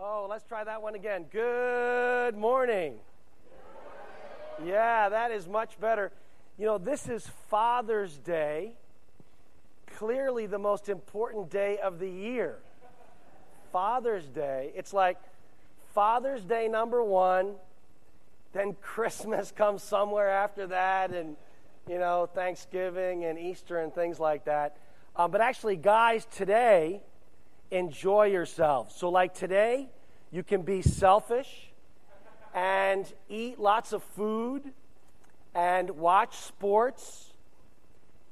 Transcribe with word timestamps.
Oh, 0.00 0.28
let's 0.30 0.44
try 0.44 0.62
that 0.62 0.80
one 0.80 0.94
again. 0.94 1.24
Good 1.28 2.36
morning. 2.36 2.94
Yeah, 4.64 5.08
that 5.08 5.32
is 5.32 5.48
much 5.48 5.80
better. 5.80 6.12
You 6.56 6.66
know, 6.66 6.78
this 6.78 7.08
is 7.08 7.28
Father's 7.50 8.16
Day, 8.18 8.74
clearly 9.96 10.46
the 10.46 10.58
most 10.58 10.88
important 10.88 11.50
day 11.50 11.78
of 11.78 11.98
the 11.98 12.08
year. 12.08 12.58
Father's 13.72 14.28
Day. 14.28 14.70
It's 14.76 14.92
like 14.92 15.18
Father's 15.94 16.44
Day 16.44 16.68
number 16.68 17.02
one, 17.02 17.54
then 18.52 18.76
Christmas 18.80 19.50
comes 19.56 19.82
somewhere 19.82 20.30
after 20.30 20.68
that, 20.68 21.10
and, 21.10 21.36
you 21.88 21.98
know, 21.98 22.28
Thanksgiving 22.32 23.24
and 23.24 23.36
Easter 23.36 23.80
and 23.80 23.92
things 23.92 24.20
like 24.20 24.44
that. 24.44 24.76
Um, 25.16 25.32
but 25.32 25.40
actually, 25.40 25.74
guys, 25.74 26.24
today, 26.30 27.02
enjoy 27.70 28.26
yourselves. 28.26 28.94
So, 28.94 29.08
like 29.08 29.34
today, 29.34 29.88
you 30.30 30.42
can 30.42 30.62
be 30.62 30.82
selfish 30.82 31.70
and 32.54 33.10
eat 33.28 33.58
lots 33.58 33.92
of 33.92 34.02
food 34.02 34.72
and 35.54 35.90
watch 35.90 36.36
sports 36.36 37.32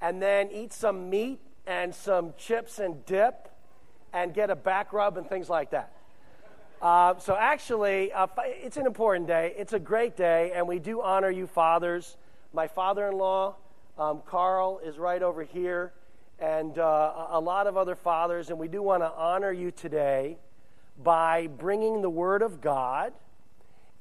and 0.01 0.21
then 0.21 0.51
eat 0.53 0.73
some 0.73 1.11
meat 1.11 1.41
and 1.67 1.95
some 1.95 2.35
chips 2.37 2.79
and 2.79 3.05
dip 3.07 3.51
and 4.13 4.33
get 4.33 4.51
a 4.51 4.57
back 4.57 4.93
rub 4.93 5.17
and 5.17 5.29
things 5.29 5.49
like 5.49 5.71
that. 5.71 5.93
Uh, 6.81 7.19
so, 7.19 7.37
actually, 7.37 8.13
uh, 8.13 8.27
it's 8.45 8.77
an 8.77 8.87
important 8.87 9.27
day. 9.27 9.55
It's 9.57 9.73
a 9.73 9.79
great 9.79 10.17
day, 10.17 10.53
and 10.55 10.69
we 10.69 10.79
do 10.79 11.01
honor 11.01 11.31
you, 11.31 11.47
fathers. 11.47 12.17
My 12.53 12.69
father 12.69 13.09
in 13.09 13.17
law, 13.17 13.57
um, 13.99 14.23
Carl, 14.27 14.81
is 14.85 14.99
right 14.99 15.23
over 15.23 15.43
here 15.43 15.93
and 16.39 16.79
uh, 16.79 17.29
a 17.31 17.41
lot 17.41 17.67
of 17.67 17.77
other 17.77 17.95
fathers, 17.95 18.51
and 18.51 18.59
we 18.59 18.69
do 18.69 18.83
want 18.83 19.03
to 19.03 19.11
honor 19.13 19.53
you 19.53 19.71
today 19.71 20.37
by 21.03 21.47
bringing 21.47 22.03
the 22.03 22.11
Word 22.11 22.43
of 22.43 22.61
God 22.61 23.13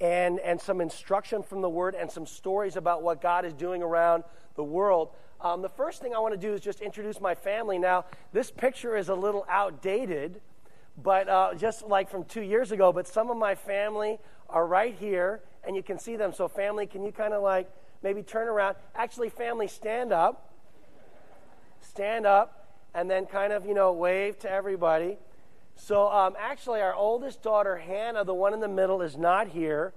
and, 0.02 0.39
and 0.39 0.59
some 0.59 0.81
instruction 0.81 1.44
from 1.44 1.61
the 1.61 1.69
Word 1.69 1.95
and 1.95 2.11
some 2.11 2.25
stories 2.25 2.75
about 2.75 3.03
what 3.03 3.22
God 3.22 3.45
is 3.45 3.53
doing 3.53 3.81
around 3.81 4.23
the 4.55 4.64
world. 4.64 5.09
Um, 5.39 5.61
the 5.61 5.69
first 5.69 6.02
thing 6.02 6.14
I 6.14 6.19
want 6.19 6.33
to 6.33 6.39
do 6.39 6.53
is 6.53 6.61
just 6.61 6.81
introduce 6.81 7.22
my 7.22 7.36
family. 7.36 7.77
Now, 7.77 8.05
this 8.33 8.52
picture 8.52 8.97
is 8.97 9.09
a 9.09 9.16
little 9.16 9.45
outdated, 9.49 10.42
but 11.02 11.30
uh, 11.30 11.53
just 11.55 11.88
like 11.88 12.09
from 12.09 12.25
two 12.25 12.42
years 12.42 12.72
ago, 12.72 12.92
but 12.92 13.08
some 13.08 13.30
of 13.30 13.38
my 13.38 13.55
family 13.55 14.17
are 14.49 14.66
right 14.66 14.95
here, 14.95 15.42
and 15.66 15.75
you 15.75 15.83
can 15.83 15.99
see 15.99 16.16
them. 16.16 16.33
So, 16.33 16.47
family, 16.47 16.86
can 16.86 17.03
you 17.03 17.11
kind 17.11 17.33
of 17.33 17.42
like 17.42 17.70
maybe 18.03 18.23
turn 18.23 18.47
around? 18.47 18.75
Actually, 18.94 19.30
family, 19.30 19.67
stand 19.67 20.11
up 20.11 20.55
stand 21.96 22.26
up 22.26 22.68
and 22.94 23.10
then 23.10 23.26
kind 23.26 23.54
of, 23.54 23.66
you 23.66 23.74
know, 23.74 23.94
wave 23.94 24.38
to 24.38 24.52
everybody. 24.52 25.18
So 25.78 26.10
um, 26.10 26.36
actually, 26.38 26.82
our 26.82 26.94
oldest 26.94 27.42
daughter, 27.42 27.78
Hannah, 27.78 28.26
the 28.26 28.34
one 28.34 28.54
in 28.54 28.60
the 28.60 28.68
middle, 28.68 29.02
is 29.02 29.16
not 29.18 29.48
here. 29.48 29.94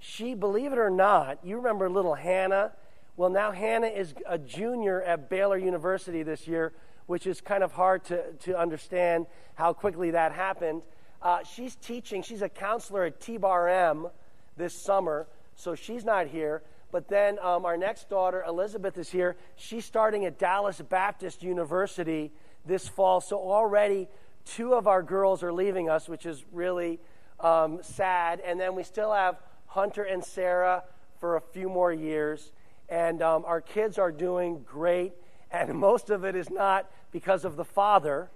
She, 0.00 0.34
believe 0.34 0.72
it 0.72 0.78
or 0.78 0.90
not, 0.90 1.38
you 1.44 1.56
remember 1.56 1.88
little 1.88 2.14
Hannah? 2.14 2.72
Well, 3.16 3.30
now 3.30 3.52
Hannah 3.52 3.86
is 3.86 4.12
a 4.26 4.38
junior 4.38 5.00
at 5.02 5.30
Baylor 5.30 5.56
University 5.56 6.24
this 6.24 6.48
year, 6.48 6.72
which 7.06 7.28
is 7.28 7.40
kind 7.40 7.62
of 7.62 7.70
hard 7.70 8.04
to, 8.06 8.32
to 8.32 8.58
understand 8.58 9.26
how 9.54 9.72
quickly 9.72 10.10
that 10.10 10.32
happened. 10.32 10.82
Uh, 11.22 11.44
she's 11.44 11.76
teaching, 11.76 12.22
she's 12.22 12.42
a 12.42 12.48
counselor 12.48 13.04
at 13.04 13.20
T 13.20 13.36
Bar 13.36 13.68
M 13.68 14.08
this 14.56 14.74
summer, 14.74 15.28
so 15.54 15.76
she's 15.76 16.04
not 16.04 16.26
here. 16.26 16.64
But 16.92 17.08
then 17.08 17.38
um, 17.40 17.64
our 17.64 17.76
next 17.76 18.08
daughter, 18.08 18.44
Elizabeth, 18.46 18.96
is 18.96 19.10
here. 19.10 19.36
She's 19.56 19.84
starting 19.84 20.24
at 20.24 20.38
Dallas 20.38 20.80
Baptist 20.80 21.42
University 21.42 22.32
this 22.64 22.88
fall. 22.88 23.20
So 23.20 23.36
already 23.36 24.08
two 24.44 24.74
of 24.74 24.86
our 24.86 25.02
girls 25.02 25.42
are 25.42 25.52
leaving 25.52 25.90
us, 25.90 26.08
which 26.08 26.26
is 26.26 26.44
really 26.52 27.00
um, 27.40 27.80
sad. 27.82 28.40
And 28.40 28.58
then 28.58 28.74
we 28.74 28.82
still 28.82 29.12
have 29.12 29.40
Hunter 29.66 30.04
and 30.04 30.24
Sarah 30.24 30.84
for 31.18 31.36
a 31.36 31.40
few 31.40 31.68
more 31.68 31.92
years. 31.92 32.52
And 32.88 33.20
um, 33.20 33.44
our 33.44 33.60
kids 33.60 33.98
are 33.98 34.12
doing 34.12 34.62
great. 34.64 35.12
And 35.50 35.74
most 35.78 36.10
of 36.10 36.24
it 36.24 36.36
is 36.36 36.50
not 36.50 36.90
because 37.10 37.44
of 37.44 37.56
the 37.56 37.64
father, 37.64 38.30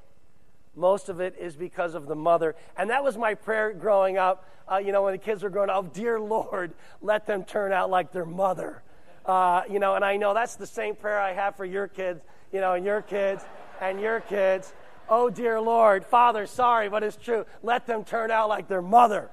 most 0.76 1.08
of 1.08 1.20
it 1.20 1.36
is 1.38 1.56
because 1.56 1.94
of 1.94 2.06
the 2.06 2.14
mother. 2.14 2.54
And 2.76 2.90
that 2.90 3.02
was 3.02 3.16
my 3.16 3.34
prayer 3.34 3.72
growing 3.72 4.18
up. 4.18 4.48
Uh, 4.70 4.76
you 4.78 4.92
know, 4.92 5.02
when 5.02 5.12
the 5.12 5.18
kids 5.18 5.42
were 5.42 5.50
growing 5.50 5.70
up, 5.70 5.84
oh, 5.84 5.90
dear 5.92 6.20
Lord, 6.20 6.72
let 7.02 7.26
them 7.26 7.44
turn 7.44 7.72
out 7.72 7.90
like 7.90 8.12
their 8.12 8.24
mother. 8.24 8.82
Uh, 9.26 9.62
you 9.68 9.78
know, 9.78 9.94
and 9.94 10.04
I 10.04 10.16
know 10.16 10.32
that's 10.32 10.56
the 10.56 10.66
same 10.66 10.94
prayer 10.94 11.18
I 11.18 11.32
have 11.32 11.56
for 11.56 11.64
your 11.64 11.88
kids, 11.88 12.22
you 12.52 12.60
know, 12.60 12.74
and 12.74 12.84
your 12.84 13.02
kids 13.02 13.44
and 13.80 14.00
your 14.00 14.20
kids. 14.20 14.72
Oh, 15.08 15.28
dear 15.28 15.60
Lord, 15.60 16.04
Father, 16.06 16.46
sorry, 16.46 16.88
but 16.88 17.02
it's 17.02 17.16
true. 17.16 17.44
Let 17.62 17.86
them 17.86 18.04
turn 18.04 18.30
out 18.30 18.48
like 18.48 18.68
their 18.68 18.82
mother. 18.82 19.28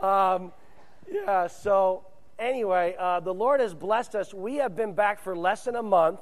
Um, 0.00 0.52
yeah, 1.10 1.46
so 1.46 2.04
anyway, 2.38 2.94
uh, 2.98 3.20
the 3.20 3.32
Lord 3.32 3.60
has 3.60 3.72
blessed 3.72 4.14
us. 4.14 4.34
We 4.34 4.56
have 4.56 4.76
been 4.76 4.92
back 4.92 5.20
for 5.20 5.36
less 5.36 5.64
than 5.64 5.76
a 5.76 5.82
month, 5.82 6.20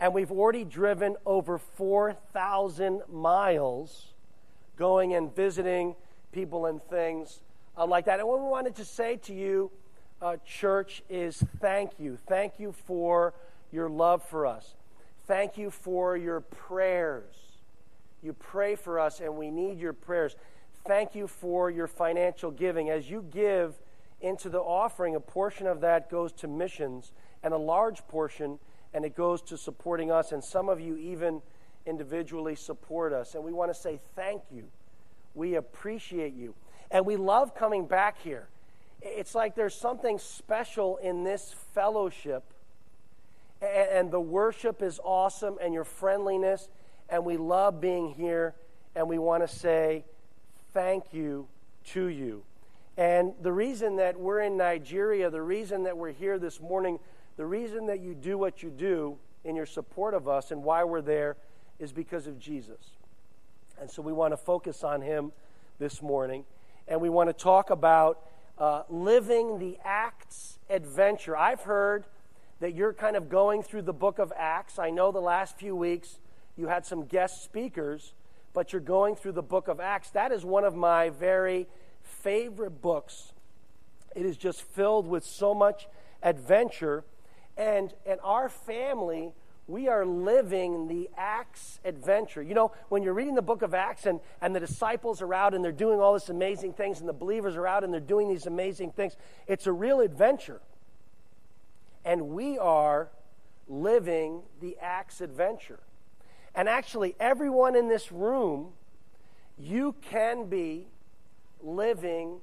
and 0.00 0.12
we've 0.12 0.30
already 0.30 0.64
driven 0.64 1.16
over 1.24 1.58
4,000 1.58 3.02
miles 3.10 4.12
going 4.76 5.14
and 5.14 5.34
visiting 5.34 5.94
people 6.32 6.66
and 6.66 6.82
things 6.82 7.40
uh, 7.76 7.86
like 7.86 8.06
that. 8.06 8.18
And 8.18 8.28
what 8.28 8.40
we 8.40 8.46
wanted 8.46 8.74
to 8.76 8.84
say 8.84 9.16
to 9.16 9.32
you, 9.34 9.70
uh, 10.20 10.36
church, 10.46 11.02
is 11.08 11.42
thank 11.60 11.92
you. 11.98 12.18
Thank 12.26 12.58
you 12.58 12.72
for 12.72 13.34
your 13.70 13.88
love 13.88 14.22
for 14.28 14.46
us. 14.46 14.74
Thank 15.26 15.56
you 15.56 15.70
for 15.70 16.16
your 16.16 16.40
prayers. 16.40 17.34
You 18.22 18.32
pray 18.32 18.74
for 18.74 18.98
us, 18.98 19.20
and 19.20 19.36
we 19.36 19.50
need 19.50 19.78
your 19.78 19.92
prayers. 19.92 20.36
Thank 20.86 21.14
you 21.14 21.26
for 21.26 21.70
your 21.70 21.86
financial 21.86 22.50
giving. 22.50 22.90
As 22.90 23.08
you 23.08 23.24
give 23.32 23.74
into 24.20 24.48
the 24.48 24.60
offering, 24.60 25.14
a 25.14 25.20
portion 25.20 25.66
of 25.66 25.80
that 25.80 26.10
goes 26.10 26.32
to 26.32 26.48
missions, 26.48 27.12
and 27.42 27.52
a 27.52 27.58
large 27.58 28.06
portion, 28.08 28.58
and 28.94 29.04
it 29.04 29.16
goes 29.16 29.42
to 29.42 29.58
supporting 29.58 30.10
us. 30.10 30.32
And 30.32 30.42
some 30.42 30.68
of 30.68 30.80
you 30.80 30.96
even 30.96 31.42
individually 31.84 32.54
support 32.54 33.12
us. 33.12 33.34
And 33.34 33.44
we 33.44 33.52
want 33.52 33.74
to 33.74 33.78
say 33.78 34.00
thank 34.14 34.42
you. 34.50 34.68
We 35.34 35.56
appreciate 35.56 36.34
you. 36.34 36.54
And 36.90 37.04
we 37.04 37.16
love 37.16 37.54
coming 37.54 37.86
back 37.86 38.22
here. 38.22 38.46
It's 39.02 39.34
like 39.34 39.56
there's 39.56 39.74
something 39.74 40.18
special 40.18 40.96
in 40.98 41.24
this 41.24 41.54
fellowship. 41.74 42.44
And 43.60 44.10
the 44.10 44.20
worship 44.20 44.82
is 44.82 45.00
awesome, 45.02 45.58
and 45.60 45.74
your 45.74 45.84
friendliness. 45.84 46.68
And 47.08 47.24
we 47.24 47.36
love 47.36 47.80
being 47.80 48.14
here. 48.14 48.54
And 48.94 49.08
we 49.08 49.18
want 49.18 49.42
to 49.42 49.48
say 49.48 50.04
thank 50.72 51.12
you 51.12 51.48
to 51.86 52.06
you. 52.06 52.44
And 52.96 53.32
the 53.42 53.52
reason 53.52 53.96
that 53.96 54.18
we're 54.18 54.40
in 54.40 54.56
Nigeria, 54.56 55.28
the 55.30 55.42
reason 55.42 55.82
that 55.82 55.96
we're 55.96 56.12
here 56.12 56.38
this 56.38 56.60
morning, 56.60 57.00
the 57.36 57.46
reason 57.46 57.86
that 57.86 58.00
you 58.00 58.14
do 58.14 58.38
what 58.38 58.62
you 58.62 58.70
do 58.70 59.18
in 59.44 59.56
your 59.56 59.66
support 59.66 60.14
of 60.14 60.28
us 60.28 60.50
and 60.50 60.62
why 60.62 60.84
we're 60.84 61.02
there 61.02 61.36
is 61.78 61.92
because 61.92 62.26
of 62.26 62.38
Jesus. 62.38 62.96
And 63.80 63.90
so 63.90 64.02
we 64.02 64.12
want 64.12 64.32
to 64.32 64.36
focus 64.36 64.84
on 64.84 65.02
him 65.02 65.32
this 65.78 66.00
morning. 66.00 66.44
And 66.86 67.00
we 67.00 67.08
want 67.08 67.28
to 67.28 67.32
talk 67.32 67.70
about 67.70 68.20
uh, 68.58 68.82
living 68.88 69.58
the 69.58 69.78
Acts 69.84 70.58
adventure. 70.70 71.36
I've 71.36 71.62
heard 71.62 72.04
that 72.60 72.74
you're 72.74 72.92
kind 72.92 73.16
of 73.16 73.28
going 73.28 73.62
through 73.62 73.82
the 73.82 73.92
book 73.92 74.18
of 74.18 74.32
Acts. 74.36 74.78
I 74.78 74.90
know 74.90 75.10
the 75.10 75.20
last 75.20 75.58
few 75.58 75.74
weeks 75.74 76.18
you 76.56 76.68
had 76.68 76.86
some 76.86 77.04
guest 77.04 77.42
speakers, 77.42 78.14
but 78.52 78.72
you're 78.72 78.80
going 78.80 79.16
through 79.16 79.32
the 79.32 79.42
book 79.42 79.66
of 79.66 79.80
Acts. 79.80 80.10
That 80.10 80.30
is 80.30 80.44
one 80.44 80.64
of 80.64 80.74
my 80.74 81.10
very 81.10 81.66
favorite 82.02 82.80
books. 82.80 83.32
It 84.14 84.24
is 84.24 84.36
just 84.36 84.62
filled 84.62 85.08
with 85.08 85.24
so 85.24 85.52
much 85.54 85.88
adventure. 86.22 87.04
And, 87.56 87.92
and 88.06 88.18
our 88.22 88.48
family 88.48 89.32
we 89.66 89.88
are 89.88 90.04
living 90.04 90.88
the 90.88 91.08
Acts 91.16 91.80
adventure. 91.84 92.42
You 92.42 92.54
know, 92.54 92.72
when 92.90 93.02
you're 93.02 93.14
reading 93.14 93.34
the 93.34 93.42
book 93.42 93.62
of 93.62 93.72
Acts 93.72 94.04
and, 94.04 94.20
and 94.42 94.54
the 94.54 94.60
disciples 94.60 95.22
are 95.22 95.32
out 95.32 95.54
and 95.54 95.64
they're 95.64 95.72
doing 95.72 96.00
all 96.00 96.12
this 96.12 96.28
amazing 96.28 96.74
things 96.74 97.00
and 97.00 97.08
the 97.08 97.14
believers 97.14 97.56
are 97.56 97.66
out 97.66 97.82
and 97.82 97.92
they're 97.92 98.00
doing 98.00 98.28
these 98.28 98.46
amazing 98.46 98.92
things, 98.92 99.16
it's 99.46 99.66
a 99.66 99.72
real 99.72 100.00
adventure. 100.00 100.60
And 102.04 102.30
we 102.30 102.58
are 102.58 103.08
living 103.66 104.42
the 104.60 104.76
Acts 104.82 105.22
adventure. 105.22 105.80
And 106.54 106.68
actually, 106.68 107.16
everyone 107.18 107.74
in 107.74 107.88
this 107.88 108.12
room, 108.12 108.72
you 109.58 109.94
can 110.02 110.46
be 110.46 110.88
living 111.62 112.40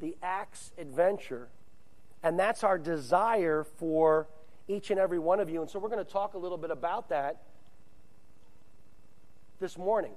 the 0.00 0.18
Acts 0.22 0.72
adventure. 0.76 1.48
And 2.22 2.38
that's 2.38 2.62
our 2.62 2.76
desire 2.76 3.64
for 3.64 4.28
each 4.68 4.90
and 4.90 5.00
every 5.00 5.18
one 5.18 5.40
of 5.40 5.48
you. 5.48 5.62
And 5.62 5.70
so 5.70 5.78
we're 5.78 5.88
going 5.88 6.04
to 6.04 6.10
talk 6.10 6.34
a 6.34 6.38
little 6.38 6.58
bit 6.58 6.70
about 6.70 7.08
that 7.08 7.42
this 9.60 9.76
morning. 9.76 10.12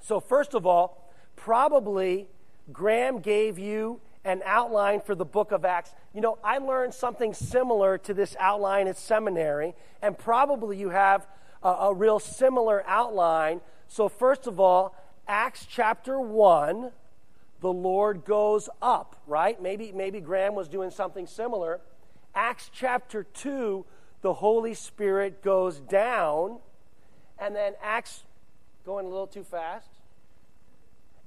So, 0.00 0.20
first 0.20 0.54
of 0.54 0.66
all, 0.66 1.10
probably 1.36 2.28
Graham 2.72 3.20
gave 3.20 3.58
you 3.58 4.00
an 4.24 4.42
outline 4.44 5.00
for 5.00 5.14
the 5.14 5.24
book 5.24 5.52
of 5.52 5.64
Acts. 5.64 5.94
You 6.14 6.20
know, 6.20 6.38
I 6.42 6.58
learned 6.58 6.94
something 6.94 7.34
similar 7.34 7.98
to 7.98 8.14
this 8.14 8.36
outline 8.38 8.88
at 8.88 8.96
seminary, 8.96 9.74
and 10.00 10.16
probably 10.16 10.78
you 10.78 10.90
have 10.90 11.26
a, 11.62 11.68
a 11.68 11.94
real 11.94 12.18
similar 12.18 12.84
outline. 12.86 13.60
So, 13.88 14.08
first 14.08 14.46
of 14.46 14.60
all, 14.60 14.96
Acts 15.26 15.66
chapter 15.68 16.20
1, 16.20 16.90
the 17.60 17.72
Lord 17.72 18.24
goes 18.24 18.68
up, 18.82 19.22
right? 19.26 19.60
Maybe, 19.60 19.92
maybe 19.92 20.20
Graham 20.20 20.54
was 20.54 20.68
doing 20.68 20.90
something 20.90 21.26
similar. 21.26 21.80
Acts 22.34 22.70
chapter 22.72 23.22
2, 23.22 23.84
the 24.22 24.34
Holy 24.34 24.74
Spirit 24.74 25.42
goes 25.42 25.80
down. 25.80 26.58
And 27.38 27.54
then 27.54 27.74
Acts, 27.82 28.24
going 28.84 29.06
a 29.06 29.08
little 29.08 29.26
too 29.26 29.44
fast. 29.44 29.88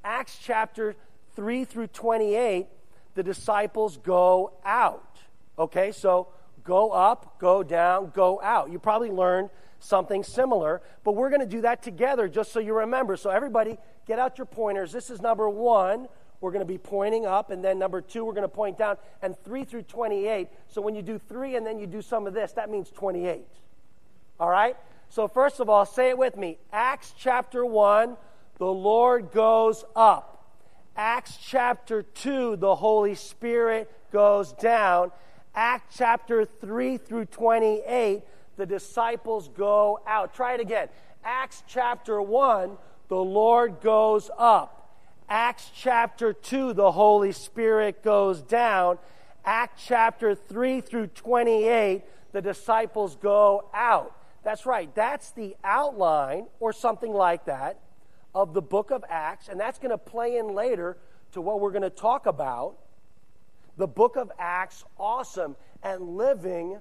Acts 0.04 0.38
chapter 0.42 0.96
3 1.36 1.66
through 1.66 1.88
28, 1.88 2.68
the 3.16 3.24
disciples 3.24 3.98
go 3.98 4.54
out. 4.66 5.20
Okay, 5.60 5.92
so 5.92 6.28
go 6.64 6.92
up, 6.92 7.40
go 7.40 7.64
down, 7.64 8.12
go 8.14 8.42
out. 8.42 8.72
You 8.72 8.80
probably 8.80 9.10
learned 9.10 9.50
something 9.80 10.24
similar, 10.24 10.82
but 11.04 11.14
we're 11.14 11.30
going 11.30 11.42
to 11.42 11.48
do 11.48 11.62
that 11.62 11.82
together 11.82 12.28
just 12.28 12.52
so 12.52 12.60
you 12.60 12.74
remember. 12.74 13.16
So, 13.16 13.30
everybody, 13.30 13.78
get 14.06 14.20
out 14.20 14.38
your 14.38 14.46
pointers. 14.46 14.92
This 14.92 15.10
is 15.10 15.22
number 15.22 15.50
one. 15.50 16.08
We're 16.40 16.52
going 16.52 16.62
to 16.62 16.66
be 16.66 16.78
pointing 16.78 17.26
up, 17.26 17.50
and 17.50 17.64
then 17.64 17.80
number 17.80 18.02
two, 18.02 18.24
we're 18.24 18.34
going 18.34 18.44
to 18.44 18.48
point 18.48 18.78
down, 18.78 18.98
and 19.22 19.36
three 19.44 19.64
through 19.64 19.84
28. 19.84 20.48
So, 20.68 20.82
when 20.82 20.96
you 20.96 21.02
do 21.02 21.18
three 21.18 21.56
and 21.56 21.66
then 21.66 21.80
you 21.80 21.88
do 21.88 22.02
some 22.02 22.28
of 22.28 22.34
this, 22.34 22.52
that 22.54 22.70
means 22.70 22.92
28. 22.92 23.46
All 24.40 24.50
right? 24.50 24.78
So, 25.10 25.28
first 25.28 25.60
of 25.60 25.70
all, 25.70 25.86
say 25.86 26.10
it 26.10 26.18
with 26.18 26.38
me 26.38 26.58
Acts 26.72 27.14
chapter 27.18 27.66
1, 27.66 28.18
the 28.58 28.66
Lord 28.66 29.32
goes 29.32 29.84
up. 29.96 30.46
Acts 30.96 31.38
chapter 31.38 32.02
2, 32.02 32.56
the 32.58 32.76
Holy 32.76 33.16
Spirit 33.16 33.92
goes 34.12 34.54
down. 34.54 35.12
Acts 35.56 35.98
chapter 35.98 36.46
3 36.46 36.98
through 36.98 37.26
28, 37.26 38.24
the 38.58 38.66
disciples 38.66 39.48
go 39.50 40.00
out. 40.06 40.34
Try 40.34 40.54
it 40.54 40.60
again. 40.60 40.90
Acts 41.24 41.64
chapter 41.68 42.22
1, 42.22 42.78
the 43.08 43.16
Lord 43.16 43.82
goes 43.82 44.30
up. 44.38 44.77
Acts 45.30 45.70
chapter 45.76 46.32
2, 46.32 46.74
the 46.74 46.92
Holy 46.92 47.32
Spirit 47.32 48.04
goes 48.04 48.42
down. 48.42 48.98
Acts 49.44 49.84
chapter 49.86 50.36
3 50.36 50.82
through 50.82 51.08
28, 51.08 52.04
the 52.32 52.42
disciples 52.42 53.16
go 53.18 53.70
out. 53.74 54.16
That's 54.44 54.66
right. 54.66 54.94
That's 54.96 55.32
the 55.32 55.58
outline 55.64 56.48
or 56.60 56.72
something 56.72 57.14
like 57.14 57.46
that 57.46 57.80
of 58.34 58.54
the 58.54 58.62
book 58.62 58.92
of 58.92 59.04
Acts, 59.10 59.50
and 59.50 59.60
that's 59.60 59.80
going 59.80 59.92
to 59.92 59.98
play 59.98 60.38
in 60.38 60.54
later 60.54 60.98
to 61.34 61.42
what 61.42 61.60
we're 61.60 61.72
going 61.72 61.82
to 61.82 61.90
talk 61.90 62.26
about. 62.26 62.78
The 63.78 63.88
book 63.88 64.16
of 64.16 64.32
Acts, 64.40 64.86
awesome, 64.98 65.56
and 65.84 66.18
living 66.18 66.80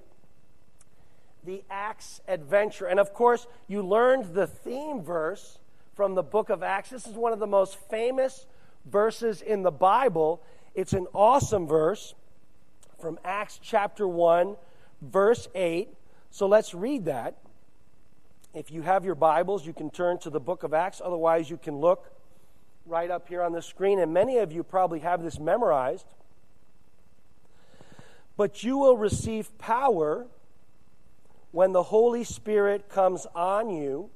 the 1.43 1.63
Acts 1.69 2.21
adventure. 2.27 2.85
And 2.85 2.99
of 2.99 3.13
course, 3.13 3.47
you 3.67 3.81
learned 3.81 4.33
the 4.33 4.47
theme 4.47 5.01
verse 5.01 5.59
from 5.97 6.13
the 6.13 6.21
book 6.21 6.51
of 6.51 6.61
Acts. 6.61 6.91
This 6.91 7.07
is 7.07 7.15
one 7.15 7.33
of 7.33 7.39
the 7.39 7.47
most 7.47 7.75
famous 7.89 8.45
verses 8.85 9.41
in 9.41 9.63
the 9.63 9.71
Bible. 9.71 10.43
It's 10.75 10.93
an 10.93 11.07
awesome 11.11 11.65
verse 11.65 12.13
from 13.01 13.17
Acts 13.25 13.59
chapter 13.63 14.07
1, 14.07 14.57
verse 15.01 15.47
8. 15.55 15.89
So 16.29 16.45
let's 16.45 16.75
read 16.75 17.05
that. 17.05 17.39
If 18.53 18.69
you 18.69 18.83
have 18.83 19.05
your 19.05 19.15
Bibles, 19.15 19.65
you 19.65 19.73
can 19.73 19.89
turn 19.89 20.19
to 20.19 20.29
the 20.29 20.39
book 20.39 20.61
of 20.61 20.71
Acts. 20.71 21.01
Otherwise, 21.03 21.49
you 21.49 21.57
can 21.57 21.77
look 21.77 22.11
right 22.85 23.09
up 23.09 23.27
here 23.27 23.41
on 23.41 23.51
the 23.51 23.61
screen. 23.63 23.97
And 23.97 24.13
many 24.13 24.37
of 24.37 24.51
you 24.51 24.61
probably 24.61 24.99
have 24.99 25.23
this 25.23 25.39
memorized. 25.39 26.05
But 28.37 28.63
you 28.63 28.77
will 28.77 28.97
receive 28.97 29.57
power 29.57 30.27
when 31.51 31.71
the 31.71 31.83
Holy 31.83 32.23
Spirit 32.23 32.87
comes 32.87 33.25
on 33.33 33.71
you, 33.71 34.11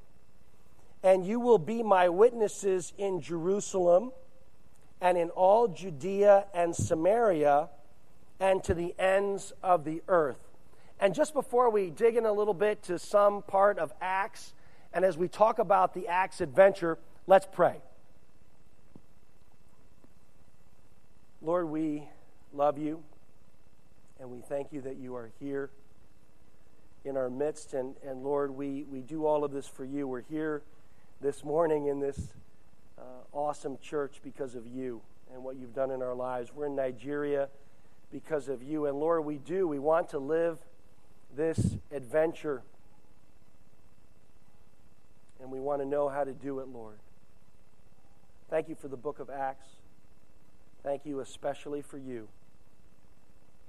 and 1.02 1.26
you 1.26 1.40
will 1.40 1.58
be 1.58 1.82
my 1.82 2.08
witnesses 2.08 2.92
in 2.96 3.20
Jerusalem 3.20 4.12
and 5.00 5.18
in 5.18 5.30
all 5.30 5.68
Judea 5.68 6.46
and 6.54 6.74
Samaria 6.74 7.68
and 8.38 8.62
to 8.64 8.74
the 8.74 8.94
ends 8.98 9.52
of 9.62 9.84
the 9.84 10.02
earth. 10.08 10.38
And 11.00 11.14
just 11.14 11.34
before 11.34 11.70
we 11.70 11.90
dig 11.90 12.16
in 12.16 12.24
a 12.24 12.32
little 12.32 12.54
bit 12.54 12.84
to 12.84 12.98
some 12.98 13.42
part 13.42 13.78
of 13.78 13.92
Acts, 14.00 14.52
and 14.92 15.04
as 15.04 15.16
we 15.16 15.26
talk 15.26 15.58
about 15.58 15.94
the 15.94 16.06
Acts 16.06 16.40
adventure, 16.40 16.98
let's 17.26 17.46
pray. 17.50 17.76
Lord, 21.40 21.68
we 21.68 22.08
love 22.52 22.78
you, 22.78 23.02
and 24.20 24.30
we 24.30 24.40
thank 24.40 24.72
you 24.72 24.82
that 24.82 24.96
you 24.96 25.16
are 25.16 25.32
here 25.40 25.70
in 27.04 27.16
our 27.16 27.28
midst. 27.28 27.74
And, 27.74 27.96
and 28.06 28.22
Lord, 28.22 28.52
we, 28.52 28.84
we 28.84 29.00
do 29.00 29.26
all 29.26 29.42
of 29.42 29.50
this 29.50 29.66
for 29.66 29.84
you. 29.84 30.06
We're 30.06 30.22
here 30.30 30.62
this 31.22 31.44
morning 31.44 31.86
in 31.86 32.00
this 32.00 32.18
uh, 32.98 33.02
awesome 33.32 33.78
church 33.80 34.16
because 34.24 34.56
of 34.56 34.66
you 34.66 35.00
and 35.32 35.44
what 35.44 35.54
you've 35.54 35.72
done 35.72 35.92
in 35.92 36.02
our 36.02 36.14
lives. 36.14 36.52
We're 36.52 36.66
in 36.66 36.74
Nigeria 36.74 37.48
because 38.10 38.48
of 38.48 38.60
you. 38.60 38.86
And 38.86 38.98
Lord, 38.98 39.24
we 39.24 39.38
do. 39.38 39.68
We 39.68 39.78
want 39.78 40.08
to 40.10 40.18
live 40.18 40.58
this 41.34 41.76
adventure. 41.92 42.62
And 45.40 45.50
we 45.50 45.60
want 45.60 45.80
to 45.80 45.86
know 45.86 46.08
how 46.08 46.24
to 46.24 46.32
do 46.32 46.58
it, 46.58 46.66
Lord. 46.66 46.98
Thank 48.50 48.68
you 48.68 48.74
for 48.74 48.88
the 48.88 48.96
book 48.96 49.20
of 49.20 49.30
Acts. 49.30 49.68
Thank 50.82 51.06
you 51.06 51.20
especially 51.20 51.82
for 51.82 51.98
you. 51.98 52.26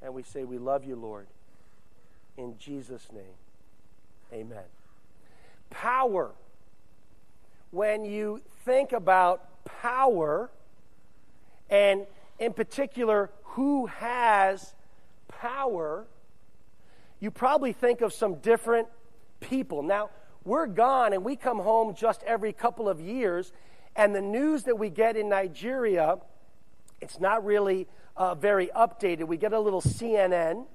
And 0.01 0.15
we 0.15 0.23
say, 0.23 0.44
We 0.44 0.57
love 0.57 0.83
you, 0.83 0.95
Lord. 0.95 1.27
In 2.35 2.57
Jesus' 2.57 3.07
name, 3.13 3.35
amen. 4.33 4.65
Power. 5.69 6.31
When 7.73 8.05
you 8.05 8.39
think 8.65 8.91
about 8.91 9.65
power, 9.65 10.51
and 11.71 12.05
in 12.37 12.53
particular, 12.53 13.31
who 13.41 13.87
has 13.87 14.75
power, 15.27 16.05
you 17.19 17.31
probably 17.31 17.73
think 17.73 18.01
of 18.01 18.13
some 18.13 18.35
different 18.35 18.89
people. 19.39 19.81
Now, 19.81 20.11
we're 20.45 20.67
gone 20.67 21.13
and 21.13 21.23
we 21.23 21.35
come 21.35 21.57
home 21.57 21.95
just 21.95 22.21
every 22.27 22.53
couple 22.53 22.87
of 22.87 23.01
years, 23.01 23.51
and 23.95 24.13
the 24.13 24.21
news 24.21 24.65
that 24.65 24.77
we 24.77 24.91
get 24.91 25.17
in 25.17 25.27
Nigeria, 25.27 26.17
it's 27.01 27.19
not 27.19 27.43
really 27.43 27.87
uh, 28.15 28.35
very 28.35 28.67
updated. 28.67 29.25
We 29.25 29.37
get 29.37 29.51
a 29.51 29.59
little 29.59 29.81
CNN 29.81 30.67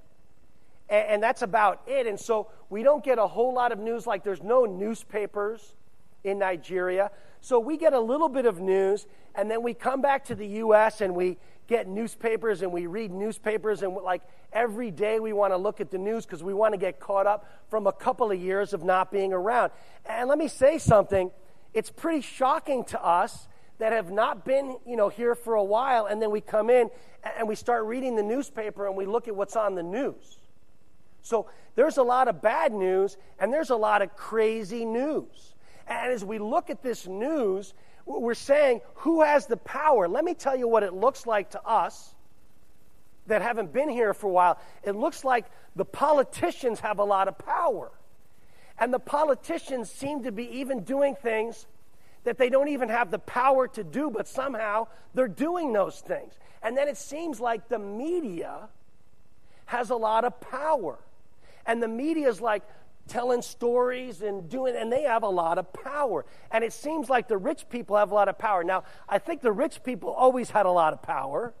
and, 0.89 1.07
and 1.07 1.23
that's 1.23 1.43
about 1.43 1.81
it. 1.87 2.07
And 2.07 2.19
so 2.19 2.49
we 2.69 2.83
don't 2.83 3.05
get 3.05 3.19
a 3.19 3.27
whole 3.27 3.53
lot 3.53 3.71
of 3.71 3.79
news, 3.79 4.05
like 4.05 4.25
there's 4.25 4.43
no 4.43 4.65
newspapers 4.65 5.75
in 6.23 6.39
Nigeria. 6.39 7.11
So 7.41 7.59
we 7.59 7.77
get 7.77 7.93
a 7.93 7.99
little 7.99 8.29
bit 8.29 8.45
of 8.45 8.59
news, 8.59 9.07
and 9.35 9.49
then 9.49 9.63
we 9.63 9.73
come 9.73 10.01
back 10.01 10.25
to 10.25 10.35
the 10.35 10.47
U.S. 10.47 11.01
and 11.01 11.15
we 11.15 11.37
get 11.67 11.87
newspapers 11.87 12.61
and 12.63 12.71
we 12.71 12.87
read 12.87 13.11
newspapers, 13.11 13.83
and 13.83 13.95
like 13.95 14.21
every 14.51 14.91
day 14.91 15.19
we 15.19 15.33
want 15.33 15.53
to 15.53 15.57
look 15.57 15.79
at 15.79 15.91
the 15.91 15.97
news 15.97 16.25
because 16.25 16.43
we 16.43 16.53
want 16.53 16.73
to 16.73 16.77
get 16.77 16.99
caught 16.99 17.27
up 17.27 17.45
from 17.69 17.87
a 17.87 17.93
couple 17.93 18.31
of 18.31 18.39
years 18.39 18.73
of 18.73 18.83
not 18.83 19.11
being 19.11 19.31
around. 19.31 19.71
And 20.05 20.27
let 20.27 20.37
me 20.37 20.47
say 20.47 20.77
something 20.77 21.31
it's 21.71 21.91
pretty 21.91 22.21
shocking 22.21 22.83
to 22.83 22.99
us 23.03 23.47
that 23.77 23.93
have 23.93 24.09
not 24.09 24.43
been 24.43 24.77
you 24.87 24.95
know 24.95 25.09
here 25.09 25.35
for 25.35 25.53
a 25.53 25.63
while 25.63 26.07
and 26.07 26.19
then 26.19 26.31
we 26.31 26.41
come 26.41 26.67
in 26.71 26.89
and 27.37 27.47
we 27.47 27.53
start 27.53 27.85
reading 27.85 28.15
the 28.15 28.23
newspaper 28.23 28.87
and 28.87 28.97
we 28.97 29.05
look 29.05 29.27
at 29.27 29.35
what's 29.35 29.55
on 29.55 29.75
the 29.75 29.83
news 29.83 30.39
so 31.21 31.47
there's 31.75 31.97
a 31.97 32.03
lot 32.03 32.27
of 32.27 32.41
bad 32.41 32.73
news 32.73 33.17
and 33.39 33.53
there's 33.53 33.69
a 33.69 33.75
lot 33.75 34.01
of 34.01 34.15
crazy 34.15 34.85
news. 34.85 35.53
And 35.89 36.13
as 36.13 36.23
we 36.23 36.37
look 36.39 36.69
at 36.69 36.81
this 36.83 37.07
news, 37.07 37.73
we're 38.05 38.35
saying, 38.35 38.81
who 38.95 39.23
has 39.23 39.47
the 39.47 39.57
power? 39.57 40.07
Let 40.07 40.23
me 40.23 40.33
tell 40.33 40.55
you 40.55 40.67
what 40.67 40.83
it 40.83 40.93
looks 40.93 41.25
like 41.25 41.51
to 41.51 41.63
us 41.63 42.15
that 43.27 43.41
haven't 43.41 43.73
been 43.73 43.89
here 43.89 44.13
for 44.13 44.27
a 44.27 44.31
while. 44.31 44.59
It 44.83 44.95
looks 44.95 45.23
like 45.23 45.45
the 45.75 45.85
politicians 45.85 46.79
have 46.79 46.99
a 46.99 47.03
lot 47.03 47.27
of 47.27 47.37
power. 47.37 47.91
And 48.77 48.93
the 48.93 48.99
politicians 48.99 49.91
seem 49.91 50.23
to 50.23 50.31
be 50.31 50.59
even 50.59 50.83
doing 50.83 51.15
things 51.15 51.67
that 52.23 52.37
they 52.37 52.49
don't 52.49 52.69
even 52.69 52.89
have 52.89 53.11
the 53.11 53.19
power 53.19 53.67
to 53.67 53.83
do, 53.83 54.09
but 54.09 54.27
somehow 54.27 54.87
they're 55.13 55.27
doing 55.27 55.73
those 55.73 55.99
things. 55.99 56.33
And 56.61 56.77
then 56.77 56.87
it 56.87 56.97
seems 56.97 57.39
like 57.39 57.67
the 57.67 57.79
media 57.79 58.69
has 59.65 59.89
a 59.89 59.95
lot 59.95 60.23
of 60.25 60.39
power. 60.39 60.99
And 61.65 61.81
the 61.81 61.87
media 61.87 62.29
is 62.29 62.41
like 62.41 62.63
telling 63.09 63.41
stories 63.41 64.21
and 64.21 64.49
doing, 64.49 64.75
and 64.77 64.91
they 64.91 65.03
have 65.03 65.23
a 65.23 65.29
lot 65.29 65.57
of 65.57 65.73
power. 65.73 66.25
And 66.51 66.63
it 66.63 66.71
seems 66.71 67.09
like 67.09 67.27
the 67.27 67.37
rich 67.37 67.67
people 67.69 67.97
have 67.97 68.11
a 68.11 68.15
lot 68.15 68.29
of 68.29 68.37
power. 68.37 68.63
Now, 68.63 68.85
I 69.09 69.17
think 69.17 69.41
the 69.41 69.51
rich 69.51 69.83
people 69.83 70.09
always 70.09 70.51
had 70.51 70.65
a 70.65 70.71
lot 70.71 70.93
of 70.93 71.01
power. 71.01 71.53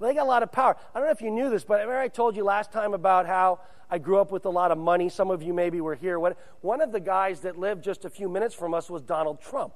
They 0.00 0.14
got 0.14 0.22
a 0.22 0.24
lot 0.24 0.42
of 0.42 0.52
power. 0.52 0.76
I 0.94 0.98
don't 0.98 1.08
know 1.08 1.12
if 1.12 1.20
you 1.20 1.30
knew 1.30 1.50
this, 1.50 1.64
but 1.64 1.80
remember 1.80 1.98
I 1.98 2.08
told 2.08 2.36
you 2.36 2.44
last 2.44 2.72
time 2.72 2.94
about 2.94 3.26
how 3.26 3.60
I 3.90 3.98
grew 3.98 4.18
up 4.18 4.30
with 4.30 4.46
a 4.46 4.50
lot 4.50 4.70
of 4.70 4.78
money. 4.78 5.08
Some 5.08 5.30
of 5.30 5.42
you 5.42 5.52
maybe 5.52 5.80
were 5.80 5.96
here. 5.96 6.18
One 6.18 6.80
of 6.80 6.92
the 6.92 7.00
guys 7.00 7.40
that 7.40 7.58
lived 7.58 7.82
just 7.82 8.04
a 8.04 8.10
few 8.10 8.28
minutes 8.28 8.54
from 8.54 8.72
us 8.72 8.88
was 8.88 9.02
Donald 9.02 9.40
Trump. 9.40 9.74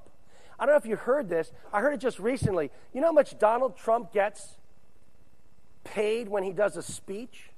I 0.57 0.65
don't 0.65 0.73
know 0.73 0.77
if 0.77 0.85
you 0.85 0.95
heard 0.95 1.27
this. 1.27 1.51
I 1.73 1.81
heard 1.81 1.93
it 1.93 1.99
just 1.99 2.17
recently. 2.17 2.71
You 2.93 3.01
know 3.01 3.07
how 3.07 3.13
much 3.13 3.37
Donald 3.37 3.75
Trump 3.77 4.13
gets 4.13 4.55
paid 5.83 6.29
when 6.29 6.43
he 6.43 6.53
does 6.53 6.77
a 6.77 6.81
speech? 6.81 7.49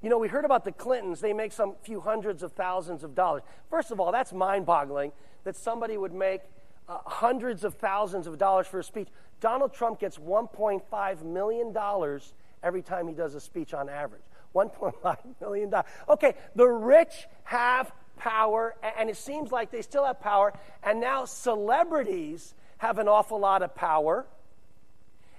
You 0.00 0.10
know, 0.10 0.18
we 0.18 0.28
heard 0.28 0.44
about 0.44 0.64
the 0.64 0.72
Clintons. 0.72 1.20
They 1.20 1.32
make 1.32 1.52
some 1.52 1.74
few 1.82 2.00
hundreds 2.00 2.42
of 2.42 2.52
thousands 2.52 3.02
of 3.02 3.14
dollars. 3.14 3.42
First 3.68 3.90
of 3.90 3.98
all, 3.98 4.12
that's 4.12 4.32
mind 4.32 4.64
boggling 4.64 5.12
that 5.44 5.56
somebody 5.56 5.96
would 5.96 6.12
make 6.12 6.42
uh, 6.88 6.98
hundreds 7.04 7.64
of 7.64 7.74
thousands 7.74 8.26
of 8.26 8.38
dollars 8.38 8.66
for 8.66 8.78
a 8.78 8.84
speech. 8.84 9.08
Donald 9.40 9.72
Trump 9.72 9.98
gets 10.00 10.18
$1.5 10.18 11.22
million 11.22 12.20
every 12.62 12.82
time 12.82 13.08
he 13.08 13.14
does 13.14 13.34
a 13.34 13.40
speech 13.40 13.74
on 13.74 13.88
average. 13.88 14.22
$1.5 14.54 15.16
million. 15.40 15.72
Okay, 16.08 16.34
the 16.54 16.66
rich 16.66 17.26
have 17.44 17.92
power, 18.16 18.74
and 18.98 19.10
it 19.10 19.16
seems 19.16 19.50
like 19.50 19.70
they 19.70 19.82
still 19.82 20.04
have 20.04 20.20
power, 20.20 20.52
and 20.82 21.00
now 21.00 21.24
celebrities 21.24 22.54
have 22.78 22.98
an 22.98 23.08
awful 23.08 23.38
lot 23.38 23.62
of 23.62 23.74
power, 23.74 24.26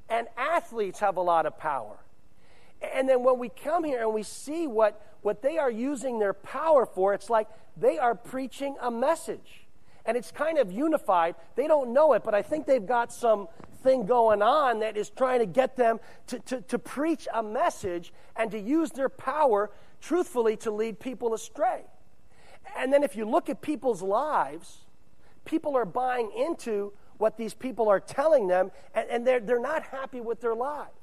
and 0.10 0.28
athletes 0.38 1.00
have 1.00 1.18
a 1.18 1.22
lot 1.22 1.46
of 1.46 1.58
power. 1.58 1.98
And 2.82 3.10
then 3.10 3.24
when 3.24 3.40
we 3.40 3.50
come 3.50 3.84
here 3.84 4.02
and 4.02 4.14
we 4.14 4.24
see 4.24 4.68
what, 4.68 5.02
what 5.22 5.42
they 5.42 5.58
are 5.58 5.72
using 5.72 6.20
their 6.20 6.34
power 6.34 6.86
for, 6.86 7.14
it's 7.14 7.30
like 7.30 7.48
they 7.76 7.98
are 7.98 8.16
preaching 8.16 8.76
a 8.82 8.90
message. 8.90 9.68
And 10.06 10.16
it's 10.16 10.32
kind 10.32 10.58
of 10.58 10.72
unified. 10.72 11.36
They 11.56 11.68
don't 11.68 11.94
know 11.94 12.14
it, 12.14 12.24
but 12.24 12.34
I 12.34 12.42
think 12.42 12.66
they've 12.66 12.86
got 12.86 13.12
some 13.12 13.48
thing 13.84 14.06
going 14.06 14.42
on 14.42 14.80
that 14.80 14.98
is 14.98 15.10
trying 15.10 15.40
to 15.40 15.46
get 15.46 15.76
them 15.76 16.00
to, 16.28 16.40
to, 16.40 16.62
to 16.62 16.80
preach 16.80 17.28
a 17.34 17.44
message 17.44 18.14
and 18.36 18.50
to 18.52 18.60
use 18.60 18.92
their 18.92 19.10
power 19.10 19.72
truthfully 20.02 20.56
to 20.58 20.72
lead 20.72 21.00
people 21.00 21.34
astray. 21.34 21.84
And 22.78 22.92
then 22.94 23.04
if 23.04 23.16
you 23.16 23.26
look 23.26 23.50
at 23.50 23.62
people's 23.62 24.02
lives, 24.02 24.86
people 25.46 25.76
are 25.76 25.86
buying 25.86 26.32
into 26.38 26.94
what 27.18 27.38
these 27.38 27.54
people 27.54 27.90
are 27.90 28.00
telling 28.00 28.48
them, 28.48 28.72
and, 28.94 29.10
and 29.10 29.28
they're, 29.28 29.40
they're 29.40 29.60
not 29.60 29.84
happy 29.84 30.22
with 30.22 30.40
their 30.40 30.56
lives. 30.56 30.99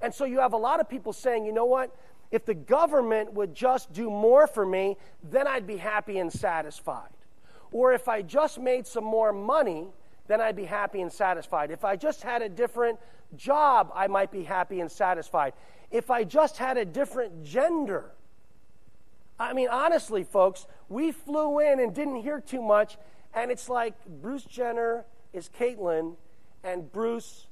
And 0.00 0.14
so 0.14 0.24
you 0.24 0.40
have 0.40 0.52
a 0.52 0.58
lot 0.58 0.80
of 0.80 0.88
people 0.88 1.12
saying, 1.12 1.44
you 1.44 1.52
know 1.52 1.66
what? 1.66 1.94
If 2.30 2.44
the 2.44 2.54
government 2.54 3.32
would 3.34 3.54
just 3.54 3.92
do 3.92 4.08
more 4.08 4.46
for 4.46 4.64
me, 4.64 4.96
then 5.22 5.46
I'd 5.46 5.66
be 5.66 5.76
happy 5.76 6.18
and 6.18 6.32
satisfied. 6.32 7.10
Or 7.72 7.92
if 7.92 8.08
I 8.08 8.22
just 8.22 8.58
made 8.58 8.86
some 8.86 9.04
more 9.04 9.32
money, 9.32 9.88
then 10.26 10.40
I'd 10.40 10.56
be 10.56 10.64
happy 10.64 11.00
and 11.00 11.12
satisfied. 11.12 11.70
If 11.70 11.84
I 11.84 11.96
just 11.96 12.22
had 12.22 12.40
a 12.42 12.48
different 12.48 12.98
job, 13.36 13.90
I 13.94 14.06
might 14.06 14.30
be 14.30 14.44
happy 14.44 14.80
and 14.80 14.90
satisfied. 14.90 15.54
If 15.90 16.10
I 16.10 16.24
just 16.24 16.56
had 16.56 16.78
a 16.78 16.84
different 16.84 17.44
gender. 17.44 18.12
I 19.38 19.52
mean, 19.52 19.68
honestly, 19.68 20.22
folks, 20.22 20.66
we 20.88 21.12
flew 21.12 21.58
in 21.60 21.80
and 21.80 21.94
didn't 21.94 22.16
hear 22.16 22.40
too 22.40 22.62
much, 22.62 22.96
and 23.34 23.50
it's 23.50 23.68
like 23.68 23.94
Bruce 24.06 24.44
Jenner 24.44 25.04
is 25.32 25.48
Caitlyn, 25.58 26.16
and 26.62 26.92
Bruce 26.92 27.46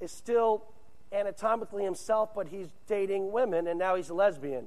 is 0.00 0.12
still 0.12 0.64
anatomically 1.12 1.84
himself, 1.84 2.34
but 2.34 2.48
he's 2.48 2.68
dating 2.86 3.32
women, 3.32 3.66
and 3.66 3.78
now 3.78 3.96
he's 3.96 4.10
a 4.10 4.14
lesbian. 4.14 4.66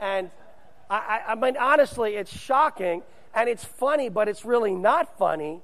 And 0.00 0.30
I, 0.88 1.22
I, 1.26 1.32
I 1.32 1.34
mean, 1.34 1.56
honestly, 1.56 2.16
it's 2.16 2.36
shocking, 2.36 3.02
and 3.34 3.48
it's 3.48 3.64
funny, 3.64 4.08
but 4.08 4.28
it's 4.28 4.44
really 4.44 4.74
not 4.74 5.16
funny. 5.18 5.62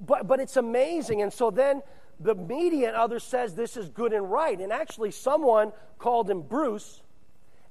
But, 0.00 0.26
but 0.26 0.40
it's 0.40 0.56
amazing. 0.56 1.22
And 1.22 1.32
so 1.32 1.50
then 1.50 1.82
the 2.20 2.34
media 2.34 2.88
and 2.88 2.96
others 2.96 3.24
says 3.24 3.54
this 3.54 3.76
is 3.76 3.88
good 3.88 4.12
and 4.12 4.30
right. 4.30 4.58
And 4.58 4.72
actually, 4.72 5.10
someone 5.10 5.72
called 5.98 6.28
him 6.28 6.42
Bruce, 6.42 7.02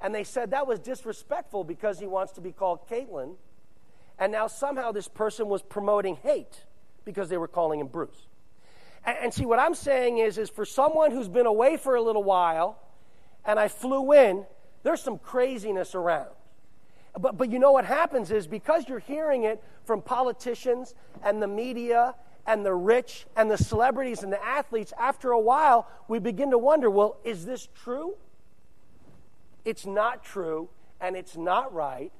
and 0.01 0.13
they 0.13 0.23
said 0.23 0.51
that 0.51 0.67
was 0.67 0.79
disrespectful 0.79 1.63
because 1.63 1.99
he 1.99 2.07
wants 2.07 2.33
to 2.33 2.41
be 2.41 2.51
called 2.51 2.87
Caitlyn. 2.87 3.35
And 4.19 4.31
now 4.31 4.47
somehow 4.47 4.91
this 4.91 5.07
person 5.07 5.47
was 5.47 5.61
promoting 5.61 6.17
hate 6.17 6.65
because 7.05 7.29
they 7.29 7.37
were 7.37 7.47
calling 7.47 7.79
him 7.79 7.87
Bruce. 7.87 8.27
And, 9.05 9.33
see, 9.33 9.45
what 9.45 9.59
I'm 9.59 9.75
saying 9.75 10.19
is, 10.19 10.37
is 10.37 10.49
for 10.49 10.65
someone 10.65 11.11
who's 11.11 11.27
been 11.27 11.45
away 11.45 11.75
for 11.75 11.95
a 11.95 12.01
little 12.01 12.23
while, 12.23 12.79
and 13.45 13.59
I 13.59 13.67
flew 13.67 14.13
in, 14.13 14.45
there's 14.83 15.01
some 15.01 15.17
craziness 15.17 15.93
around. 15.93 16.29
But, 17.19 17.37
but 17.37 17.51
you 17.51 17.59
know 17.59 17.73
what 17.73 17.85
happens 17.85 18.31
is 18.31 18.47
because 18.47 18.87
you're 18.87 18.99
hearing 18.99 19.43
it 19.43 19.61
from 19.85 20.01
politicians 20.01 20.95
and 21.21 21.41
the 21.41 21.47
media 21.47 22.15
and 22.45 22.65
the 22.65 22.73
rich 22.73 23.25
and 23.35 23.51
the 23.51 23.57
celebrities 23.57 24.23
and 24.23 24.31
the 24.31 24.43
athletes, 24.43 24.93
after 24.99 25.31
a 25.31 25.39
while, 25.39 25.87
we 26.07 26.19
begin 26.19 26.51
to 26.51 26.57
wonder 26.57 26.89
well, 26.89 27.17
is 27.23 27.45
this 27.45 27.67
true? 27.83 28.15
It's 29.65 29.85
not 29.85 30.23
true, 30.23 30.69
and 30.99 31.15
it's 31.15 31.37
not 31.37 31.73
right, 31.73 32.11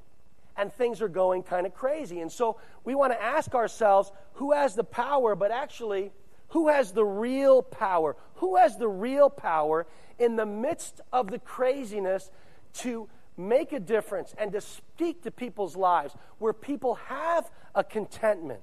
and 0.56 0.72
things 0.72 1.02
are 1.02 1.10
going 1.10 1.44
kind 1.44 1.66
of 1.66 1.74
crazy. 1.74 2.22
And 2.22 2.32
so 2.32 2.58
we 2.86 2.96
want 2.96 3.12
to 3.14 3.22
ask 3.22 3.54
ourselves 3.56 4.12
who 4.34 4.54
has 4.54 4.76
the 4.76 4.84
power, 4.84 5.36
but 5.36 5.52
actually, 5.52 6.12
who 6.54 6.68
has 6.68 6.92
the 6.92 7.04
real 7.04 7.64
power? 7.64 8.16
Who 8.36 8.58
has 8.58 8.78
the 8.78 8.88
real 8.88 9.28
power 9.28 9.88
in 10.20 10.36
the 10.36 10.46
midst 10.46 11.02
of 11.12 11.32
the 11.32 11.40
craziness 11.40 12.30
to 12.76 13.10
make 13.36 13.74
a 13.74 13.80
difference 13.80 14.36
and 14.38 14.52
to 14.52 14.62
speak 14.62 15.24
to 15.24 15.32
people's 15.32 15.76
lives 15.76 16.14
where 16.38 16.54
people 16.54 16.94
have 17.08 17.50
a 17.74 17.84
contentment 17.84 18.60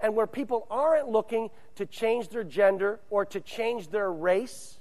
and 0.00 0.16
where 0.16 0.26
people 0.26 0.66
aren't 0.72 1.08
looking 1.08 1.50
to 1.76 1.86
change 1.86 2.30
their 2.30 2.42
gender 2.42 2.98
or 3.10 3.24
to 3.26 3.40
change 3.40 3.90
their 3.90 4.10
race 4.10 4.80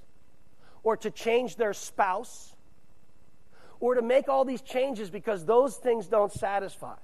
or 0.81 0.97
to 0.97 1.11
change 1.11 1.55
their 1.55 1.73
spouse 1.73 2.55
or 3.79 3.93
to 3.93 4.01
make 4.01 4.27
all 4.27 4.43
these 4.43 4.63
changes 4.63 5.11
because 5.11 5.45
those 5.45 5.75
things 5.75 6.07
don't 6.07 6.33
satisfy. 6.33 6.95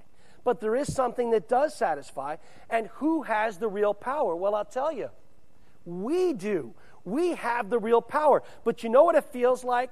But 0.44 0.60
there 0.60 0.76
is 0.76 0.92
something 0.92 1.30
that 1.30 1.48
does 1.48 1.74
satisfy. 1.74 2.36
And 2.70 2.88
who 2.94 3.22
has 3.22 3.58
the 3.58 3.68
real 3.68 3.94
power? 3.94 4.36
Well, 4.36 4.54
I'll 4.54 4.64
tell 4.64 4.92
you. 4.92 5.08
We 5.84 6.32
do. 6.32 6.74
We 7.04 7.34
have 7.34 7.70
the 7.70 7.78
real 7.78 8.02
power. 8.02 8.42
But 8.62 8.82
you 8.82 8.88
know 8.88 9.04
what 9.04 9.16
it 9.16 9.24
feels 9.24 9.64
like? 9.64 9.90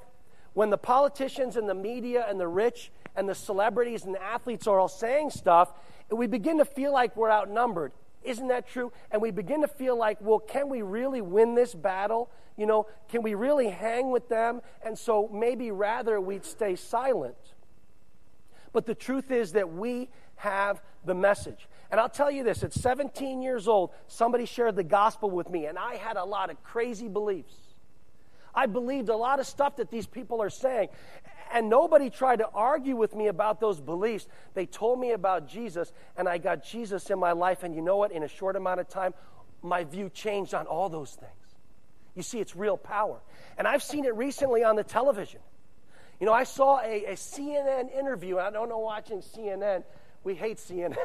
when 0.54 0.70
the 0.70 0.78
politicians 0.78 1.56
and 1.56 1.68
the 1.68 1.74
media 1.74 2.26
and 2.28 2.38
the 2.38 2.48
rich 2.48 2.90
and 3.16 3.28
the 3.28 3.34
celebrities 3.34 4.04
and 4.04 4.14
the 4.14 4.22
athletes 4.22 4.66
are 4.66 4.78
all 4.78 4.88
saying 4.88 5.30
stuff, 5.30 5.72
we 6.10 6.26
begin 6.26 6.58
to 6.58 6.64
feel 6.64 6.92
like 6.92 7.16
we're 7.16 7.30
outnumbered. 7.30 7.92
Isn't 8.22 8.48
that 8.48 8.68
true? 8.68 8.92
And 9.10 9.20
we 9.20 9.30
begin 9.30 9.62
to 9.62 9.68
feel 9.68 9.96
like, 9.96 10.18
well, 10.20 10.38
can 10.38 10.68
we 10.68 10.82
really 10.82 11.20
win 11.20 11.54
this 11.54 11.74
battle? 11.74 12.30
You 12.56 12.66
know, 12.66 12.86
can 13.08 13.22
we 13.22 13.34
really 13.34 13.70
hang 13.70 14.10
with 14.10 14.28
them? 14.28 14.60
And 14.84 14.96
so 14.98 15.28
maybe 15.32 15.70
rather 15.70 16.20
we'd 16.20 16.44
stay 16.44 16.76
silent. 16.76 17.36
But 18.72 18.86
the 18.86 18.94
truth 18.94 19.30
is 19.30 19.52
that 19.52 19.72
we 19.72 20.08
have 20.42 20.82
the 21.04 21.14
message. 21.14 21.68
And 21.90 22.00
I'll 22.00 22.08
tell 22.08 22.30
you 22.30 22.42
this 22.42 22.64
at 22.64 22.72
17 22.72 23.42
years 23.42 23.68
old, 23.68 23.90
somebody 24.08 24.44
shared 24.44 24.74
the 24.74 24.82
gospel 24.82 25.30
with 25.30 25.48
me, 25.48 25.66
and 25.66 25.78
I 25.78 25.94
had 25.94 26.16
a 26.16 26.24
lot 26.24 26.50
of 26.50 26.62
crazy 26.64 27.06
beliefs. 27.08 27.54
I 28.54 28.66
believed 28.66 29.08
a 29.08 29.16
lot 29.16 29.38
of 29.40 29.46
stuff 29.46 29.76
that 29.76 29.90
these 29.90 30.06
people 30.06 30.42
are 30.42 30.50
saying. 30.50 30.88
And 31.52 31.68
nobody 31.68 32.10
tried 32.10 32.36
to 32.36 32.48
argue 32.48 32.96
with 32.96 33.14
me 33.14 33.28
about 33.28 33.60
those 33.60 33.80
beliefs. 33.80 34.26
They 34.54 34.66
told 34.66 34.98
me 34.98 35.12
about 35.12 35.48
Jesus, 35.48 35.92
and 36.16 36.28
I 36.28 36.38
got 36.38 36.64
Jesus 36.64 37.08
in 37.10 37.18
my 37.18 37.32
life. 37.32 37.62
And 37.62 37.74
you 37.74 37.82
know 37.82 37.98
what? 37.98 38.10
In 38.10 38.22
a 38.22 38.28
short 38.28 38.56
amount 38.56 38.80
of 38.80 38.88
time, 38.88 39.14
my 39.62 39.84
view 39.84 40.08
changed 40.08 40.54
on 40.54 40.66
all 40.66 40.88
those 40.88 41.12
things. 41.12 41.30
You 42.14 42.22
see, 42.22 42.40
it's 42.40 42.56
real 42.56 42.76
power. 42.76 43.20
And 43.56 43.68
I've 43.68 43.82
seen 43.82 44.06
it 44.06 44.14
recently 44.16 44.64
on 44.64 44.76
the 44.76 44.84
television. 44.84 45.40
You 46.20 46.26
know, 46.26 46.32
I 46.32 46.44
saw 46.44 46.80
a, 46.80 47.04
a 47.04 47.12
CNN 47.14 47.94
interview, 47.94 48.38
and 48.38 48.46
I 48.46 48.50
don't 48.50 48.68
know 48.68 48.78
watching 48.78 49.18
CNN. 49.22 49.82
We 50.24 50.34
hate 50.34 50.58
CNN, 50.58 50.96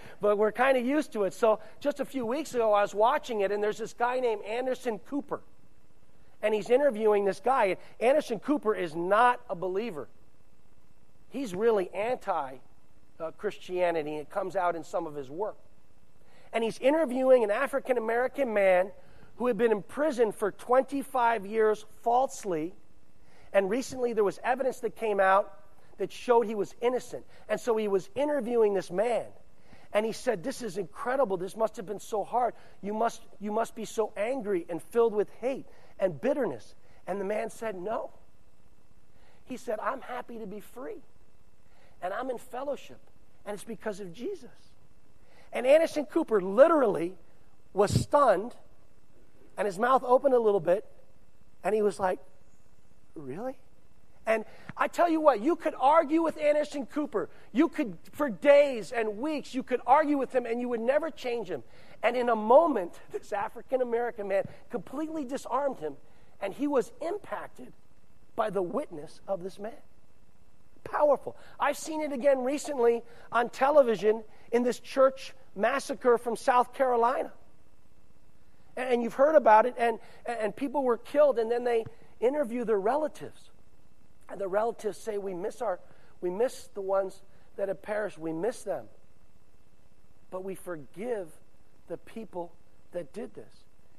but 0.20 0.38
we're 0.38 0.52
kind 0.52 0.76
of 0.76 0.84
used 0.84 1.12
to 1.12 1.24
it. 1.24 1.34
So 1.34 1.60
just 1.80 2.00
a 2.00 2.04
few 2.04 2.24
weeks 2.24 2.54
ago, 2.54 2.72
I 2.72 2.82
was 2.82 2.94
watching 2.94 3.40
it, 3.40 3.52
and 3.52 3.62
there's 3.62 3.78
this 3.78 3.92
guy 3.92 4.20
named 4.20 4.42
Anderson 4.44 4.98
Cooper 4.98 5.42
and 6.42 6.52
he's 6.52 6.68
interviewing 6.68 7.24
this 7.24 7.40
guy. 7.40 7.66
And 7.66 7.78
Anderson 8.00 8.40
Cooper 8.40 8.74
is 8.74 8.94
not 8.94 9.40
a 9.48 9.54
believer. 9.54 10.08
He's 11.30 11.54
really 11.54 11.88
anti 11.94 12.56
uh, 13.20 13.30
Christianity. 13.38 14.16
It 14.16 14.28
comes 14.28 14.56
out 14.56 14.74
in 14.74 14.82
some 14.82 15.06
of 15.06 15.14
his 15.14 15.30
work. 15.30 15.56
And 16.52 16.62
he's 16.62 16.78
interviewing 16.80 17.44
an 17.44 17.50
African 17.50 17.96
American 17.96 18.52
man 18.52 18.90
who 19.36 19.46
had 19.46 19.56
been 19.56 19.72
in 19.72 19.82
prison 19.82 20.32
for 20.32 20.50
25 20.50 21.46
years 21.46 21.86
falsely. 22.02 22.74
And 23.52 23.70
recently 23.70 24.12
there 24.12 24.24
was 24.24 24.40
evidence 24.42 24.80
that 24.80 24.96
came 24.96 25.20
out 25.20 25.58
that 25.98 26.12
showed 26.12 26.46
he 26.46 26.54
was 26.54 26.74
innocent. 26.80 27.24
And 27.48 27.60
so 27.60 27.76
he 27.76 27.88
was 27.88 28.08
interviewing 28.14 28.74
this 28.74 28.90
man. 28.90 29.26
And 29.92 30.06
he 30.06 30.12
said, 30.12 30.42
This 30.42 30.62
is 30.62 30.78
incredible. 30.78 31.36
This 31.36 31.56
must 31.56 31.76
have 31.76 31.86
been 31.86 32.00
so 32.00 32.24
hard. 32.24 32.54
You 32.80 32.94
must, 32.94 33.22
you 33.40 33.52
must 33.52 33.74
be 33.74 33.84
so 33.84 34.12
angry 34.16 34.66
and 34.68 34.82
filled 34.82 35.14
with 35.14 35.28
hate 35.40 35.66
and 35.98 36.18
bitterness. 36.20 36.74
And 37.06 37.20
the 37.20 37.24
man 37.24 37.50
said, 37.50 37.76
No. 37.76 38.10
He 39.44 39.56
said, 39.56 39.78
I'm 39.80 40.00
happy 40.00 40.38
to 40.38 40.46
be 40.46 40.60
free. 40.60 41.02
And 42.00 42.14
I'm 42.14 42.30
in 42.30 42.38
fellowship. 42.38 43.00
And 43.44 43.54
it's 43.54 43.64
because 43.64 44.00
of 44.00 44.12
Jesus. 44.12 44.50
And 45.52 45.66
Anderson 45.66 46.06
Cooper 46.06 46.40
literally 46.40 47.14
was 47.74 47.92
stunned, 47.92 48.54
and 49.58 49.66
his 49.66 49.78
mouth 49.78 50.02
opened 50.04 50.34
a 50.34 50.38
little 50.38 50.60
bit, 50.60 50.86
and 51.62 51.74
he 51.74 51.82
was 51.82 52.00
like, 52.00 52.18
Really? 53.14 53.58
And 54.26 54.44
I 54.76 54.88
tell 54.88 55.08
you 55.08 55.20
what, 55.20 55.40
you 55.40 55.56
could 55.56 55.74
argue 55.78 56.22
with 56.22 56.38
Anderson 56.38 56.86
Cooper. 56.86 57.28
You 57.52 57.68
could, 57.68 57.98
for 58.12 58.30
days 58.30 58.92
and 58.92 59.18
weeks, 59.18 59.54
you 59.54 59.62
could 59.62 59.80
argue 59.86 60.16
with 60.16 60.34
him 60.34 60.46
and 60.46 60.60
you 60.60 60.68
would 60.68 60.80
never 60.80 61.10
change 61.10 61.48
him. 61.48 61.62
And 62.02 62.16
in 62.16 62.28
a 62.28 62.36
moment, 62.36 62.98
this 63.12 63.32
African 63.32 63.82
American 63.82 64.28
man 64.28 64.44
completely 64.70 65.24
disarmed 65.24 65.78
him, 65.78 65.96
and 66.40 66.52
he 66.52 66.66
was 66.66 66.92
impacted 67.00 67.72
by 68.34 68.50
the 68.50 68.62
witness 68.62 69.20
of 69.28 69.42
this 69.42 69.58
man. 69.58 69.72
Powerful. 70.84 71.36
I've 71.60 71.76
seen 71.76 72.00
it 72.00 72.12
again 72.12 72.42
recently 72.42 73.02
on 73.30 73.50
television 73.50 74.24
in 74.50 74.62
this 74.62 74.80
church 74.80 75.34
massacre 75.54 76.18
from 76.18 76.34
South 76.34 76.74
Carolina. 76.74 77.32
And 78.76 79.02
you've 79.02 79.14
heard 79.14 79.36
about 79.36 79.66
it, 79.66 79.74
and, 79.78 79.98
and 80.26 80.56
people 80.56 80.82
were 80.82 80.96
killed, 80.96 81.38
and 81.38 81.50
then 81.50 81.62
they 81.62 81.84
interview 82.20 82.64
their 82.64 82.80
relatives. 82.80 83.50
And 84.32 84.40
the 84.40 84.48
relatives 84.48 84.96
say, 84.96 85.18
We 85.18 85.34
miss, 85.34 85.60
our, 85.60 85.78
we 86.22 86.30
miss 86.30 86.70
the 86.72 86.80
ones 86.80 87.20
that 87.56 87.68
have 87.68 87.82
perished, 87.82 88.18
we 88.18 88.32
miss 88.32 88.62
them. 88.62 88.86
But 90.30 90.42
we 90.42 90.54
forgive 90.54 91.28
the 91.88 91.98
people 91.98 92.50
that 92.92 93.12
did 93.12 93.34
this. 93.34 93.52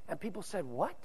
And 0.09 0.19
people 0.19 0.41
said, 0.41 0.65
What? 0.65 0.97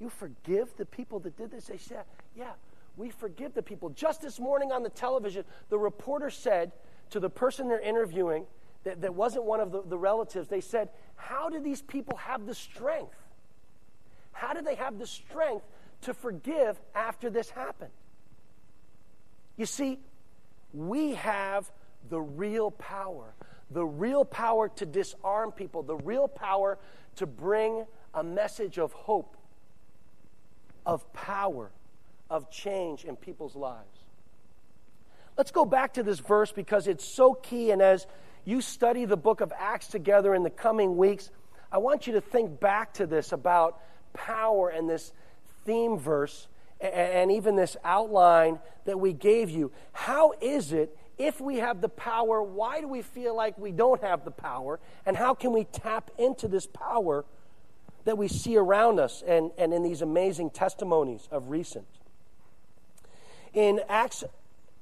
You 0.00 0.08
forgive 0.08 0.74
the 0.78 0.86
people 0.86 1.20
that 1.20 1.36
did 1.36 1.50
this? 1.50 1.66
They 1.66 1.76
said, 1.76 2.04
Yeah, 2.34 2.52
we 2.96 3.10
forgive 3.10 3.52
the 3.52 3.62
people. 3.62 3.90
Just 3.90 4.22
this 4.22 4.40
morning 4.40 4.72
on 4.72 4.82
the 4.82 4.88
television, 4.88 5.44
the 5.68 5.78
reporter 5.78 6.30
said 6.30 6.72
to 7.10 7.20
the 7.20 7.30
person 7.30 7.68
they're 7.68 7.78
interviewing 7.78 8.46
that, 8.84 9.02
that 9.02 9.14
wasn't 9.14 9.44
one 9.44 9.60
of 9.60 9.72
the, 9.72 9.82
the 9.82 9.98
relatives, 9.98 10.48
they 10.48 10.62
said, 10.62 10.88
How 11.16 11.50
do 11.50 11.60
these 11.60 11.82
people 11.82 12.16
have 12.16 12.46
the 12.46 12.54
strength? 12.54 13.14
How 14.32 14.54
do 14.54 14.62
they 14.62 14.76
have 14.76 14.98
the 14.98 15.06
strength 15.06 15.66
to 16.02 16.14
forgive 16.14 16.80
after 16.94 17.28
this 17.28 17.50
happened? 17.50 17.90
You 19.56 19.66
see, 19.66 19.98
we 20.72 21.14
have 21.14 21.70
the 22.08 22.20
real 22.20 22.70
power, 22.70 23.34
the 23.70 23.84
real 23.84 24.24
power 24.24 24.68
to 24.68 24.86
disarm 24.86 25.52
people, 25.52 25.82
the 25.82 25.96
real 25.96 26.28
power 26.28 26.78
to 27.16 27.26
bring 27.26 27.86
a 28.14 28.22
message 28.22 28.78
of 28.78 28.92
hope, 28.92 29.36
of 30.84 31.10
power, 31.12 31.70
of 32.30 32.50
change 32.50 33.04
in 33.04 33.16
people's 33.16 33.56
lives. 33.56 34.00
Let's 35.36 35.50
go 35.50 35.64
back 35.64 35.94
to 35.94 36.02
this 36.02 36.18
verse 36.18 36.52
because 36.52 36.86
it's 36.86 37.04
so 37.04 37.34
key. 37.34 37.70
And 37.70 37.82
as 37.82 38.06
you 38.44 38.60
study 38.60 39.04
the 39.04 39.16
book 39.16 39.40
of 39.40 39.52
Acts 39.58 39.88
together 39.88 40.34
in 40.34 40.42
the 40.42 40.50
coming 40.50 40.96
weeks, 40.96 41.30
I 41.70 41.78
want 41.78 42.06
you 42.06 42.14
to 42.14 42.20
think 42.20 42.60
back 42.60 42.94
to 42.94 43.06
this 43.06 43.32
about 43.32 43.80
power 44.14 44.70
and 44.70 44.88
this 44.88 45.12
theme 45.64 45.98
verse 45.98 46.48
and 46.80 47.32
even 47.32 47.56
this 47.56 47.76
outline 47.84 48.58
that 48.84 48.98
we 48.98 49.12
gave 49.12 49.50
you. 49.50 49.72
How 49.92 50.32
is 50.40 50.72
it, 50.72 50.96
if 51.18 51.40
we 51.40 51.56
have 51.56 51.80
the 51.80 51.88
power, 51.88 52.42
why 52.42 52.80
do 52.80 52.88
we 52.88 53.02
feel 53.02 53.34
like 53.34 53.58
we 53.58 53.72
don't 53.72 54.02
have 54.02 54.24
the 54.24 54.30
power? 54.30 54.78
And 55.06 55.16
how 55.16 55.34
can 55.34 55.52
we 55.52 55.64
tap 55.64 56.10
into 56.18 56.48
this 56.48 56.66
power 56.66 57.24
that 58.04 58.18
we 58.18 58.28
see 58.28 58.56
around 58.56 59.00
us 59.00 59.22
and, 59.26 59.50
and 59.56 59.72
in 59.72 59.82
these 59.82 60.02
amazing 60.02 60.50
testimonies 60.50 61.28
of 61.30 61.48
recent? 61.48 61.86
In 63.54 63.80
Acts 63.88 64.24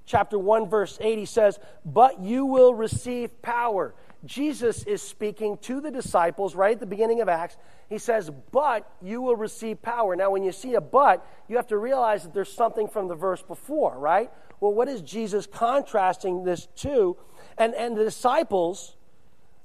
chapter 0.05 0.39
1, 0.39 0.69
verse 0.69 0.99
8, 1.01 1.19
he 1.19 1.25
says, 1.25 1.61
But 1.85 2.21
you 2.21 2.45
will 2.45 2.75
receive 2.75 3.41
power. 3.41 3.95
Jesus 4.25 4.85
is 4.85 5.03
speaking 5.03 5.59
to 5.63 5.81
the 5.81 5.91
disciples 5.91 6.55
right 6.55 6.73
at 6.73 6.81
the 6.81 6.87
beginning 6.87 7.21
of 7.21 7.29
Acts. 7.29 7.57
He 7.89 7.99
says, 7.99 8.31
But 8.53 8.91
you 9.03 9.21
will 9.21 9.37
receive 9.37 9.83
power. 9.83 10.17
Now, 10.17 10.31
when 10.31 10.43
you 10.43 10.53
see 10.53 10.75
a 10.75 10.81
but, 10.81 11.27
you 11.49 11.57
have 11.57 11.67
to 11.69 11.79
realize 11.79 12.23
that 12.23 12.35
there's 12.35 12.53
something 12.53 12.89
from 12.89 13.09
the 13.09 13.15
verse 13.15 13.43
before, 13.43 13.99
right? 13.99 14.31
Well, 14.61 14.73
what 14.73 14.89
is 14.89 15.03
Jesus 15.03 15.47
contrasting 15.47 16.45
this 16.45 16.67
to? 16.77 17.17
And, 17.59 17.75
and 17.75 17.97
the 17.97 18.05
disciples, 18.05 18.97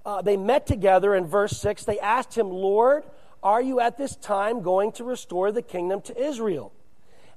uh, 0.06 0.22
they 0.22 0.38
met 0.38 0.68
together 0.68 1.16
in 1.16 1.26
verse 1.26 1.58
6. 1.58 1.86
They 1.86 2.00
asked 2.00 2.38
him, 2.38 2.50
Lord, 2.50 3.04
are 3.42 3.62
you 3.62 3.80
at 3.80 3.98
this 3.98 4.16
time 4.16 4.62
going 4.62 4.92
to 4.94 5.04
restore 5.04 5.52
the 5.52 5.62
kingdom 5.62 6.02
to 6.02 6.22
Israel? 6.22 6.74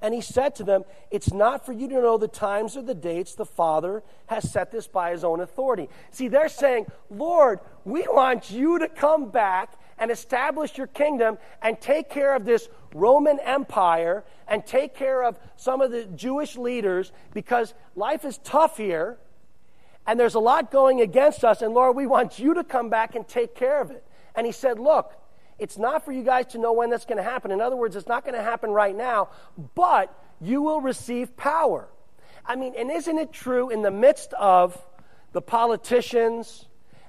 And 0.03 0.13
he 0.13 0.21
said 0.21 0.57
to 0.57 0.65
them, 0.65 0.85
It's 1.13 1.33
not 1.33 1.65
for 1.65 1.73
you 1.73 1.89
to 1.89 1.95
know 1.95 2.19
the 2.19 2.29
times 2.29 2.77
or 2.77 2.83
the 2.83 2.95
dates. 2.95 3.37
The 3.37 3.47
Father 3.47 4.03
has 4.27 4.51
set 4.51 4.73
this 4.73 4.89
by 4.89 5.13
his 5.13 5.23
own 5.23 5.41
authority. 5.41 5.89
See, 6.11 6.27
they're 6.27 6.49
saying, 6.49 6.87
Lord, 7.09 7.61
we 7.85 8.03
want 8.09 8.51
you 8.51 8.81
to 8.81 8.89
come 8.89 9.31
back 9.31 9.79
and 9.99 10.11
establish 10.11 10.77
your 10.77 10.89
kingdom 10.89 11.39
and 11.63 11.81
take 11.81 12.11
care 12.11 12.35
of 12.35 12.45
this 12.45 12.69
Roman 12.93 13.39
Empire 13.39 14.25
and 14.49 14.67
take 14.67 14.97
care 14.97 15.23
of 15.23 15.38
some 15.57 15.81
of 15.81 15.93
the 15.93 16.05
Jewish 16.05 16.57
leaders 16.57 17.12
because 17.33 17.73
life 17.95 18.25
is 18.25 18.38
tough 18.38 18.77
here 18.77 19.19
and 20.07 20.19
there's 20.19 20.35
a 20.35 20.41
lot 20.41 20.73
going 20.73 21.01
against 21.01 21.45
us. 21.45 21.62
And 21.62 21.75
Lord, 21.75 21.97
we 21.97 22.09
want 22.09 22.41
you 22.41 22.55
to 22.55 22.65
come 22.65 22.91
back 22.91 23.15
and 23.15 23.27
take 23.27 23.55
care 23.55 23.81
of 23.81 23.93
it. 23.93 24.05
And 24.35 24.47
he 24.47 24.53
said, 24.53 24.81
Look, 24.81 25.12
it's 25.62 25.79
not 25.79 26.05
for 26.05 26.11
you 26.11 26.25
guys 26.25 26.46
to 26.48 26.59
know 26.59 26.72
when 26.72 26.90
that's 26.90 27.05
going 27.05 27.18
to 27.18 27.22
happen. 27.22 27.53
In 27.53 27.61
other 27.61 27.77
words, 27.77 27.94
it's 27.94 28.09
not 28.09 28.25
going 28.25 28.35
to 28.35 28.42
happen 28.42 28.70
right 28.70 28.96
now, 28.96 29.29
but 29.75 30.12
you 30.40 30.61
will 30.61 30.81
receive 30.81 31.37
power. 31.37 31.88
I 32.44 32.57
mean, 32.57 32.75
and 32.77 32.90
isn't 32.90 33.16
it 33.16 33.33
true 33.33 33.70
in 33.70 33.83
the 33.83 33.90
midst 33.92 34.33
of 34.33 34.77
the 35.31 35.40
politicians 35.40 36.66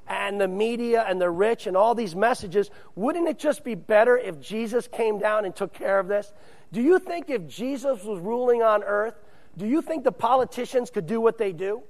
and 0.08 0.40
the 0.40 0.48
media 0.48 1.04
and 1.08 1.20
the 1.20 1.30
rich 1.30 1.66
and 1.66 1.76
all 1.76 1.96
these 1.96 2.16
messages, 2.16 2.70
wouldn't 2.96 3.28
it 3.28 3.40
just 3.40 3.64
be 3.64 3.74
better 3.74 4.18
if 4.18 4.40
Jesus 4.40 4.88
came 4.88 5.18
down 5.18 5.46
and 5.46 5.56
took 5.56 5.74
care 5.74 5.98
of 5.98 6.08
this? 6.08 6.32
Do 6.72 6.82
you 6.82 7.00
think 7.00 7.30
if 7.30 7.48
Jesus 7.48 8.04
was 8.04 8.20
ruling 8.20 8.62
on 8.62 8.84
earth, 8.84 9.16
do 9.58 9.66
you 9.66 9.82
think 9.82 10.04
the 10.04 10.12
politicians 10.12 10.92
could 10.92 11.08
do 11.08 11.20
what 11.20 11.40
they 11.40 11.54
do? 11.54 11.82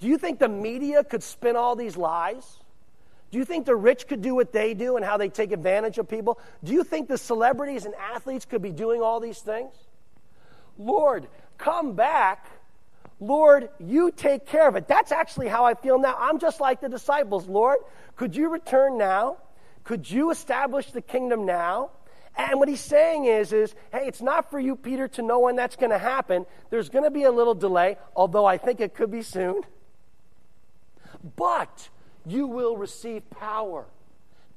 Do 0.00 0.08
you 0.08 0.16
think 0.16 0.38
the 0.38 0.48
media 0.48 1.04
could 1.04 1.22
spin 1.22 1.56
all 1.56 1.76
these 1.76 1.96
lies? 1.96 2.58
Do 3.32 3.38
you 3.38 3.46
think 3.46 3.64
the 3.64 3.74
rich 3.74 4.06
could 4.06 4.20
do 4.20 4.34
what 4.34 4.52
they 4.52 4.74
do 4.74 4.96
and 4.96 5.04
how 5.04 5.16
they 5.16 5.30
take 5.30 5.52
advantage 5.52 5.96
of 5.96 6.06
people? 6.06 6.38
Do 6.62 6.72
you 6.74 6.84
think 6.84 7.08
the 7.08 7.16
celebrities 7.16 7.86
and 7.86 7.94
athletes 7.94 8.44
could 8.44 8.60
be 8.60 8.72
doing 8.72 9.00
all 9.00 9.20
these 9.20 9.38
things? 9.38 9.72
Lord, 10.78 11.26
come 11.56 11.94
back. 11.94 12.46
Lord, 13.20 13.70
you 13.78 14.10
take 14.10 14.44
care 14.44 14.68
of 14.68 14.76
it. 14.76 14.86
That's 14.86 15.12
actually 15.12 15.48
how 15.48 15.64
I 15.64 15.72
feel 15.72 15.98
now. 15.98 16.14
I'm 16.18 16.38
just 16.40 16.60
like 16.60 16.82
the 16.82 16.90
disciples. 16.90 17.48
Lord, 17.48 17.78
could 18.16 18.36
you 18.36 18.50
return 18.50 18.98
now? 18.98 19.38
Could 19.84 20.10
you 20.10 20.30
establish 20.30 20.90
the 20.90 21.00
kingdom 21.00 21.46
now? 21.46 21.90
And 22.36 22.58
what 22.58 22.68
he's 22.68 22.80
saying 22.80 23.24
is, 23.24 23.54
is, 23.54 23.74
hey, 23.92 24.06
it's 24.08 24.20
not 24.20 24.50
for 24.50 24.60
you, 24.60 24.76
Peter, 24.76 25.08
to 25.08 25.22
know 25.22 25.40
when 25.40 25.56
that's 25.56 25.76
going 25.76 25.90
to 25.90 25.98
happen. 25.98 26.44
There's 26.68 26.90
going 26.90 27.04
to 27.04 27.10
be 27.10 27.22
a 27.22 27.32
little 27.32 27.54
delay, 27.54 27.96
although 28.14 28.44
I 28.44 28.58
think 28.58 28.80
it 28.80 28.94
could 28.94 29.10
be 29.10 29.22
soon. 29.22 29.62
But 31.36 31.88
you 32.26 32.46
will 32.46 32.76
receive 32.76 33.28
power. 33.30 33.86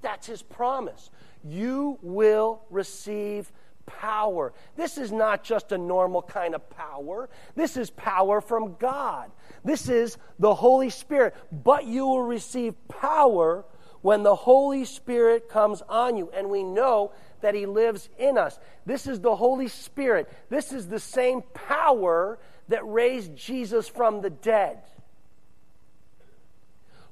That's 0.02 0.28
his 0.28 0.42
promise. 0.42 1.10
You 1.44 1.98
will 2.02 2.62
receive 2.70 3.52
power. 3.86 4.54
This 4.76 4.98
is 4.98 5.12
not 5.12 5.44
just 5.44 5.72
a 5.72 5.78
normal 5.78 6.22
kind 6.22 6.56
of 6.56 6.70
power. 6.70 7.30
This 7.56 7.78
is 7.78 7.90
power 7.90 8.42
from 8.42 8.76
God. 8.80 9.32
This 9.64 9.90
is 9.90 10.18
the 10.40 10.54
Holy 10.54 10.90
Spirit. 10.90 11.36
But 11.52 11.86
you 11.86 12.06
will 12.06 12.24
receive 12.24 12.76
power 12.88 13.66
when 14.02 14.24
the 14.24 14.36
Holy 14.36 14.86
Spirit 14.86 15.50
comes 15.50 15.82
on 15.90 16.18
you. 16.18 16.30
And 16.34 16.50
we 16.50 16.64
know 16.64 17.12
that 17.42 17.56
He 17.56 17.66
lives 17.66 18.10
in 18.18 18.38
us. 18.38 18.60
This 18.86 19.08
is 19.08 19.20
the 19.20 19.36
Holy 19.36 19.68
Spirit. 19.68 20.32
This 20.50 20.72
is 20.72 20.88
the 20.88 21.00
same 21.00 21.42
power 21.54 22.40
that 22.68 22.86
raised 22.86 23.36
Jesus 23.36 23.88
from 23.88 24.22
the 24.22 24.30
dead. 24.30 24.82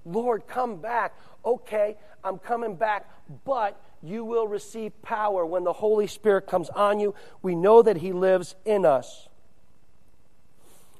Lord, 0.05 0.47
come 0.47 0.77
back. 0.77 1.17
Okay, 1.45 1.97
I'm 2.23 2.39
coming 2.39 2.75
back, 2.75 3.09
but 3.45 3.81
you 4.01 4.25
will 4.25 4.47
receive 4.47 5.01
power 5.01 5.45
when 5.45 5.63
the 5.63 5.73
Holy 5.73 6.07
Spirit 6.07 6.47
comes 6.47 6.69
on 6.69 6.99
you. 6.99 7.15
We 7.41 7.55
know 7.55 7.81
that 7.81 7.97
He 7.97 8.11
lives 8.11 8.55
in 8.65 8.85
us. 8.85 9.29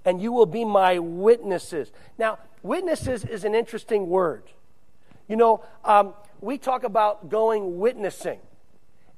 And 0.05 0.21
you 0.21 0.31
will 0.31 0.45
be 0.45 0.65
my 0.65 0.99
witnesses. 0.99 1.91
Now, 2.17 2.39
witnesses 2.61 3.23
is 3.23 3.43
an 3.45 3.55
interesting 3.55 4.07
word. 4.07 4.43
You 5.27 5.37
know, 5.37 5.63
um, 5.85 6.13
we 6.41 6.57
talk 6.57 6.83
about 6.83 7.29
going 7.29 7.79
witnessing 7.79 8.39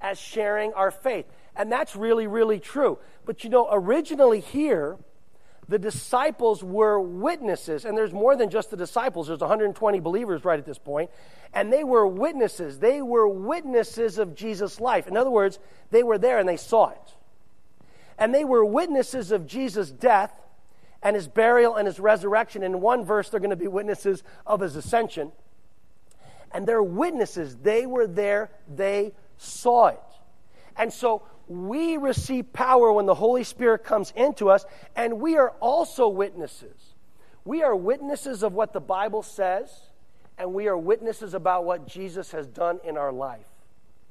as 0.01 0.19
sharing 0.19 0.73
our 0.73 0.91
faith. 0.91 1.25
And 1.55 1.71
that's 1.71 1.95
really, 1.95 2.27
really 2.27 2.59
true. 2.59 2.99
But 3.25 3.43
you 3.43 3.49
know, 3.49 3.67
originally 3.71 4.39
here, 4.39 4.97
the 5.67 5.79
disciples 5.79 6.63
were 6.63 6.99
witnesses, 6.99 7.85
and 7.85 7.97
there's 7.97 8.13
more 8.13 8.35
than 8.35 8.49
just 8.49 8.69
the 8.69 8.77
disciples, 8.77 9.27
there's 9.27 9.39
120 9.39 9.99
believers 9.99 10.45
right 10.45 10.59
at 10.59 10.65
this 10.65 10.77
point, 10.77 11.09
and 11.53 11.71
they 11.73 11.83
were 11.83 12.05
witnesses. 12.05 12.79
They 12.79 13.01
were 13.01 13.27
witnesses 13.27 14.19
of 14.19 14.35
Jesus' 14.35 14.79
life. 14.79 15.07
In 15.07 15.17
other 15.17 15.31
words, 15.31 15.57
they 15.89 16.03
were 16.03 16.17
there 16.17 16.37
and 16.37 16.47
they 16.47 16.57
saw 16.57 16.89
it. 16.89 17.15
And 18.17 18.33
they 18.33 18.45
were 18.45 18.63
witnesses 18.63 19.31
of 19.31 19.47
Jesus' 19.47 19.91
death 19.91 20.33
and 21.01 21.15
his 21.15 21.27
burial 21.27 21.75
and 21.75 21.87
his 21.87 21.99
resurrection. 21.99 22.61
In 22.63 22.81
one 22.81 23.05
verse, 23.05 23.29
they're 23.29 23.39
going 23.39 23.49
to 23.49 23.55
be 23.55 23.67
witnesses 23.67 24.23
of 24.45 24.59
his 24.59 24.75
ascension. 24.75 25.31
And 26.51 26.67
they're 26.67 26.83
witnesses. 26.83 27.57
They 27.57 27.85
were 27.85 28.07
there, 28.07 28.51
they 28.67 29.13
saw 29.37 29.87
it. 29.87 29.99
And 30.77 30.91
so 30.91 31.23
we 31.47 31.97
receive 31.97 32.51
power 32.53 32.91
when 32.91 33.05
the 33.05 33.15
Holy 33.15 33.43
Spirit 33.43 33.83
comes 33.83 34.11
into 34.15 34.49
us, 34.49 34.65
and 34.95 35.19
we 35.19 35.37
are 35.37 35.51
also 35.59 36.07
witnesses. 36.07 36.95
We 37.43 37.63
are 37.63 37.75
witnesses 37.75 38.43
of 38.43 38.53
what 38.53 38.73
the 38.73 38.81
Bible 38.81 39.23
says, 39.23 39.69
and 40.37 40.53
we 40.53 40.67
are 40.67 40.77
witnesses 40.77 41.33
about 41.33 41.65
what 41.65 41.87
Jesus 41.87 42.31
has 42.31 42.47
done 42.47 42.79
in 42.83 42.97
our 42.97 43.11
life. 43.11 43.45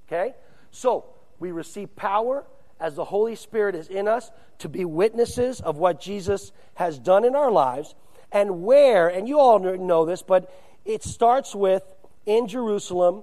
Okay? 0.06 0.34
So, 0.70 1.06
we 1.38 1.50
receive 1.50 1.94
power 1.96 2.44
as 2.80 2.94
the 2.94 3.04
Holy 3.04 3.34
Spirit 3.34 3.74
is 3.74 3.88
in 3.88 4.08
us 4.08 4.30
to 4.58 4.68
be 4.68 4.84
witnesses 4.84 5.60
of 5.60 5.76
what 5.76 6.00
Jesus 6.00 6.52
has 6.74 6.98
done 6.98 7.24
in 7.24 7.34
our 7.34 7.50
lives. 7.50 7.94
And 8.30 8.62
where, 8.62 9.08
and 9.08 9.28
you 9.28 9.38
all 9.38 9.58
know 9.58 10.04
this, 10.04 10.22
but 10.22 10.52
it 10.84 11.02
starts 11.02 11.54
with 11.54 11.82
in 12.26 12.48
Jerusalem, 12.48 13.22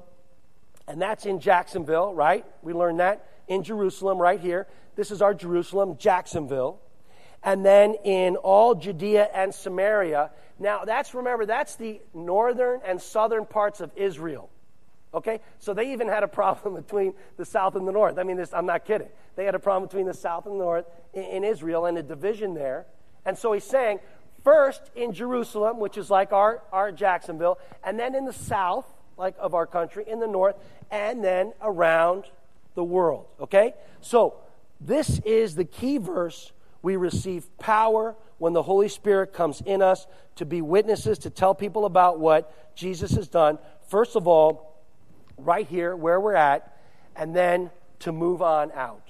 and 0.92 1.02
that's 1.02 1.26
in 1.26 1.40
Jacksonville, 1.40 2.14
right? 2.14 2.46
We 2.62 2.74
learned 2.74 3.00
that 3.00 3.26
in 3.48 3.64
Jerusalem, 3.64 4.18
right 4.18 4.40
here. 4.40 4.68
This 4.96 5.10
is 5.10 5.22
our 5.22 5.34
Jerusalem, 5.34 5.98
Jacksonville. 5.98 6.80
And 7.44 7.66
then 7.66 7.96
in 8.04 8.36
all 8.36 8.76
Judea 8.76 9.30
and 9.34 9.54
Samaria. 9.54 10.32
Now, 10.60 10.84
that's, 10.84 11.14
remember, 11.14 11.46
that's 11.46 11.76
the 11.78 12.02
northern 12.14 12.82
and 12.86 13.02
southern 13.02 13.46
parts 13.46 13.80
of 13.80 13.92
Israel. 13.96 14.50
Okay? 15.14 15.40
So 15.60 15.74
they 15.74 15.94
even 15.94 16.10
had 16.10 16.24
a 16.24 16.28
problem 16.28 16.76
between 16.82 17.14
the 17.38 17.46
south 17.46 17.76
and 17.76 17.88
the 17.88 17.94
north. 17.94 18.20
I 18.20 18.24
mean, 18.24 18.38
this, 18.38 18.54
I'm 18.54 18.66
not 18.66 18.86
kidding. 18.86 19.10
They 19.38 19.46
had 19.46 19.56
a 19.56 19.60
problem 19.60 19.88
between 19.88 20.08
the 20.08 20.14
south 20.14 20.46
and 20.46 20.56
the 20.56 20.64
north 20.64 20.86
in, 21.14 21.24
in 21.24 21.44
Israel 21.46 21.86
and 21.86 21.98
a 21.98 22.04
division 22.04 22.54
there. 22.54 22.86
And 23.26 23.38
so 23.38 23.54
he's 23.54 23.64
saying, 23.64 24.02
first 24.44 24.92
in 24.94 25.14
Jerusalem, 25.14 25.80
which 25.80 25.98
is 25.98 26.10
like 26.10 26.34
our, 26.34 26.62
our 26.74 26.92
Jacksonville, 26.92 27.60
and 27.82 27.98
then 27.98 28.14
in 28.14 28.26
the 28.26 28.34
south, 28.34 28.86
like 29.18 29.36
of 29.40 29.54
our 29.54 29.66
country, 29.66 30.04
in 30.08 30.20
the 30.20 30.28
north, 30.28 30.56
and 30.90 31.24
then 31.24 31.54
around 31.62 32.26
the 32.76 32.84
world. 32.84 33.26
Okay? 33.40 33.74
So 34.02 34.36
this 34.80 35.20
is 35.20 35.56
the 35.56 35.66
key 35.66 35.98
verse. 35.98 36.52
We 36.82 36.96
receive 36.96 37.46
power 37.60 38.16
when 38.40 38.54
the 38.54 38.64
Holy 38.64 38.88
Spirit 38.88 39.34
comes 39.34 39.62
in 39.62 39.82
us 39.82 40.08
to 40.38 40.46
be 40.46 40.62
witnesses, 40.62 41.20
to 41.20 41.30
tell 41.30 41.54
people 41.54 41.86
about 41.86 42.20
what 42.20 42.76
Jesus 42.76 43.12
has 43.12 43.28
done. 43.28 43.60
First 43.88 44.16
of 44.16 44.28
all, 44.28 44.82
right 45.38 45.68
here 45.68 45.96
where 45.96 46.20
we're 46.20 46.36
at, 46.36 46.78
and 47.16 47.36
then 47.36 47.70
to 48.00 48.12
move 48.12 48.42
on 48.42 48.72
out. 48.72 49.08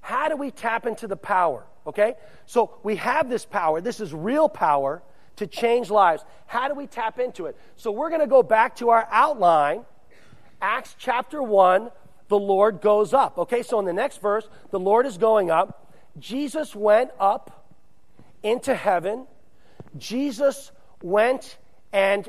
How 0.00 0.28
do 0.28 0.36
we 0.36 0.50
tap 0.50 0.86
into 0.86 1.06
the 1.06 1.16
power? 1.16 1.64
Okay? 1.86 2.14
So 2.46 2.78
we 2.82 2.96
have 2.96 3.28
this 3.28 3.44
power. 3.44 3.80
This 3.80 4.00
is 4.00 4.14
real 4.14 4.48
power 4.48 5.02
to 5.38 5.46
change 5.46 5.90
lives. 5.90 6.24
How 6.46 6.68
do 6.68 6.74
we 6.74 6.86
tap 6.86 7.18
into 7.18 7.46
it? 7.46 7.56
So 7.76 7.90
we're 7.90 8.10
going 8.10 8.20
to 8.20 8.26
go 8.26 8.42
back 8.42 8.76
to 8.76 8.90
our 8.90 9.08
outline. 9.10 9.84
Acts 10.60 10.94
chapter 10.98 11.42
1, 11.42 11.90
the 12.28 12.38
Lord 12.38 12.80
goes 12.80 13.14
up. 13.14 13.38
Okay, 13.38 13.62
so 13.62 13.78
in 13.78 13.84
the 13.84 13.92
next 13.92 14.20
verse, 14.20 14.48
the 14.70 14.80
Lord 14.80 15.06
is 15.06 15.16
going 15.16 15.50
up. 15.50 15.92
Jesus 16.18 16.74
went 16.74 17.10
up 17.18 17.72
into 18.42 18.74
heaven. 18.74 19.26
Jesus 19.96 20.72
went 21.02 21.58
and 21.92 22.28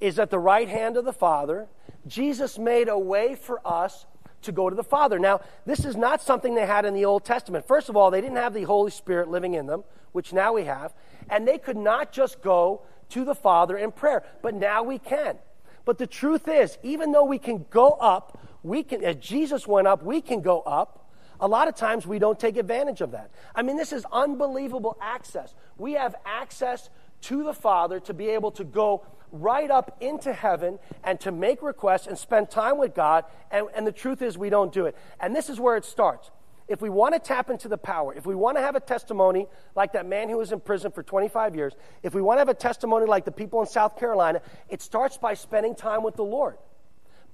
is 0.00 0.18
at 0.18 0.30
the 0.30 0.38
right 0.38 0.68
hand 0.68 0.96
of 0.96 1.04
the 1.04 1.12
Father. 1.12 1.68
Jesus 2.06 2.58
made 2.58 2.88
a 2.88 2.98
way 2.98 3.34
for 3.34 3.60
us 3.64 4.06
to 4.46 4.52
go 4.52 4.68
to 4.68 4.74
the 4.74 4.82
Father. 4.82 5.18
Now, 5.18 5.40
this 5.66 5.84
is 5.84 5.96
not 5.96 6.22
something 6.22 6.54
they 6.54 6.66
had 6.66 6.84
in 6.84 6.94
the 6.94 7.04
Old 7.04 7.24
Testament. 7.24 7.66
First 7.66 7.88
of 7.88 7.96
all, 7.96 8.10
they 8.10 8.20
didn't 8.20 8.36
have 8.36 8.54
the 8.54 8.64
Holy 8.64 8.90
Spirit 8.90 9.28
living 9.28 9.54
in 9.54 9.66
them, 9.66 9.84
which 10.12 10.32
now 10.32 10.54
we 10.54 10.64
have, 10.64 10.94
and 11.28 11.46
they 11.46 11.58
could 11.58 11.76
not 11.76 12.10
just 12.10 12.42
go 12.42 12.82
to 13.10 13.24
the 13.24 13.34
Father 13.34 13.76
in 13.76 13.92
prayer, 13.92 14.24
but 14.42 14.54
now 14.54 14.82
we 14.82 14.98
can. 14.98 15.38
But 15.84 15.98
the 15.98 16.06
truth 16.06 16.48
is, 16.48 16.78
even 16.82 17.12
though 17.12 17.24
we 17.24 17.38
can 17.38 17.66
go 17.70 17.90
up, 17.90 18.40
we 18.62 18.82
can 18.82 19.04
as 19.04 19.16
Jesus 19.16 19.66
went 19.66 19.86
up, 19.86 20.02
we 20.02 20.20
can 20.20 20.40
go 20.40 20.60
up. 20.62 21.10
A 21.38 21.46
lot 21.46 21.68
of 21.68 21.76
times 21.76 22.06
we 22.06 22.18
don't 22.18 22.40
take 22.40 22.56
advantage 22.56 23.00
of 23.02 23.12
that. 23.12 23.30
I 23.54 23.62
mean, 23.62 23.76
this 23.76 23.92
is 23.92 24.04
unbelievable 24.10 24.96
access. 25.00 25.54
We 25.76 25.92
have 25.92 26.16
access 26.24 26.88
to 27.22 27.44
the 27.44 27.52
Father 27.52 28.00
to 28.00 28.14
be 28.14 28.30
able 28.30 28.50
to 28.52 28.64
go 28.64 29.06
right 29.42 29.70
up 29.70 29.96
into 30.00 30.32
heaven 30.32 30.78
and 31.04 31.20
to 31.20 31.32
make 31.32 31.62
requests 31.62 32.06
and 32.06 32.18
spend 32.18 32.50
time 32.50 32.78
with 32.78 32.94
God. 32.94 33.24
And, 33.50 33.66
and 33.74 33.86
the 33.86 33.92
truth 33.92 34.22
is, 34.22 34.36
we 34.36 34.50
don't 34.50 34.72
do 34.72 34.86
it. 34.86 34.96
And 35.20 35.34
this 35.34 35.48
is 35.48 35.60
where 35.60 35.76
it 35.76 35.84
starts. 35.84 36.30
If 36.68 36.82
we 36.82 36.90
want 36.90 37.14
to 37.14 37.20
tap 37.20 37.48
into 37.48 37.68
the 37.68 37.78
power, 37.78 38.12
if 38.12 38.26
we 38.26 38.34
want 38.34 38.56
to 38.56 38.60
have 38.60 38.74
a 38.74 38.80
testimony 38.80 39.46
like 39.76 39.92
that 39.92 40.04
man 40.04 40.28
who 40.28 40.38
was 40.38 40.50
in 40.50 40.58
prison 40.58 40.90
for 40.90 41.02
25 41.02 41.54
years, 41.54 41.74
if 42.02 42.12
we 42.12 42.20
want 42.20 42.38
to 42.38 42.40
have 42.40 42.48
a 42.48 42.54
testimony 42.54 43.06
like 43.06 43.24
the 43.24 43.30
people 43.30 43.60
in 43.60 43.66
South 43.66 43.96
Carolina, 43.96 44.42
it 44.68 44.82
starts 44.82 45.16
by 45.16 45.34
spending 45.34 45.76
time 45.76 46.02
with 46.02 46.16
the 46.16 46.24
Lord, 46.24 46.56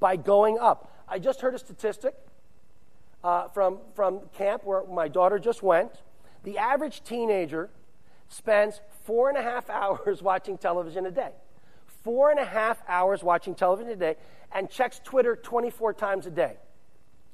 by 0.00 0.16
going 0.16 0.58
up. 0.58 0.94
I 1.08 1.18
just 1.18 1.40
heard 1.40 1.54
a 1.54 1.58
statistic 1.58 2.14
uh, 3.24 3.48
from, 3.48 3.78
from 3.94 4.20
camp 4.36 4.64
where 4.64 4.84
my 4.84 5.08
daughter 5.08 5.38
just 5.38 5.62
went. 5.62 5.92
The 6.44 6.58
average 6.58 7.02
teenager 7.02 7.70
spends 8.28 8.82
four 9.04 9.30
and 9.30 9.38
a 9.38 9.42
half 9.42 9.70
hours 9.70 10.22
watching 10.22 10.58
television 10.58 11.06
a 11.06 11.10
day 11.10 11.32
four 12.04 12.30
and 12.30 12.38
a 12.38 12.44
half 12.44 12.82
hours 12.88 13.22
watching 13.22 13.54
television 13.54 13.92
a 13.92 13.96
day 13.96 14.16
and 14.52 14.68
checks 14.68 15.00
Twitter 15.02 15.36
24 15.36 15.94
times 15.94 16.26
a 16.26 16.30
day. 16.30 16.56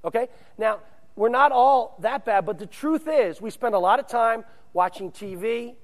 Okay? 0.04 0.28
Now, 0.56 0.80
we're 1.16 1.28
not 1.28 1.52
all 1.52 1.96
that 2.00 2.24
bad, 2.24 2.46
but 2.46 2.58
the 2.58 2.66
truth 2.66 3.08
is, 3.08 3.40
we 3.40 3.50
spend 3.50 3.74
a 3.74 3.78
lot 3.78 3.98
of 3.98 4.06
time 4.06 4.44
watching 4.72 5.10
TV, 5.10 5.74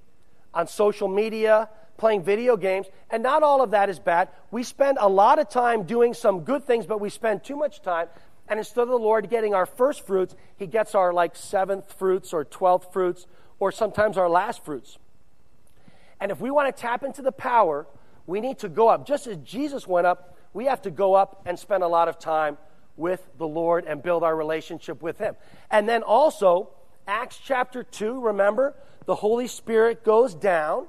on 0.55 0.69
social 0.69 1.09
media, 1.09 1.69
playing 1.97 2.23
video 2.23 2.57
games, 2.57 2.87
and 3.11 3.23
not 3.23 3.43
all 3.43 3.61
of 3.61 3.73
that 3.73 3.91
is 3.91 3.99
bad. 3.99 4.29
We 4.51 4.63
spend 4.63 4.99
a 5.01 5.09
lot 5.09 5.39
of 5.39 5.49
time 5.49 5.83
doing 5.83 6.15
some 6.15 6.41
good 6.41 6.65
things, 6.65 6.87
but 6.87 7.01
we 7.01 7.11
spend 7.11 7.45
too 7.45 7.57
much 7.57 7.83
time. 7.83 8.09
And 8.49 8.59
instead 8.59 8.83
of 8.83 8.89
the 8.89 8.99
Lord 8.99 9.31
getting 9.31 9.55
our 9.55 9.67
first 9.67 10.07
fruits, 10.07 10.35
He 10.57 10.67
gets 10.67 10.95
our 10.95 11.13
like 11.13 11.35
seventh 11.35 11.93
fruits 11.93 12.33
or 12.33 12.45
twelfth 12.45 12.93
fruits, 12.93 13.27
or 13.59 13.73
sometimes 13.73 14.17
our 14.19 14.29
last 14.29 14.65
fruits. 14.65 14.99
And 16.21 16.31
if 16.31 16.41
we 16.41 16.51
want 16.51 16.75
to 16.75 16.81
tap 16.81 17.03
into 17.03 17.23
the 17.23 17.33
power 17.33 17.87
we 18.27 18.41
need 18.41 18.59
to 18.61 18.69
go 18.69 18.89
up. 18.89 19.07
Just 19.07 19.27
as 19.27 19.37
Jesus 19.39 19.87
went 19.87 20.07
up, 20.07 20.37
we 20.53 20.67
have 20.67 20.83
to 20.83 20.91
go 20.91 21.15
up 21.15 21.43
and 21.47 21.59
spend 21.59 21.83
a 21.83 21.89
lot 21.89 22.09
of 22.09 22.19
time 22.19 22.59
with 22.97 23.27
the 23.39 23.47
Lord 23.47 23.85
and 23.87 24.03
build 24.03 24.23
our 24.23 24.35
relationship 24.35 25.03
with 25.03 25.19
Him. 25.19 25.35
And 25.71 25.89
then 25.89 26.03
also, 26.03 26.71
Acts 27.07 27.39
chapter 27.45 27.83
2, 27.83 28.21
remember, 28.21 28.75
the 29.07 29.17
Holy 29.17 29.49
Spirit 29.49 30.05
goes 30.05 30.35
down. 30.35 30.87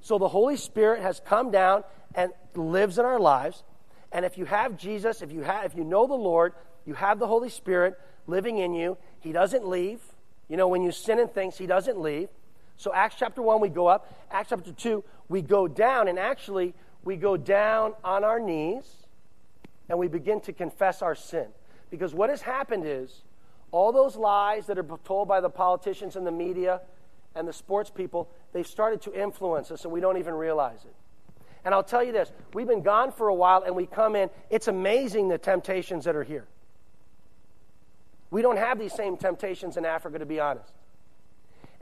So 0.00 0.18
the 0.18 0.28
Holy 0.28 0.56
Spirit 0.56 1.00
has 1.00 1.20
come 1.24 1.50
down 1.50 1.84
and 2.14 2.32
lives 2.54 2.98
in 2.98 3.04
our 3.04 3.20
lives. 3.20 3.62
And 4.12 4.24
if 4.24 4.36
you 4.36 4.44
have 4.44 4.76
Jesus, 4.76 5.22
if 5.22 5.32
you, 5.32 5.42
have, 5.42 5.64
if 5.64 5.76
you 5.76 5.84
know 5.84 6.06
the 6.06 6.14
Lord, 6.14 6.52
you 6.84 6.94
have 6.94 7.18
the 7.18 7.26
Holy 7.26 7.48
Spirit 7.48 7.98
living 8.26 8.58
in 8.58 8.74
you. 8.74 8.98
He 9.20 9.32
doesn't 9.32 9.66
leave. 9.66 10.00
You 10.48 10.56
know, 10.56 10.68
when 10.68 10.82
you 10.82 10.92
sin 10.92 11.18
and 11.18 11.32
things, 11.32 11.56
He 11.56 11.66
doesn't 11.66 11.98
leave. 11.98 12.28
So, 12.76 12.92
Acts 12.92 13.16
chapter 13.18 13.42
1, 13.42 13.60
we 13.60 13.68
go 13.68 13.86
up. 13.86 14.12
Acts 14.30 14.50
chapter 14.50 14.72
2, 14.72 15.04
we 15.28 15.42
go 15.42 15.68
down. 15.68 16.08
And 16.08 16.18
actually, 16.18 16.74
we 17.04 17.16
go 17.16 17.36
down 17.36 17.94
on 18.02 18.24
our 18.24 18.40
knees 18.40 18.84
and 19.88 19.98
we 19.98 20.08
begin 20.08 20.40
to 20.42 20.52
confess 20.52 21.02
our 21.02 21.14
sin. 21.14 21.46
Because 21.90 22.14
what 22.14 22.30
has 22.30 22.42
happened 22.42 22.84
is 22.86 23.22
all 23.70 23.92
those 23.92 24.16
lies 24.16 24.66
that 24.66 24.78
are 24.78 24.98
told 25.04 25.28
by 25.28 25.40
the 25.40 25.50
politicians 25.50 26.16
and 26.16 26.26
the 26.26 26.32
media 26.32 26.80
and 27.34 27.46
the 27.46 27.52
sports 27.52 27.90
people, 27.90 28.30
they've 28.52 28.66
started 28.66 29.02
to 29.02 29.12
influence 29.12 29.70
us 29.70 29.84
and 29.84 29.92
we 29.92 30.00
don't 30.00 30.16
even 30.16 30.34
realize 30.34 30.84
it. 30.84 30.94
And 31.64 31.74
I'll 31.74 31.82
tell 31.82 32.04
you 32.04 32.12
this 32.12 32.30
we've 32.52 32.66
been 32.66 32.82
gone 32.82 33.12
for 33.12 33.28
a 33.28 33.34
while 33.34 33.62
and 33.64 33.74
we 33.74 33.86
come 33.86 34.16
in. 34.16 34.30
It's 34.50 34.68
amazing 34.68 35.28
the 35.28 35.38
temptations 35.38 36.04
that 36.04 36.16
are 36.16 36.22
here. 36.22 36.46
We 38.30 38.42
don't 38.42 38.56
have 38.56 38.78
these 38.78 38.92
same 38.92 39.16
temptations 39.16 39.76
in 39.76 39.84
Africa, 39.84 40.18
to 40.18 40.26
be 40.26 40.40
honest. 40.40 40.72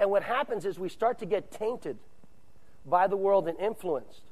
And 0.03 0.11
what 0.11 0.25
happens 0.25 0.67
is 0.67 0.81
we 0.81 0.89
start 0.89 1.21
to 1.21 1.27
get 1.27 1.53
tainted 1.53 1.97
by 2.85 3.07
the 3.07 3.17
world 3.17 3.47
and 3.47 3.57
influenced. 3.61 4.23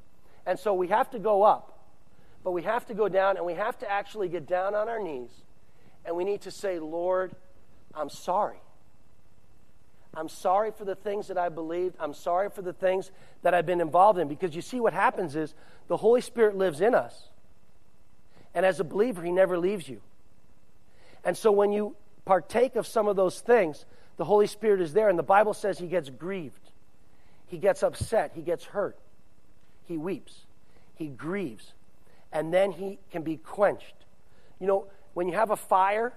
And 0.45 0.59
so 0.59 0.73
we 0.73 0.89
have 0.89 1.09
to 1.11 1.17
go 1.17 1.43
up, 1.43 1.79
but 2.43 2.51
we 2.51 2.63
have 2.63 2.85
to 2.87 2.93
go 2.93 3.07
down 3.07 3.37
and 3.37 3.45
we 3.45 3.53
have 3.53 3.79
to 3.79 3.89
actually 3.89 4.27
get 4.27 4.45
down 4.45 4.75
on 4.75 4.89
our 4.89 5.01
knees 5.01 5.29
and 6.03 6.13
we 6.17 6.25
need 6.25 6.41
to 6.41 6.51
say, 6.51 6.77
Lord, 6.77 7.33
I'm 7.95 8.09
sorry. 8.09 8.57
I'm 10.13 10.27
sorry 10.27 10.71
for 10.71 10.83
the 10.83 10.95
things 10.95 11.29
that 11.29 11.37
I 11.37 11.47
believed. 11.47 11.95
I'm 12.01 12.13
sorry 12.13 12.49
for 12.49 12.61
the 12.61 12.73
things 12.73 13.09
that 13.41 13.53
I've 13.53 13.65
been 13.65 13.79
involved 13.79 14.19
in. 14.19 14.27
Because 14.27 14.53
you 14.53 14.61
see, 14.61 14.81
what 14.81 14.91
happens 14.91 15.37
is 15.37 15.53
the 15.87 15.95
Holy 15.95 16.19
Spirit 16.19 16.57
lives 16.57 16.81
in 16.81 16.93
us. 16.93 17.29
And 18.53 18.65
as 18.65 18.81
a 18.81 18.83
believer, 18.83 19.23
He 19.23 19.31
never 19.31 19.57
leaves 19.57 19.87
you. 19.87 20.01
And 21.23 21.37
so 21.37 21.49
when 21.49 21.71
you 21.71 21.95
partake 22.25 22.75
of 22.75 22.85
some 22.85 23.07
of 23.07 23.15
those 23.15 23.39
things, 23.39 23.85
the 24.21 24.25
Holy 24.25 24.45
Spirit 24.45 24.81
is 24.81 24.93
there. 24.93 25.09
And 25.09 25.17
the 25.17 25.23
Bible 25.23 25.53
says 25.53 25.79
He 25.79 25.87
gets 25.87 26.09
grieved, 26.09 26.71
He 27.47 27.57
gets 27.57 27.81
upset, 27.81 28.31
He 28.35 28.41
gets 28.41 28.65
hurt 28.65 28.97
he 29.91 29.97
weeps, 29.97 30.45
he 30.95 31.07
grieves, 31.07 31.73
and 32.31 32.53
then 32.53 32.71
he 32.71 32.97
can 33.11 33.23
be 33.23 33.37
quenched. 33.37 33.93
You 34.59 34.67
know, 34.67 34.87
when 35.13 35.27
you 35.27 35.33
have 35.35 35.51
a 35.51 35.55
fire, 35.55 36.13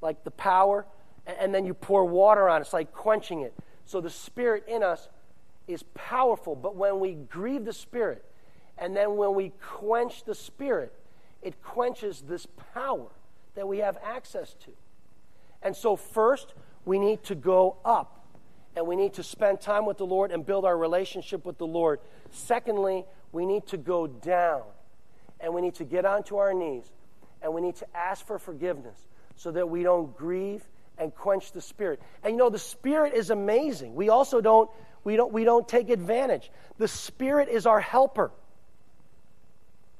like 0.00 0.24
the 0.24 0.30
power, 0.32 0.84
and 1.26 1.54
then 1.54 1.64
you 1.64 1.72
pour 1.72 2.04
water 2.04 2.48
on 2.48 2.60
it, 2.60 2.64
it's 2.64 2.72
like 2.72 2.92
quenching 2.92 3.42
it. 3.42 3.54
So 3.84 4.00
the 4.00 4.10
Spirit 4.10 4.64
in 4.66 4.82
us 4.82 5.08
is 5.68 5.84
powerful, 5.94 6.56
but 6.56 6.74
when 6.74 6.98
we 6.98 7.12
grieve 7.12 7.64
the 7.64 7.72
Spirit, 7.72 8.24
and 8.76 8.96
then 8.96 9.16
when 9.16 9.34
we 9.34 9.52
quench 9.60 10.24
the 10.24 10.34
Spirit, 10.34 10.92
it 11.42 11.62
quenches 11.62 12.22
this 12.22 12.46
power 12.74 13.08
that 13.54 13.68
we 13.68 13.78
have 13.78 13.98
access 14.04 14.54
to. 14.64 14.70
And 15.62 15.76
so, 15.76 15.96
first, 15.96 16.54
we 16.88 16.98
need 16.98 17.22
to 17.24 17.34
go 17.34 17.76
up 17.84 18.26
and 18.74 18.86
we 18.86 18.96
need 18.96 19.14
to 19.14 19.22
spend 19.22 19.60
time 19.60 19.86
with 19.86 19.98
the 19.98 20.06
Lord 20.06 20.32
and 20.32 20.44
build 20.44 20.64
our 20.64 20.76
relationship 20.76 21.44
with 21.44 21.58
the 21.58 21.66
Lord. 21.66 22.00
Secondly, 22.30 23.04
we 23.30 23.46
need 23.46 23.66
to 23.68 23.76
go 23.76 24.06
down 24.06 24.62
and 25.38 25.54
we 25.54 25.60
need 25.60 25.74
to 25.76 25.84
get 25.84 26.04
onto 26.04 26.36
our 26.38 26.54
knees 26.54 26.90
and 27.42 27.54
we 27.54 27.60
need 27.60 27.76
to 27.76 27.86
ask 27.96 28.26
for 28.26 28.38
forgiveness 28.38 28.98
so 29.36 29.52
that 29.52 29.68
we 29.68 29.82
don't 29.82 30.16
grieve 30.16 30.62
and 30.96 31.14
quench 31.14 31.52
the 31.52 31.60
spirit. 31.60 32.00
And 32.24 32.32
you 32.32 32.38
know, 32.38 32.50
the 32.50 32.58
spirit 32.58 33.14
is 33.14 33.30
amazing. 33.30 33.94
We 33.94 34.08
also 34.08 34.40
don't 34.40 34.70
We 35.04 35.16
don't, 35.16 35.32
we 35.32 35.44
don't 35.44 35.66
take 35.66 35.90
advantage. 35.90 36.50
The 36.76 36.88
Spirit 36.88 37.48
is 37.48 37.66
our 37.66 37.80
helper. 37.80 38.30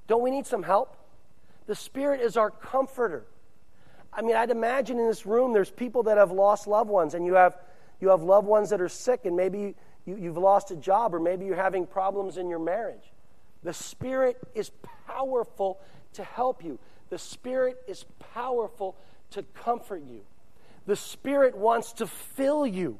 Don't 0.06 0.22
we 0.22 0.30
need 0.30 0.46
some 0.46 0.64
help? 0.64 0.96
The 1.66 1.74
Spirit 1.74 2.20
is 2.20 2.36
our 2.36 2.50
comforter. 2.50 3.24
I 4.12 4.22
mean, 4.22 4.36
I'd 4.36 4.50
imagine 4.50 4.98
in 4.98 5.06
this 5.06 5.26
room 5.26 5.52
there's 5.52 5.70
people 5.70 6.04
that 6.04 6.16
have 6.16 6.30
lost 6.30 6.66
loved 6.66 6.90
ones, 6.90 7.14
and 7.14 7.24
you 7.24 7.34
have, 7.34 7.56
you 8.00 8.08
have 8.08 8.22
loved 8.22 8.46
ones 8.46 8.70
that 8.70 8.80
are 8.80 8.88
sick, 8.88 9.24
and 9.24 9.36
maybe 9.36 9.74
you, 10.06 10.16
you've 10.16 10.38
lost 10.38 10.70
a 10.70 10.76
job, 10.76 11.14
or 11.14 11.20
maybe 11.20 11.44
you're 11.44 11.56
having 11.56 11.86
problems 11.86 12.36
in 12.36 12.48
your 12.48 12.58
marriage. 12.58 13.12
The 13.62 13.74
Spirit 13.74 14.38
is 14.54 14.70
powerful 15.06 15.80
to 16.14 16.24
help 16.24 16.64
you, 16.64 16.78
the 17.10 17.18
Spirit 17.18 17.76
is 17.86 18.04
powerful 18.34 18.96
to 19.30 19.42
comfort 19.54 20.02
you. 20.08 20.24
The 20.86 20.96
Spirit 20.96 21.56
wants 21.56 21.92
to 21.94 22.06
fill 22.06 22.66
you 22.66 22.98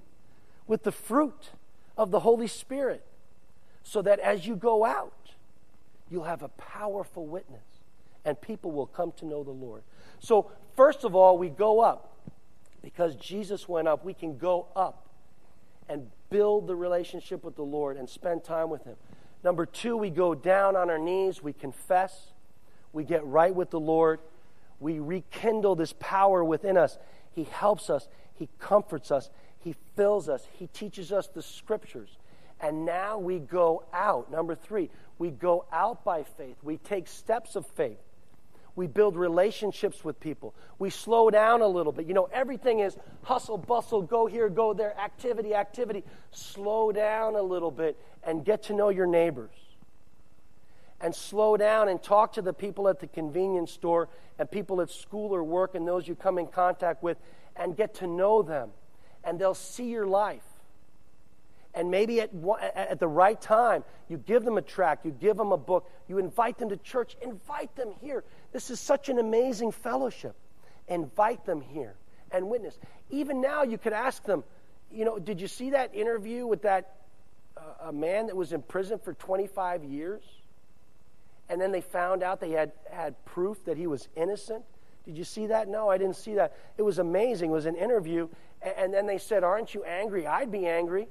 with 0.66 0.82
the 0.82 0.92
fruit 0.92 1.50
of 1.96 2.10
the 2.10 2.20
Holy 2.20 2.46
Spirit 2.46 3.04
so 3.82 4.02
that 4.02 4.20
as 4.20 4.46
you 4.46 4.54
go 4.54 4.84
out, 4.84 5.32
you'll 6.10 6.24
have 6.24 6.42
a 6.42 6.48
powerful 6.48 7.26
witness 7.26 7.64
and 8.24 8.38
people 8.40 8.70
will 8.70 8.86
come 8.86 9.12
to 9.12 9.24
know 9.24 9.42
the 9.42 9.50
Lord. 9.50 9.82
So, 10.20 10.50
first 10.78 11.02
of 11.02 11.16
all, 11.16 11.36
we 11.36 11.48
go 11.48 11.80
up. 11.80 12.04
Because 12.82 13.16
Jesus 13.16 13.68
went 13.68 13.88
up, 13.88 14.04
we 14.04 14.14
can 14.14 14.38
go 14.38 14.68
up 14.76 15.08
and 15.88 16.06
build 16.30 16.68
the 16.68 16.76
relationship 16.76 17.42
with 17.42 17.56
the 17.56 17.64
Lord 17.64 17.96
and 17.96 18.08
spend 18.08 18.44
time 18.44 18.70
with 18.70 18.84
Him. 18.84 18.94
Number 19.42 19.66
two, 19.66 19.96
we 19.96 20.08
go 20.08 20.36
down 20.36 20.76
on 20.76 20.88
our 20.88 20.98
knees, 20.98 21.42
we 21.42 21.52
confess, 21.52 22.32
we 22.92 23.02
get 23.02 23.26
right 23.26 23.52
with 23.52 23.70
the 23.70 23.80
Lord, 23.80 24.20
we 24.78 25.00
rekindle 25.00 25.74
this 25.74 25.92
power 25.98 26.44
within 26.44 26.76
us. 26.76 26.96
He 27.32 27.44
helps 27.44 27.90
us, 27.90 28.08
He 28.34 28.48
comforts 28.60 29.10
us, 29.10 29.30
He 29.58 29.74
fills 29.96 30.28
us, 30.28 30.46
He 30.52 30.68
teaches 30.68 31.10
us 31.10 31.26
the 31.26 31.42
scriptures. 31.42 32.18
And 32.60 32.84
now 32.84 33.18
we 33.18 33.40
go 33.40 33.84
out. 33.92 34.30
Number 34.30 34.54
three, 34.54 34.90
we 35.18 35.30
go 35.30 35.64
out 35.72 36.04
by 36.04 36.22
faith. 36.22 36.56
We 36.62 36.76
take 36.76 37.08
steps 37.08 37.56
of 37.56 37.66
faith. 37.66 37.98
We 38.78 38.86
build 38.86 39.16
relationships 39.16 40.04
with 40.04 40.20
people. 40.20 40.54
We 40.78 40.90
slow 40.90 41.30
down 41.30 41.62
a 41.62 41.66
little 41.66 41.90
bit. 41.90 42.06
You 42.06 42.14
know, 42.14 42.28
everything 42.32 42.78
is 42.78 42.96
hustle, 43.24 43.58
bustle, 43.58 44.02
go 44.02 44.26
here, 44.26 44.48
go 44.48 44.72
there, 44.72 44.96
activity, 44.96 45.52
activity. 45.52 46.04
Slow 46.30 46.92
down 46.92 47.34
a 47.34 47.42
little 47.42 47.72
bit 47.72 47.98
and 48.22 48.44
get 48.44 48.62
to 48.64 48.74
know 48.74 48.90
your 48.90 49.08
neighbors. 49.08 49.56
And 51.00 51.12
slow 51.12 51.56
down 51.56 51.88
and 51.88 52.00
talk 52.00 52.34
to 52.34 52.42
the 52.42 52.52
people 52.52 52.86
at 52.86 53.00
the 53.00 53.08
convenience 53.08 53.72
store 53.72 54.10
and 54.38 54.48
people 54.48 54.80
at 54.80 54.90
school 54.90 55.34
or 55.34 55.42
work 55.42 55.74
and 55.74 55.84
those 55.84 56.06
you 56.06 56.14
come 56.14 56.38
in 56.38 56.46
contact 56.46 57.02
with 57.02 57.18
and 57.56 57.76
get 57.76 57.94
to 57.94 58.06
know 58.06 58.42
them. 58.42 58.70
And 59.24 59.40
they'll 59.40 59.54
see 59.54 59.88
your 59.88 60.06
life 60.06 60.44
and 61.78 61.90
maybe 61.92 62.20
at, 62.20 62.30
at 62.74 62.98
the 62.98 63.06
right 63.06 63.40
time, 63.40 63.84
you 64.08 64.18
give 64.18 64.44
them 64.44 64.58
a 64.58 64.62
track, 64.62 65.00
you 65.04 65.12
give 65.12 65.36
them 65.36 65.52
a 65.52 65.56
book, 65.56 65.88
you 66.08 66.18
invite 66.18 66.58
them 66.58 66.70
to 66.70 66.76
church, 66.76 67.16
invite 67.22 67.74
them 67.76 67.90
here. 68.00 68.24
This 68.52 68.70
is 68.70 68.80
such 68.80 69.08
an 69.08 69.18
amazing 69.18 69.72
fellowship. 69.72 70.34
Invite 70.88 71.44
them 71.44 71.60
here 71.60 71.94
and 72.30 72.48
witness. 72.48 72.78
Even 73.10 73.40
now, 73.40 73.62
you 73.62 73.78
could 73.78 73.92
ask 73.92 74.24
them, 74.24 74.44
you 74.90 75.04
know, 75.04 75.18
did 75.18 75.40
you 75.40 75.48
see 75.48 75.70
that 75.70 75.94
interview 75.94 76.46
with 76.46 76.62
that 76.62 76.96
uh, 77.56 77.88
a 77.88 77.92
man 77.92 78.26
that 78.26 78.36
was 78.36 78.52
in 78.52 78.62
prison 78.62 78.98
for 78.98 79.12
25 79.14 79.84
years? 79.84 80.22
And 81.48 81.60
then 81.60 81.72
they 81.72 81.80
found 81.80 82.22
out 82.22 82.40
they 82.40 82.50
had 82.50 82.72
had 82.90 83.22
proof 83.24 83.64
that 83.64 83.76
he 83.76 83.86
was 83.86 84.08
innocent. 84.16 84.64
Did 85.04 85.16
you 85.16 85.24
see 85.24 85.46
that? 85.46 85.68
No, 85.68 85.88
I 85.88 85.96
didn't 85.96 86.16
see 86.16 86.34
that. 86.34 86.56
It 86.76 86.82
was 86.82 86.98
amazing. 86.98 87.50
It 87.50 87.54
was 87.54 87.66
an 87.66 87.76
interview. 87.76 88.28
And 88.76 88.92
then 88.92 89.06
they 89.06 89.18
said, 89.18 89.44
Aren't 89.44 89.74
you 89.74 89.84
angry? 89.84 90.26
I'd 90.26 90.52
be 90.52 90.66
angry. 90.66 91.08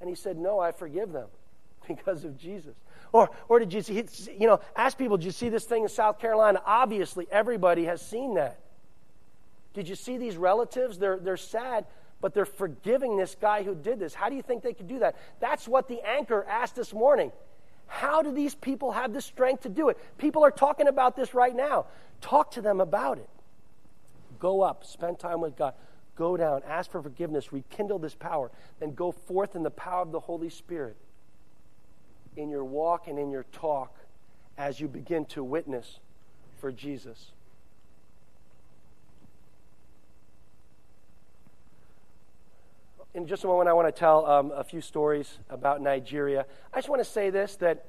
And 0.00 0.08
he 0.08 0.14
said, 0.14 0.36
No, 0.36 0.60
I 0.60 0.70
forgive 0.72 1.12
them 1.12 1.28
because 1.88 2.24
of 2.24 2.38
Jesus. 2.38 2.74
Or, 3.12 3.30
or 3.48 3.58
did 3.58 3.72
you 3.72 3.82
see, 3.82 4.04
you 4.38 4.46
know, 4.46 4.60
ask 4.76 4.98
people, 4.98 5.16
did 5.16 5.26
you 5.26 5.32
see 5.32 5.48
this 5.48 5.64
thing 5.64 5.82
in 5.82 5.88
South 5.88 6.18
Carolina? 6.18 6.60
Obviously, 6.64 7.26
everybody 7.30 7.84
has 7.84 8.00
seen 8.00 8.34
that. 8.34 8.60
Did 9.74 9.88
you 9.88 9.94
see 9.94 10.18
these 10.18 10.36
relatives? 10.36 10.98
They're, 10.98 11.18
they're 11.18 11.36
sad, 11.36 11.86
but 12.20 12.34
they're 12.34 12.44
forgiving 12.44 13.16
this 13.16 13.36
guy 13.40 13.62
who 13.62 13.74
did 13.74 13.98
this. 13.98 14.14
How 14.14 14.28
do 14.28 14.36
you 14.36 14.42
think 14.42 14.62
they 14.62 14.74
could 14.74 14.88
do 14.88 14.98
that? 15.00 15.16
That's 15.40 15.66
what 15.68 15.88
the 15.88 16.00
anchor 16.06 16.44
asked 16.48 16.76
this 16.76 16.92
morning. 16.92 17.32
How 17.86 18.20
do 18.22 18.32
these 18.32 18.54
people 18.54 18.92
have 18.92 19.14
the 19.14 19.20
strength 19.20 19.62
to 19.62 19.68
do 19.68 19.88
it? 19.88 19.98
People 20.18 20.44
are 20.44 20.50
talking 20.50 20.88
about 20.88 21.16
this 21.16 21.32
right 21.32 21.54
now. 21.54 21.86
Talk 22.20 22.50
to 22.52 22.60
them 22.60 22.80
about 22.80 23.18
it. 23.18 23.28
Go 24.38 24.60
up, 24.62 24.84
spend 24.84 25.18
time 25.18 25.40
with 25.40 25.56
God. 25.56 25.74
Go 26.14 26.36
down, 26.36 26.62
ask 26.66 26.90
for 26.90 27.00
forgiveness, 27.00 27.52
rekindle 27.52 28.00
this 28.00 28.14
power, 28.14 28.50
then 28.80 28.92
go 28.92 29.12
forth 29.12 29.54
in 29.54 29.62
the 29.62 29.70
power 29.70 30.02
of 30.02 30.10
the 30.10 30.20
Holy 30.20 30.50
Spirit 30.50 30.96
in 32.38 32.48
your 32.48 32.64
walk 32.64 33.08
and 33.08 33.18
in 33.18 33.30
your 33.30 33.44
talk 33.50 33.98
as 34.56 34.80
you 34.80 34.86
begin 34.86 35.24
to 35.24 35.42
witness 35.42 35.98
for 36.60 36.70
Jesus. 36.70 37.32
In 43.12 43.26
just 43.26 43.42
a 43.42 43.48
moment, 43.48 43.68
I 43.68 43.72
want 43.72 43.88
to 43.88 43.98
tell 43.98 44.24
um, 44.26 44.52
a 44.54 44.62
few 44.62 44.80
stories 44.80 45.38
about 45.50 45.80
Nigeria. 45.82 46.46
I 46.72 46.78
just 46.78 46.88
want 46.88 47.02
to 47.02 47.10
say 47.10 47.30
this 47.30 47.56
that 47.56 47.84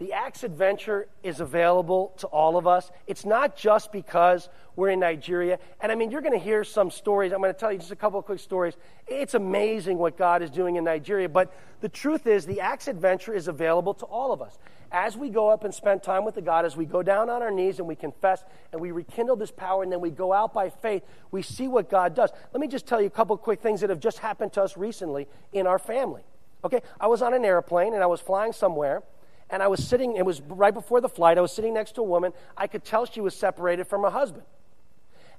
the 0.00 0.14
Acts 0.14 0.44
Adventure 0.44 1.08
is 1.22 1.40
available 1.40 2.14
to 2.16 2.26
all 2.28 2.56
of 2.56 2.66
us. 2.66 2.90
It's 3.06 3.26
not 3.26 3.54
just 3.54 3.92
because 3.92 4.48
we're 4.74 4.88
in 4.88 5.00
Nigeria. 5.00 5.58
And 5.78 5.92
I 5.92 5.94
mean, 5.94 6.10
you're 6.10 6.22
going 6.22 6.32
to 6.32 6.42
hear 6.42 6.64
some 6.64 6.90
stories. 6.90 7.32
I'm 7.32 7.42
going 7.42 7.52
to 7.52 7.58
tell 7.58 7.70
you 7.70 7.78
just 7.78 7.90
a 7.90 7.96
couple 7.96 8.18
of 8.18 8.24
quick 8.24 8.38
stories. 8.38 8.78
It's 9.06 9.34
amazing 9.34 9.98
what 9.98 10.16
God 10.16 10.40
is 10.42 10.48
doing 10.48 10.76
in 10.76 10.84
Nigeria. 10.84 11.28
But 11.28 11.52
the 11.82 11.90
truth 11.90 12.26
is, 12.26 12.46
the 12.46 12.60
Acts 12.60 12.88
Adventure 12.88 13.34
is 13.34 13.46
available 13.46 13.92
to 13.92 14.06
all 14.06 14.32
of 14.32 14.40
us. 14.40 14.58
As 14.90 15.18
we 15.18 15.28
go 15.28 15.50
up 15.50 15.64
and 15.64 15.74
spend 15.74 16.02
time 16.02 16.24
with 16.24 16.34
the 16.34 16.40
God, 16.40 16.64
as 16.64 16.78
we 16.78 16.86
go 16.86 17.02
down 17.02 17.28
on 17.28 17.42
our 17.42 17.50
knees 17.50 17.78
and 17.78 17.86
we 17.86 17.94
confess 17.94 18.42
and 18.72 18.80
we 18.80 18.92
rekindle 18.92 19.36
this 19.36 19.50
power 19.50 19.82
and 19.82 19.92
then 19.92 20.00
we 20.00 20.08
go 20.08 20.32
out 20.32 20.54
by 20.54 20.70
faith, 20.70 21.02
we 21.30 21.42
see 21.42 21.68
what 21.68 21.90
God 21.90 22.14
does. 22.14 22.30
Let 22.54 22.60
me 22.62 22.68
just 22.68 22.86
tell 22.86 23.02
you 23.02 23.06
a 23.06 23.10
couple 23.10 23.36
of 23.36 23.42
quick 23.42 23.60
things 23.60 23.82
that 23.82 23.90
have 23.90 24.00
just 24.00 24.20
happened 24.20 24.54
to 24.54 24.62
us 24.62 24.78
recently 24.78 25.28
in 25.52 25.66
our 25.66 25.78
family. 25.78 26.22
Okay, 26.64 26.80
I 26.98 27.06
was 27.06 27.20
on 27.20 27.34
an 27.34 27.44
airplane 27.44 27.92
and 27.92 28.02
I 28.02 28.06
was 28.06 28.22
flying 28.22 28.52
somewhere 28.52 29.02
and 29.50 29.62
I 29.62 29.68
was 29.68 29.86
sitting, 29.86 30.16
it 30.16 30.24
was 30.24 30.40
right 30.42 30.72
before 30.72 31.00
the 31.00 31.08
flight, 31.08 31.36
I 31.36 31.40
was 31.40 31.52
sitting 31.52 31.74
next 31.74 31.96
to 31.96 32.00
a 32.00 32.04
woman. 32.04 32.32
I 32.56 32.66
could 32.66 32.84
tell 32.84 33.04
she 33.04 33.20
was 33.20 33.34
separated 33.34 33.86
from 33.86 34.02
her 34.02 34.10
husband. 34.10 34.44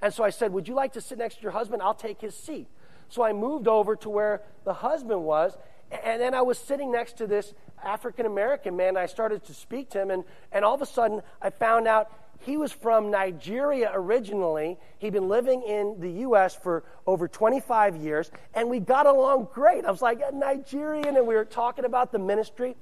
And 0.02 0.14
so 0.14 0.24
I 0.24 0.32
said, 0.32 0.52
Would 0.54 0.68
you 0.68 0.74
like 0.74 0.94
to 0.94 1.02
sit 1.02 1.18
next 1.18 1.36
to 1.36 1.42
your 1.44 1.52
husband? 1.52 1.82
I'll 1.82 1.94
take 1.94 2.20
his 2.20 2.36
seat. 2.36 2.68
So 3.10 3.24
I 3.24 3.34
moved 3.34 3.68
over 3.68 3.96
to 3.98 4.10
where 4.10 4.42
the 4.64 4.74
husband 4.74 5.24
was, 5.24 5.58
and 6.04 6.22
then 6.22 6.34
I 6.34 6.42
was 6.42 6.58
sitting 6.58 6.92
next 6.92 7.18
to 7.18 7.28
this 7.28 7.54
African 7.84 8.26
American 8.26 8.76
man. 8.76 8.98
I 8.98 9.06
started 9.06 9.44
to 9.46 9.54
speak 9.54 9.90
to 9.92 10.02
him, 10.02 10.12
and, 10.12 10.24
and 10.52 10.64
all 10.66 10.76
of 10.76 10.82
a 10.82 10.86
sudden 10.86 11.22
I 11.42 11.50
found 11.50 11.88
out 11.88 12.12
he 12.40 12.58
was 12.58 12.72
from 12.72 13.12
Nigeria 13.12 13.92
originally. 13.94 14.78
He'd 14.98 15.14
been 15.14 15.30
living 15.30 15.62
in 15.62 16.00
the 16.00 16.10
U.S. 16.22 16.56
for 16.56 16.84
over 17.06 17.28
25 17.28 17.98
years, 17.98 18.32
and 18.56 18.70
we 18.70 18.80
got 18.80 19.06
along 19.06 19.50
great. 19.54 19.86
I 19.86 19.92
was 19.92 20.02
like, 20.02 20.22
a 20.26 20.34
Nigerian, 20.34 21.18
and 21.18 21.28
we 21.28 21.36
were 21.36 21.46
talking 21.46 21.86
about 21.86 22.12
the 22.12 22.20
ministry. 22.20 22.76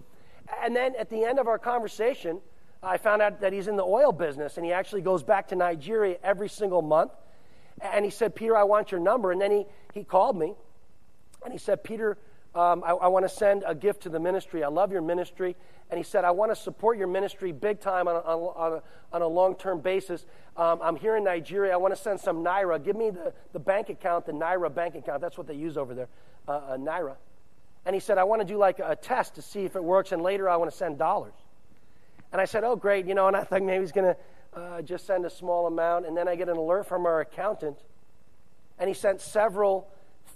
And 0.61 0.75
then 0.75 0.93
at 0.97 1.09
the 1.09 1.23
end 1.23 1.39
of 1.39 1.47
our 1.47 1.59
conversation, 1.59 2.41
I 2.81 2.97
found 2.97 3.21
out 3.21 3.41
that 3.41 3.53
he's 3.53 3.67
in 3.67 3.75
the 3.75 3.83
oil 3.83 4.11
business 4.11 4.57
and 4.57 4.65
he 4.65 4.71
actually 4.71 5.01
goes 5.01 5.23
back 5.23 5.47
to 5.49 5.55
Nigeria 5.55 6.17
every 6.23 6.49
single 6.49 6.81
month. 6.81 7.11
And 7.81 8.03
he 8.03 8.11
said, 8.11 8.35
Peter, 8.35 8.55
I 8.57 8.63
want 8.63 8.91
your 8.91 8.99
number. 8.99 9.31
And 9.31 9.39
then 9.39 9.51
he, 9.51 9.65
he 9.93 10.03
called 10.03 10.37
me 10.37 10.53
and 11.43 11.53
he 11.53 11.59
said, 11.59 11.83
Peter, 11.83 12.17
um, 12.55 12.83
I, 12.85 12.91
I 12.91 13.07
want 13.07 13.25
to 13.25 13.29
send 13.29 13.63
a 13.65 13.75
gift 13.75 14.03
to 14.03 14.09
the 14.09 14.19
ministry. 14.19 14.63
I 14.63 14.69
love 14.69 14.91
your 14.91 15.01
ministry. 15.01 15.55
And 15.89 15.97
he 15.97 16.03
said, 16.03 16.23
I 16.23 16.31
want 16.31 16.51
to 16.51 16.55
support 16.55 16.97
your 16.97 17.07
ministry 17.07 17.51
big 17.51 17.79
time 17.79 18.07
on 18.07 18.15
a, 18.15 18.19
on 18.19 18.73
a, 18.73 19.15
on 19.15 19.21
a 19.21 19.27
long 19.27 19.55
term 19.55 19.79
basis. 19.81 20.25
Um, 20.55 20.79
I'm 20.81 20.95
here 20.95 21.15
in 21.15 21.23
Nigeria. 21.23 21.73
I 21.73 21.77
want 21.77 21.95
to 21.95 22.01
send 22.01 22.19
some 22.19 22.43
Naira. 22.43 22.83
Give 22.83 22.95
me 22.95 23.09
the, 23.09 23.33
the 23.53 23.59
bank 23.59 23.89
account, 23.89 24.25
the 24.25 24.31
Naira 24.31 24.73
bank 24.73 24.95
account. 24.95 25.21
That's 25.21 25.37
what 25.37 25.47
they 25.47 25.55
use 25.55 25.77
over 25.77 25.93
there, 25.93 26.07
uh, 26.47 26.51
uh, 26.51 26.77
Naira. 26.77 27.15
And 27.85 27.95
he 27.95 27.99
said, 27.99 28.17
I 28.17 28.23
want 28.23 28.41
to 28.41 28.47
do 28.47 28.57
like 28.57 28.79
a 28.79 28.95
test 28.95 29.35
to 29.35 29.41
see 29.41 29.65
if 29.65 29.75
it 29.75 29.83
works, 29.83 30.11
and 30.11 30.21
later 30.21 30.49
I 30.49 30.57
want 30.57 30.69
to 30.69 30.77
send 30.77 30.97
dollars. 30.97 31.33
And 32.31 32.39
I 32.39 32.45
said, 32.45 32.63
Oh, 32.63 32.75
great. 32.75 33.05
You 33.07 33.15
know, 33.15 33.27
and 33.27 33.35
I 33.35 33.43
thought 33.43 33.63
maybe 33.63 33.81
he's 33.81 33.91
going 33.91 34.13
to 34.13 34.59
uh, 34.59 34.81
just 34.81 35.07
send 35.07 35.25
a 35.25 35.29
small 35.29 35.67
amount. 35.67 36.05
And 36.05 36.15
then 36.15 36.27
I 36.27 36.35
get 36.35 36.49
an 36.49 36.57
alert 36.57 36.87
from 36.87 37.05
our 37.05 37.21
accountant, 37.21 37.77
and 38.77 38.87
he 38.87 38.93
sent 38.93 39.21
several 39.21 39.89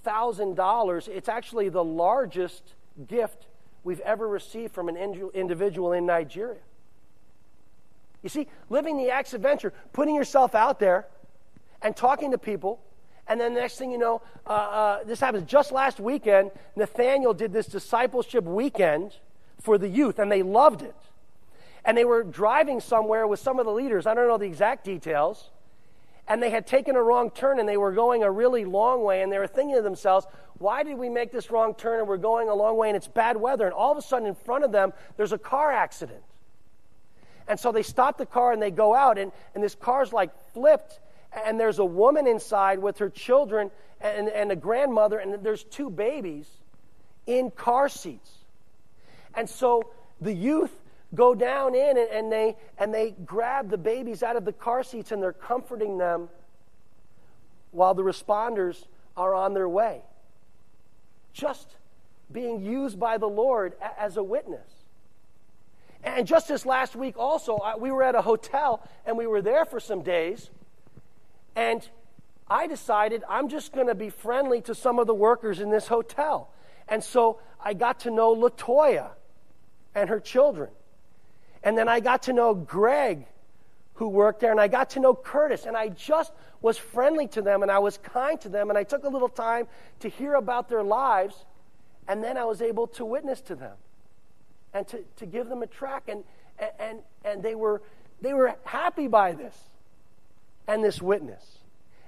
thousand 0.04 0.56
dollars. 0.56 1.08
It's 1.08 1.30
actually 1.30 1.70
the 1.70 1.84
largest 1.84 2.74
gift 3.08 3.48
we've 3.84 4.00
ever 4.02 4.28
received 4.28 4.74
from 4.74 4.90
an 4.90 4.98
individual 5.34 5.94
in 5.94 6.06
Nigeria. 6.06 6.60
You 8.22 8.30
see, 8.30 8.48
living 8.70 8.98
the 8.98 9.10
Acts 9.10 9.34
adventure, 9.34 9.74
putting 9.92 10.16
yourself 10.16 10.56
out 10.56 10.80
there 10.80 11.08
and 11.82 11.96
talking 11.96 12.32
to 12.32 12.38
people 12.38 12.80
and 13.28 13.40
then 13.40 13.54
the 13.54 13.62
next 13.62 13.78
thing 13.78 13.92
you 13.92 13.98
know, 13.98 14.22
uh, 14.46 14.50
uh, 14.50 15.04
this 15.06 15.20
happens 15.20 15.50
just 15.50 15.72
last 15.72 16.00
weekend. 16.00 16.52
Nathaniel 16.76 17.34
did 17.34 17.54
this 17.54 17.68
discipleship 17.68 18.44
weekend 18.44 19.16
for 19.62 19.78
the 19.78 19.88
youth, 19.88 20.20
and 20.20 20.32
they 20.32 20.44
loved 20.44 20.82
it. 20.82 20.96
And 21.86 21.98
they 21.98 22.06
were 22.06 22.24
driving 22.24 22.80
somewhere 22.82 23.28
with 23.28 23.40
some 23.40 23.60
of 23.60 23.66
the 23.66 23.72
leaders. 23.72 24.06
I 24.06 24.14
don't 24.14 24.28
know 24.28 24.38
the 24.38 24.46
exact 24.46 24.84
details. 24.86 25.50
and 26.28 26.42
they 26.42 26.50
had 26.50 26.66
taken 26.66 26.96
a 26.96 27.02
wrong 27.02 27.30
turn 27.30 27.60
and 27.60 27.68
they 27.68 27.78
were 27.78 27.92
going 27.92 28.24
a 28.24 28.32
really 28.32 28.66
long 28.66 29.04
way 29.04 29.22
and 29.22 29.32
they 29.32 29.38
were 29.38 29.48
thinking 29.48 29.76
to 29.76 29.82
themselves, 29.82 30.26
why 30.58 30.84
did 30.84 30.98
we 30.98 31.10
make 31.10 31.32
this 31.32 31.52
wrong 31.52 31.76
turn 31.76 32.00
and 32.00 32.08
we're 32.08 32.18
going 32.18 32.48
a 32.48 32.54
long 32.54 32.78
way 32.78 32.88
and 32.88 32.96
it's 32.96 33.08
bad 33.08 33.36
weather? 33.36 33.66
And 33.66 33.74
all 33.74 33.92
of 33.92 33.98
a 33.98 34.02
sudden, 34.02 34.28
in 34.28 34.36
front 34.36 34.64
of 34.64 34.72
them, 34.72 34.94
there's 35.18 35.34
a 35.34 35.38
car 35.38 35.72
accident. 35.72 36.24
And 37.48 37.60
so 37.60 37.74
they 37.74 37.84
stop 37.84 38.18
the 38.18 38.26
car 38.26 38.54
and 38.54 38.62
they 38.62 38.72
go 38.72 38.96
out, 38.96 39.18
and, 39.18 39.34
and 39.54 39.62
this 39.62 39.76
car's 39.76 40.14
like 40.14 40.32
flipped, 40.54 41.02
and 41.46 41.60
there's 41.60 41.80
a 41.80 41.86
woman 41.86 42.28
inside 42.28 42.80
with 42.80 42.98
her 43.00 43.10
children 43.10 43.72
and, 44.02 44.30
and 44.30 44.52
a 44.52 44.56
grandmother, 44.56 45.18
and 45.18 45.44
there's 45.44 45.64
two 45.64 45.90
babies 45.90 46.48
in 47.26 47.52
car 47.52 47.90
seats. 47.90 48.30
And 49.36 49.50
so 49.50 49.92
the 50.22 50.34
youth 50.34 50.72
go 51.16 51.36
down 51.36 51.76
in 51.76 51.98
and, 51.98 52.10
and, 52.10 52.32
they, 52.32 52.58
and 52.78 52.94
they 52.94 53.12
grab 53.12 53.70
the 53.70 53.78
babies 53.78 54.24
out 54.24 54.36
of 54.36 54.46
the 54.46 54.54
car 54.54 54.84
seats 54.84 55.12
and 55.12 55.22
they're 55.22 55.34
comforting 55.34 55.98
them 55.98 56.30
while 57.72 57.94
the 57.94 58.04
responders 58.04 58.86
are 59.16 59.34
on 59.34 59.54
their 59.54 59.70
way. 59.70 60.02
Just 61.34 61.76
being 62.32 62.64
used 62.64 63.00
by 63.00 63.18
the 63.18 63.28
Lord 63.28 63.74
as 63.98 64.18
a 64.18 64.24
witness. 64.24 64.70
And 66.04 66.28
just 66.28 66.48
this 66.48 66.66
last 66.66 66.96
week, 66.96 67.18
also, 67.18 67.60
we 67.80 67.92
were 67.92 68.04
at 68.04 68.16
a 68.16 68.22
hotel 68.22 68.86
and 69.06 69.18
we 69.18 69.26
were 69.26 69.42
there 69.42 69.66
for 69.66 69.80
some 69.80 70.02
days. 70.02 70.50
And 71.56 71.88
I 72.48 72.68
decided 72.68 73.24
I'm 73.30 73.50
just 73.50 73.74
going 73.74 73.88
to 73.88 73.96
be 73.96 74.10
friendly 74.10 74.62
to 74.62 74.76
some 74.76 75.00
of 75.00 75.08
the 75.08 75.14
workers 75.14 75.60
in 75.60 75.70
this 75.70 75.88
hotel. 75.88 76.50
And 76.88 77.04
so 77.04 77.40
I 77.64 77.74
got 77.74 78.02
to 78.02 78.12
know 78.12 78.36
Latoya 78.36 79.12
and 79.96 80.10
her 80.10 80.20
children. 80.20 80.70
And 81.64 81.78
then 81.78 81.88
I 81.88 82.00
got 82.00 82.24
to 82.24 82.34
know 82.34 82.54
Greg, 82.54 83.26
who 83.94 84.10
worked 84.10 84.42
there, 84.42 84.52
and 84.52 84.60
I 84.60 84.68
got 84.68 84.92
to 84.92 85.00
know 85.00 85.14
Curtis. 85.14 85.66
And 85.66 85.78
I 85.78 85.90
just 85.90 86.34
was 86.62 86.78
friendly 86.78 87.28
to 87.30 87.42
them 87.42 87.62
and 87.62 87.72
I 87.72 87.80
was 87.80 87.98
kind 87.98 88.40
to 88.42 88.50
them. 88.50 88.70
And 88.70 88.78
I 88.78 88.84
took 88.84 89.04
a 89.04 89.10
little 89.10 89.30
time 89.30 89.68
to 90.02 90.10
hear 90.10 90.36
about 90.36 90.70
their 90.70 90.84
lives. 90.84 91.46
And 92.08 92.24
then 92.24 92.38
I 92.38 92.44
was 92.46 92.62
able 92.62 92.88
to 92.88 93.06
witness 93.06 93.40
to 93.42 93.56
them 93.56 93.76
and 94.74 94.88
to, 94.90 95.04
to 95.18 95.26
give 95.26 95.48
them 95.48 95.64
a 95.64 95.68
track. 95.68 96.04
And, 96.08 96.24
and, 96.80 97.00
and 97.24 97.42
they, 97.42 97.56
were, 97.56 97.82
they 98.22 98.34
were 98.34 98.56
happy 98.66 99.08
by 99.08 99.32
this 99.32 99.58
and 100.68 100.84
this 100.84 101.02
witness. 101.02 101.44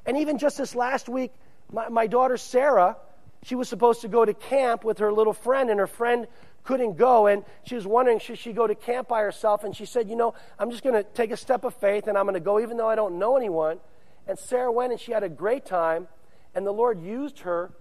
And 0.06 0.18
even 0.18 0.38
just 0.38 0.58
this 0.58 0.76
last 0.76 1.10
week, 1.10 1.32
my, 1.72 1.90
my 1.90 2.08
daughter 2.08 2.38
Sarah, 2.38 2.98
she 3.44 3.56
was 3.56 3.68
supposed 3.68 4.02
to 4.02 4.08
go 4.08 4.24
to 4.24 4.34
camp 4.34 4.84
with 4.84 5.00
her 5.00 5.12
little 5.12 5.34
friend, 5.34 5.70
and 5.70 5.80
her 5.80 5.88
friend 5.88 6.28
couldn't 6.64 6.98
go. 6.98 7.28
And 7.28 7.44
she 7.64 7.76
was 7.76 7.88
wondering, 7.88 8.20
should 8.20 8.38
she 8.38 8.54
go 8.54 8.68
to 8.68 8.76
camp 8.76 9.08
by 9.08 9.22
herself? 9.22 9.64
And 9.64 9.76
she 9.76 9.86
said, 9.86 10.10
You 10.10 10.16
know, 10.16 10.34
I'm 10.60 10.72
just 10.72 10.84
going 10.84 10.96
to 10.96 11.04
take 11.04 11.32
a 11.32 11.38
step 11.38 11.64
of 11.64 11.74
faith 11.76 12.08
and 12.08 12.18
I'm 12.18 12.26
going 12.26 12.34
to 12.34 12.40
go 12.40 12.60
even 12.60 12.78
though 12.78 12.90
I 12.90 12.96
don't 12.96 13.18
know 13.20 13.38
anyone. 13.38 13.80
And 14.28 14.38
Sarah 14.38 14.72
went 14.72 14.92
and 14.92 15.00
she 15.00 15.12
had 15.12 15.24
a 15.24 15.30
great 15.30 15.66
time. 15.66 16.08
And 16.56 16.66
the 16.66 16.72
Lord 16.72 17.02
used 17.02 17.40
her 17.40 17.72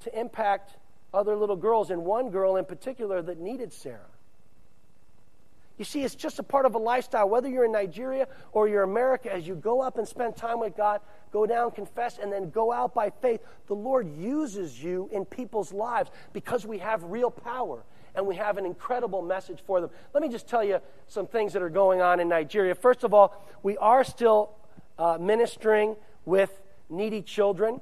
to 0.00 0.18
impact 0.18 0.76
other 1.14 1.36
little 1.36 1.56
girls, 1.56 1.90
and 1.90 2.04
one 2.04 2.30
girl 2.30 2.56
in 2.56 2.64
particular 2.64 3.20
that 3.20 3.38
needed 3.38 3.72
Sarah. 3.72 4.00
You 5.78 5.84
see, 5.84 6.02
it's 6.04 6.14
just 6.14 6.38
a 6.38 6.42
part 6.42 6.66
of 6.66 6.74
a 6.74 6.78
lifestyle. 6.78 7.28
Whether 7.28 7.48
you're 7.48 7.64
in 7.64 7.72
Nigeria 7.72 8.28
or 8.52 8.68
you're 8.68 8.82
America, 8.82 9.32
as 9.32 9.46
you 9.46 9.54
go 9.54 9.80
up 9.80 9.98
and 9.98 10.06
spend 10.06 10.36
time 10.36 10.60
with 10.60 10.76
God, 10.76 11.00
go 11.32 11.46
down, 11.46 11.70
confess, 11.70 12.18
and 12.18 12.32
then 12.32 12.50
go 12.50 12.72
out 12.72 12.94
by 12.94 13.10
faith, 13.10 13.40
the 13.66 13.74
Lord 13.74 14.06
uses 14.16 14.82
you 14.82 15.08
in 15.12 15.24
people's 15.24 15.72
lives 15.72 16.10
because 16.32 16.66
we 16.66 16.78
have 16.78 17.02
real 17.04 17.30
power 17.30 17.84
and 18.14 18.26
we 18.26 18.36
have 18.36 18.58
an 18.58 18.66
incredible 18.66 19.22
message 19.22 19.60
for 19.66 19.80
them. 19.80 19.90
Let 20.12 20.22
me 20.22 20.28
just 20.28 20.46
tell 20.46 20.62
you 20.62 20.80
some 21.06 21.26
things 21.26 21.54
that 21.54 21.62
are 21.62 21.70
going 21.70 22.00
on 22.02 22.20
in 22.20 22.28
Nigeria. 22.28 22.74
First 22.74 23.04
of 23.04 23.14
all, 23.14 23.42
we 23.62 23.76
are 23.78 24.04
still 24.04 24.50
uh, 24.98 25.16
ministering 25.18 25.96
with 26.26 26.60
needy 26.90 27.22
children. 27.22 27.80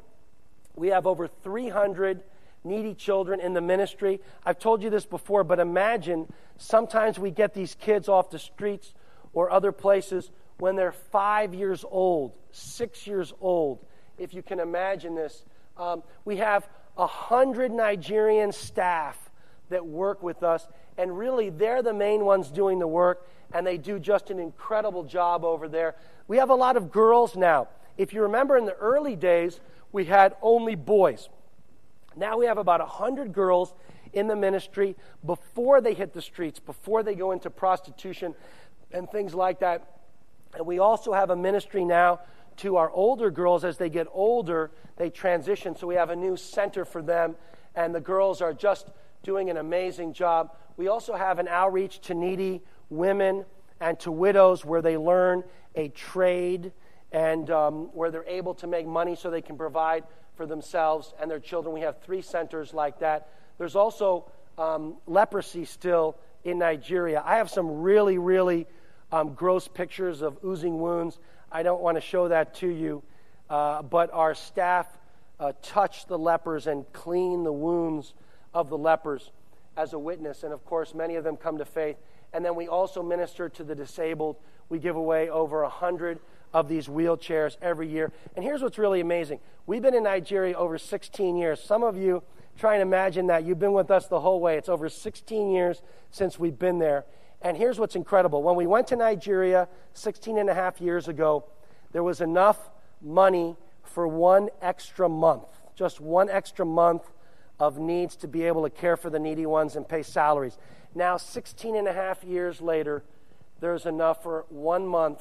We 0.76 0.88
have 0.88 1.06
over 1.06 1.26
300 1.26 2.22
needy 2.64 2.94
children 2.94 3.40
in 3.40 3.54
the 3.54 3.60
ministry. 3.60 4.20
I've 4.44 4.58
told 4.58 4.82
you 4.82 4.90
this 4.90 5.06
before, 5.06 5.44
but 5.44 5.58
imagine 5.58 6.32
sometimes 6.58 7.18
we 7.18 7.30
get 7.30 7.54
these 7.54 7.74
kids 7.74 8.08
off 8.08 8.30
the 8.30 8.38
streets 8.38 8.92
or 9.32 9.50
other 9.50 9.72
places 9.72 10.30
when 10.58 10.76
they're 10.76 10.92
five 10.92 11.54
years 11.54 11.84
old, 11.88 12.32
six 12.52 13.06
years 13.06 13.32
old, 13.40 13.84
if 14.18 14.34
you 14.34 14.42
can 14.42 14.60
imagine 14.60 15.14
this. 15.14 15.44
Um, 15.76 16.02
we 16.24 16.36
have 16.36 16.68
a 16.98 17.06
hundred 17.06 17.72
Nigerian 17.72 18.52
staff 18.52 19.30
that 19.70 19.86
work 19.86 20.22
with 20.22 20.42
us, 20.42 20.66
and 20.98 21.16
really 21.16 21.48
they're 21.48 21.82
the 21.82 21.94
main 21.94 22.24
ones 22.24 22.50
doing 22.50 22.78
the 22.78 22.86
work, 22.86 23.26
and 23.54 23.66
they 23.66 23.78
do 23.78 23.98
just 23.98 24.30
an 24.30 24.38
incredible 24.38 25.04
job 25.04 25.44
over 25.44 25.68
there. 25.68 25.94
We 26.28 26.36
have 26.36 26.50
a 26.50 26.54
lot 26.54 26.76
of 26.76 26.92
girls 26.92 27.36
now. 27.36 27.68
If 27.96 28.12
you 28.12 28.22
remember 28.22 28.56
in 28.56 28.66
the 28.66 28.74
early 28.74 29.16
days, 29.16 29.60
we 29.92 30.04
had 30.04 30.36
only 30.42 30.74
boys. 30.74 31.28
Now 32.16 32.38
we 32.38 32.46
have 32.46 32.58
about 32.58 32.80
100 32.80 33.32
girls 33.32 33.74
in 34.12 34.26
the 34.26 34.36
ministry 34.36 34.96
before 35.24 35.80
they 35.80 35.94
hit 35.94 36.12
the 36.12 36.22
streets, 36.22 36.58
before 36.58 37.02
they 37.02 37.14
go 37.14 37.32
into 37.32 37.50
prostitution 37.50 38.34
and 38.92 39.08
things 39.10 39.34
like 39.34 39.60
that. 39.60 40.00
And 40.54 40.66
we 40.66 40.78
also 40.78 41.12
have 41.12 41.30
a 41.30 41.36
ministry 41.36 41.84
now 41.84 42.20
to 42.58 42.76
our 42.76 42.90
older 42.90 43.30
girls 43.30 43.64
as 43.64 43.78
they 43.78 43.88
get 43.88 44.06
older, 44.12 44.70
they 44.96 45.10
transition. 45.10 45.76
So 45.76 45.86
we 45.86 45.94
have 45.94 46.10
a 46.10 46.16
new 46.16 46.36
center 46.36 46.84
for 46.84 47.00
them, 47.00 47.36
and 47.74 47.94
the 47.94 48.00
girls 48.00 48.42
are 48.42 48.52
just 48.52 48.90
doing 49.22 49.48
an 49.48 49.56
amazing 49.56 50.12
job. 50.12 50.56
We 50.76 50.88
also 50.88 51.14
have 51.14 51.38
an 51.38 51.48
outreach 51.48 52.00
to 52.02 52.14
needy 52.14 52.62
women 52.88 53.44
and 53.80 53.98
to 54.00 54.10
widows 54.10 54.64
where 54.64 54.82
they 54.82 54.96
learn 54.96 55.44
a 55.74 55.88
trade 55.88 56.72
and 57.12 57.50
um, 57.50 57.90
where 57.94 58.10
they're 58.10 58.24
able 58.24 58.54
to 58.54 58.66
make 58.66 58.86
money 58.86 59.16
so 59.16 59.30
they 59.30 59.42
can 59.42 59.56
provide 59.56 60.04
for 60.40 60.46
themselves 60.46 61.12
and 61.20 61.30
their 61.30 61.38
children. 61.38 61.74
We 61.74 61.82
have 61.82 62.00
three 62.00 62.22
centers 62.22 62.72
like 62.72 63.00
that. 63.00 63.28
There's 63.58 63.76
also 63.76 64.24
um, 64.56 64.94
leprosy 65.06 65.66
still 65.66 66.16
in 66.44 66.56
Nigeria. 66.56 67.22
I 67.22 67.36
have 67.36 67.50
some 67.50 67.82
really, 67.82 68.16
really 68.16 68.66
um, 69.12 69.34
gross 69.34 69.68
pictures 69.68 70.22
of 70.22 70.38
oozing 70.42 70.80
wounds. 70.80 71.18
I 71.52 71.62
don't 71.62 71.82
want 71.82 71.98
to 71.98 72.00
show 72.00 72.28
that 72.28 72.54
to 72.54 72.66
you, 72.66 73.02
uh, 73.50 73.82
but 73.82 74.14
our 74.14 74.34
staff 74.34 74.86
uh, 75.38 75.52
touch 75.60 76.06
the 76.06 76.18
lepers 76.18 76.66
and 76.66 76.90
clean 76.94 77.44
the 77.44 77.52
wounds 77.52 78.14
of 78.54 78.70
the 78.70 78.78
lepers 78.78 79.32
as 79.76 79.92
a 79.92 79.98
witness. 79.98 80.42
And 80.42 80.54
of 80.54 80.64
course, 80.64 80.94
many 80.94 81.16
of 81.16 81.22
them 81.22 81.36
come 81.36 81.58
to 81.58 81.66
faith. 81.66 81.98
And 82.32 82.42
then 82.42 82.54
we 82.54 82.66
also 82.66 83.02
minister 83.02 83.50
to 83.50 83.62
the 83.62 83.74
disabled. 83.74 84.36
We 84.70 84.78
give 84.78 84.96
away 84.96 85.28
over 85.28 85.64
a 85.64 85.68
hundred 85.68 86.18
of 86.52 86.68
these 86.68 86.88
wheelchairs 86.88 87.56
every 87.62 87.88
year. 87.88 88.12
And 88.34 88.44
here's 88.44 88.62
what's 88.62 88.78
really 88.78 89.00
amazing 89.00 89.40
we've 89.66 89.82
been 89.82 89.94
in 89.94 90.04
Nigeria 90.04 90.56
over 90.56 90.78
16 90.78 91.36
years. 91.36 91.62
Some 91.62 91.82
of 91.82 91.96
you 91.96 92.22
try 92.58 92.74
and 92.74 92.82
imagine 92.82 93.28
that. 93.28 93.44
You've 93.44 93.58
been 93.58 93.72
with 93.72 93.90
us 93.90 94.06
the 94.06 94.20
whole 94.20 94.40
way. 94.40 94.56
It's 94.56 94.68
over 94.68 94.88
16 94.88 95.50
years 95.50 95.82
since 96.10 96.38
we've 96.38 96.58
been 96.58 96.78
there. 96.78 97.04
And 97.42 97.56
here's 97.56 97.78
what's 97.78 97.96
incredible 97.96 98.42
when 98.42 98.56
we 98.56 98.66
went 98.66 98.86
to 98.88 98.96
Nigeria 98.96 99.68
16 99.94 100.38
and 100.38 100.50
a 100.50 100.54
half 100.54 100.80
years 100.80 101.08
ago, 101.08 101.44
there 101.92 102.02
was 102.02 102.20
enough 102.20 102.70
money 103.00 103.56
for 103.82 104.06
one 104.06 104.50
extra 104.60 105.08
month, 105.08 105.46
just 105.74 106.00
one 106.00 106.28
extra 106.28 106.66
month 106.66 107.10
of 107.58 107.78
needs 107.78 108.16
to 108.16 108.28
be 108.28 108.44
able 108.44 108.62
to 108.62 108.70
care 108.70 108.96
for 108.96 109.10
the 109.10 109.18
needy 109.18 109.46
ones 109.46 109.76
and 109.76 109.88
pay 109.88 110.02
salaries. 110.02 110.58
Now, 110.94 111.16
16 111.16 111.76
and 111.76 111.88
a 111.88 111.92
half 111.92 112.24
years 112.24 112.60
later, 112.60 113.04
there's 113.60 113.86
enough 113.86 114.22
for 114.22 114.46
one 114.48 114.86
month 114.86 115.20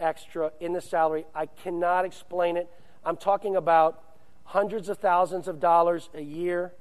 extra 0.00 0.52
in 0.60 0.72
the 0.72 0.80
salary. 0.80 1.26
I 1.34 1.46
cannot 1.46 2.04
explain 2.04 2.56
it. 2.56 2.68
I'm 3.04 3.16
talking 3.16 3.56
about 3.56 4.02
hundreds 4.44 4.88
of 4.88 4.98
thousands 4.98 5.48
of 5.48 5.60
dollars 5.60 6.08
a 6.14 6.20
year 6.20 6.72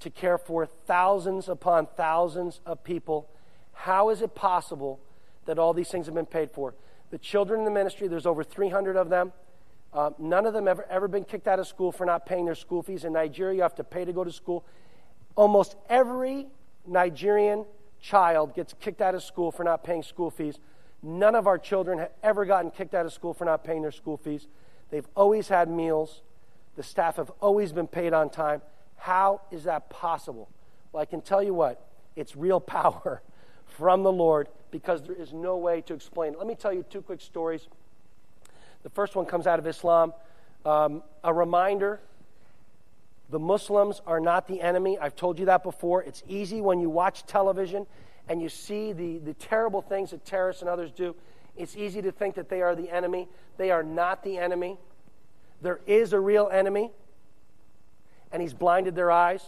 to 0.00 0.10
care 0.10 0.38
for 0.38 0.66
thousands 0.66 1.48
upon 1.48 1.86
thousands 1.96 2.60
of 2.66 2.82
people. 2.82 3.28
How 3.72 4.10
is 4.10 4.22
it 4.22 4.34
possible 4.34 5.00
that 5.46 5.58
all 5.58 5.72
these 5.72 5.88
things 5.88 6.06
have 6.06 6.14
been 6.14 6.26
paid 6.26 6.50
for? 6.50 6.74
The 7.10 7.18
children 7.18 7.60
in 7.60 7.64
the 7.64 7.70
ministry, 7.70 8.08
there's 8.08 8.26
over 8.26 8.42
300 8.42 8.96
of 8.96 9.08
them. 9.10 9.32
Uh, 9.92 10.10
none 10.18 10.46
of 10.46 10.54
them 10.54 10.66
ever 10.66 10.86
ever 10.88 11.06
been 11.06 11.24
kicked 11.24 11.46
out 11.46 11.58
of 11.58 11.66
school 11.66 11.92
for 11.92 12.06
not 12.06 12.24
paying 12.24 12.46
their 12.46 12.54
school 12.54 12.82
fees. 12.82 13.04
In 13.04 13.12
Nigeria, 13.12 13.56
you 13.56 13.62
have 13.62 13.74
to 13.74 13.84
pay 13.84 14.04
to 14.04 14.12
go 14.12 14.24
to 14.24 14.32
school. 14.32 14.64
Almost 15.36 15.76
every 15.88 16.46
Nigerian 16.86 17.66
child 18.00 18.54
gets 18.54 18.74
kicked 18.80 19.00
out 19.00 19.14
of 19.14 19.22
school 19.22 19.52
for 19.52 19.64
not 19.64 19.84
paying 19.84 20.02
school 20.02 20.30
fees. 20.30 20.58
None 21.02 21.34
of 21.34 21.46
our 21.46 21.58
children 21.58 21.98
have 21.98 22.12
ever 22.22 22.44
gotten 22.44 22.70
kicked 22.70 22.94
out 22.94 23.06
of 23.06 23.12
school 23.12 23.34
for 23.34 23.44
not 23.44 23.64
paying 23.64 23.82
their 23.82 23.90
school 23.90 24.16
fees. 24.16 24.46
They've 24.90 25.06
always 25.16 25.48
had 25.48 25.68
meals. 25.68 26.22
The 26.76 26.82
staff 26.82 27.16
have 27.16 27.30
always 27.40 27.72
been 27.72 27.88
paid 27.88 28.12
on 28.12 28.30
time. 28.30 28.62
How 28.96 29.40
is 29.50 29.64
that 29.64 29.90
possible? 29.90 30.48
Well, 30.92 31.02
I 31.02 31.06
can 31.06 31.20
tell 31.20 31.42
you 31.42 31.54
what, 31.54 31.84
it's 32.14 32.36
real 32.36 32.60
power 32.78 33.22
from 33.66 34.02
the 34.02 34.12
Lord 34.12 34.48
because 34.70 35.02
there 35.02 35.16
is 35.16 35.32
no 35.32 35.56
way 35.56 35.80
to 35.82 35.94
explain 35.94 36.34
it. 36.34 36.38
Let 36.38 36.46
me 36.46 36.54
tell 36.54 36.72
you 36.72 36.84
two 36.88 37.02
quick 37.02 37.20
stories. 37.20 37.66
The 38.82 38.90
first 38.90 39.16
one 39.16 39.26
comes 39.26 39.46
out 39.46 39.58
of 39.58 39.66
Islam. 39.66 40.12
Um, 40.64 41.02
a 41.24 41.32
reminder 41.32 42.00
the 43.30 43.38
Muslims 43.38 44.02
are 44.06 44.20
not 44.20 44.46
the 44.46 44.60
enemy. 44.60 44.98
I've 44.98 45.16
told 45.16 45.38
you 45.38 45.46
that 45.46 45.62
before. 45.62 46.02
It's 46.02 46.22
easy 46.28 46.60
when 46.60 46.80
you 46.80 46.90
watch 46.90 47.24
television 47.26 47.86
and 48.28 48.40
you 48.40 48.48
see 48.48 48.92
the, 48.92 49.18
the 49.18 49.34
terrible 49.34 49.82
things 49.82 50.10
that 50.10 50.24
terrorists 50.24 50.62
and 50.62 50.70
others 50.70 50.90
do, 50.90 51.14
It's 51.56 51.76
easy 51.76 52.00
to 52.02 52.12
think 52.12 52.34
that 52.36 52.48
they 52.48 52.62
are 52.62 52.74
the 52.74 52.90
enemy. 52.90 53.28
They 53.56 53.70
are 53.70 53.82
not 53.82 54.22
the 54.22 54.38
enemy. 54.38 54.78
There 55.60 55.80
is 55.86 56.12
a 56.12 56.20
real 56.20 56.48
enemy, 56.52 56.90
and 58.32 58.42
he's 58.42 58.54
blinded 58.54 58.94
their 58.94 59.10
eyes, 59.10 59.42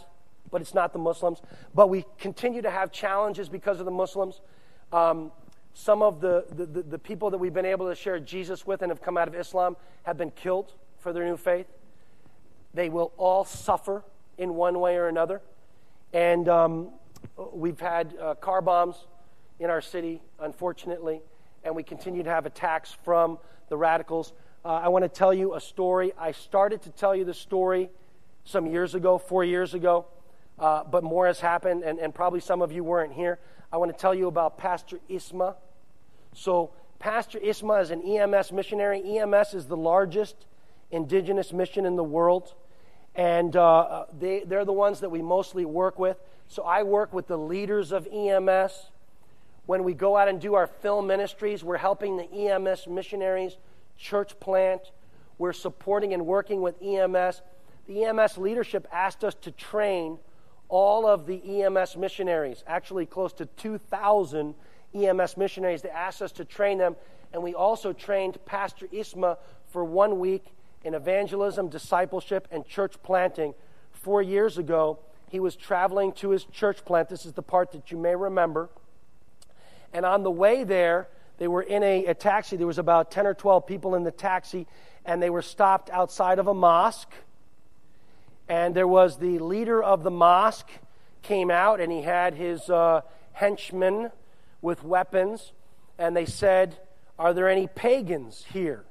but 0.50 0.60
it's 0.60 0.74
not 0.74 0.92
the 0.92 0.98
Muslims. 0.98 1.40
But 1.74 1.88
we 1.88 2.04
continue 2.18 2.62
to 2.62 2.70
have 2.70 2.92
challenges 2.92 3.48
because 3.48 3.80
of 3.80 3.84
the 3.84 3.92
Muslims. 3.92 4.40
Um, 4.92 5.32
some 5.72 6.02
of 6.02 6.20
the, 6.20 6.44
the, 6.50 6.82
the, 6.82 6.98
people 6.98 7.30
that 7.30 7.38
we've 7.38 7.52
been 7.52 7.66
able 7.66 7.88
to 7.88 7.96
share 7.96 8.20
Jesus 8.20 8.64
with 8.64 8.82
and 8.82 8.90
have 8.90 9.02
come 9.02 9.16
out 9.16 9.26
of 9.26 9.34
Islam 9.34 9.76
have 10.04 10.16
been 10.16 10.30
killed 10.30 10.72
for 11.00 11.12
their 11.12 11.24
new 11.24 11.36
faith. 11.36 11.66
They 12.74 12.88
will 12.88 13.12
all 13.16 13.44
suffer 13.44 14.04
in 14.38 14.54
one 14.54 14.78
way 14.78 14.96
or 14.96 15.08
another. 15.08 15.42
And 16.12 16.48
um, 16.48 16.90
we've 17.52 17.80
had 17.80 18.14
uh, 18.20 18.34
car 18.34 18.60
bombs 18.60 18.96
in 19.58 19.70
our 19.70 19.80
city, 19.80 20.20
unfortunately, 20.40 21.20
and 21.62 21.74
we 21.74 21.82
continue 21.82 22.22
to 22.22 22.30
have 22.30 22.46
attacks 22.46 22.96
from 23.04 23.38
the 23.68 23.76
radicals. 23.76 24.32
Uh, 24.64 24.68
I 24.68 24.88
want 24.88 25.04
to 25.04 25.08
tell 25.08 25.32
you 25.32 25.54
a 25.54 25.60
story. 25.60 26.12
I 26.18 26.32
started 26.32 26.82
to 26.82 26.90
tell 26.90 27.14
you 27.14 27.24
the 27.24 27.34
story 27.34 27.90
some 28.44 28.66
years 28.66 28.94
ago, 28.94 29.18
four 29.18 29.44
years 29.44 29.74
ago, 29.74 30.06
uh, 30.58 30.84
but 30.84 31.02
more 31.02 31.26
has 31.26 31.40
happened, 31.40 31.82
and, 31.82 31.98
and 31.98 32.14
probably 32.14 32.40
some 32.40 32.62
of 32.62 32.72
you 32.72 32.84
weren't 32.84 33.12
here. 33.12 33.38
I 33.72 33.76
want 33.76 33.92
to 33.92 33.98
tell 33.98 34.14
you 34.14 34.28
about 34.28 34.58
Pastor 34.58 35.00
Isma. 35.10 35.56
So, 36.32 36.72
Pastor 36.98 37.38
Isma 37.38 37.82
is 37.82 37.90
an 37.90 38.02
EMS 38.02 38.52
missionary. 38.52 39.18
EMS 39.18 39.54
is 39.54 39.66
the 39.66 39.76
largest 39.76 40.36
indigenous 40.90 41.52
mission 41.52 41.84
in 41.86 41.96
the 41.96 42.04
world, 42.04 42.54
and 43.14 43.54
uh, 43.56 44.04
they, 44.18 44.44
they're 44.46 44.64
the 44.64 44.72
ones 44.72 45.00
that 45.00 45.10
we 45.10 45.22
mostly 45.22 45.64
work 45.64 45.98
with. 45.98 46.16
So, 46.48 46.62
I 46.62 46.82
work 46.82 47.12
with 47.12 47.26
the 47.26 47.38
leaders 47.38 47.92
of 47.92 48.06
EMS 48.06 48.90
when 49.66 49.82
we 49.82 49.94
go 49.94 50.16
out 50.16 50.28
and 50.28 50.40
do 50.40 50.54
our 50.54 50.66
film 50.66 51.06
ministries, 51.06 51.64
we're 51.64 51.78
helping 51.78 52.16
the 52.16 52.30
EMS 52.30 52.86
missionaries 52.86 53.56
church 53.96 54.38
plant. 54.40 54.90
We're 55.38 55.52
supporting 55.52 56.12
and 56.12 56.26
working 56.26 56.60
with 56.60 56.80
EMS. 56.82 57.40
The 57.86 58.04
EMS 58.04 58.38
leadership 58.38 58.86
asked 58.92 59.24
us 59.24 59.34
to 59.36 59.50
train 59.50 60.18
all 60.68 61.06
of 61.06 61.26
the 61.26 61.62
EMS 61.62 61.96
missionaries, 61.96 62.64
actually 62.66 63.06
close 63.06 63.32
to 63.34 63.46
2,000 63.46 64.54
EMS 64.94 65.36
missionaries. 65.36 65.82
They 65.82 65.90
asked 65.90 66.22
us 66.22 66.32
to 66.32 66.44
train 66.44 66.78
them, 66.78 66.96
and 67.32 67.42
we 67.42 67.54
also 67.54 67.92
trained 67.92 68.38
Pastor 68.44 68.86
Isma 68.88 69.38
for 69.68 69.84
one 69.84 70.18
week 70.18 70.54
in 70.82 70.94
evangelism, 70.94 71.68
discipleship, 71.68 72.48
and 72.50 72.66
church 72.66 72.94
planting. 73.02 73.54
Four 73.92 74.22
years 74.22 74.58
ago, 74.58 74.98
he 75.34 75.40
was 75.40 75.56
traveling 75.56 76.12
to 76.12 76.30
his 76.30 76.44
church 76.44 76.84
plant. 76.84 77.08
This 77.08 77.26
is 77.26 77.32
the 77.32 77.42
part 77.42 77.72
that 77.72 77.90
you 77.90 77.98
may 77.98 78.14
remember. 78.14 78.68
And 79.92 80.06
on 80.06 80.22
the 80.22 80.30
way 80.30 80.62
there, 80.62 81.08
they 81.38 81.48
were 81.48 81.62
in 81.62 81.82
a, 81.82 82.06
a 82.06 82.14
taxi. 82.14 82.56
There 82.56 82.68
was 82.68 82.78
about 82.78 83.10
10 83.10 83.26
or 83.26 83.34
12 83.34 83.66
people 83.66 83.96
in 83.96 84.04
the 84.04 84.12
taxi, 84.12 84.68
and 85.04 85.20
they 85.20 85.30
were 85.30 85.42
stopped 85.42 85.90
outside 85.90 86.38
of 86.38 86.46
a 86.46 86.54
mosque. 86.54 87.12
And 88.48 88.76
there 88.76 88.86
was 88.86 89.18
the 89.18 89.40
leader 89.40 89.82
of 89.82 90.04
the 90.04 90.10
mosque 90.12 90.70
came 91.22 91.50
out, 91.50 91.80
and 91.80 91.90
he 91.90 92.02
had 92.02 92.34
his 92.34 92.70
uh, 92.70 93.00
henchmen 93.32 94.12
with 94.62 94.84
weapons, 94.84 95.50
and 95.98 96.16
they 96.16 96.26
said, 96.26 96.78
Are 97.18 97.34
there 97.34 97.48
any 97.48 97.66
pagans 97.66 98.44
here? 98.52 98.84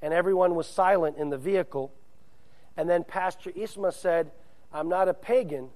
And 0.00 0.14
everyone 0.14 0.54
was 0.54 0.66
silent 0.66 1.18
in 1.18 1.28
the 1.28 1.36
vehicle. 1.36 1.92
And 2.74 2.88
then 2.88 3.04
Pastor 3.04 3.50
Isma 3.50 3.92
said, 3.92 4.30
I'm 4.72 4.88
not 4.88 5.08
a 5.08 5.14
pagan, 5.14 5.68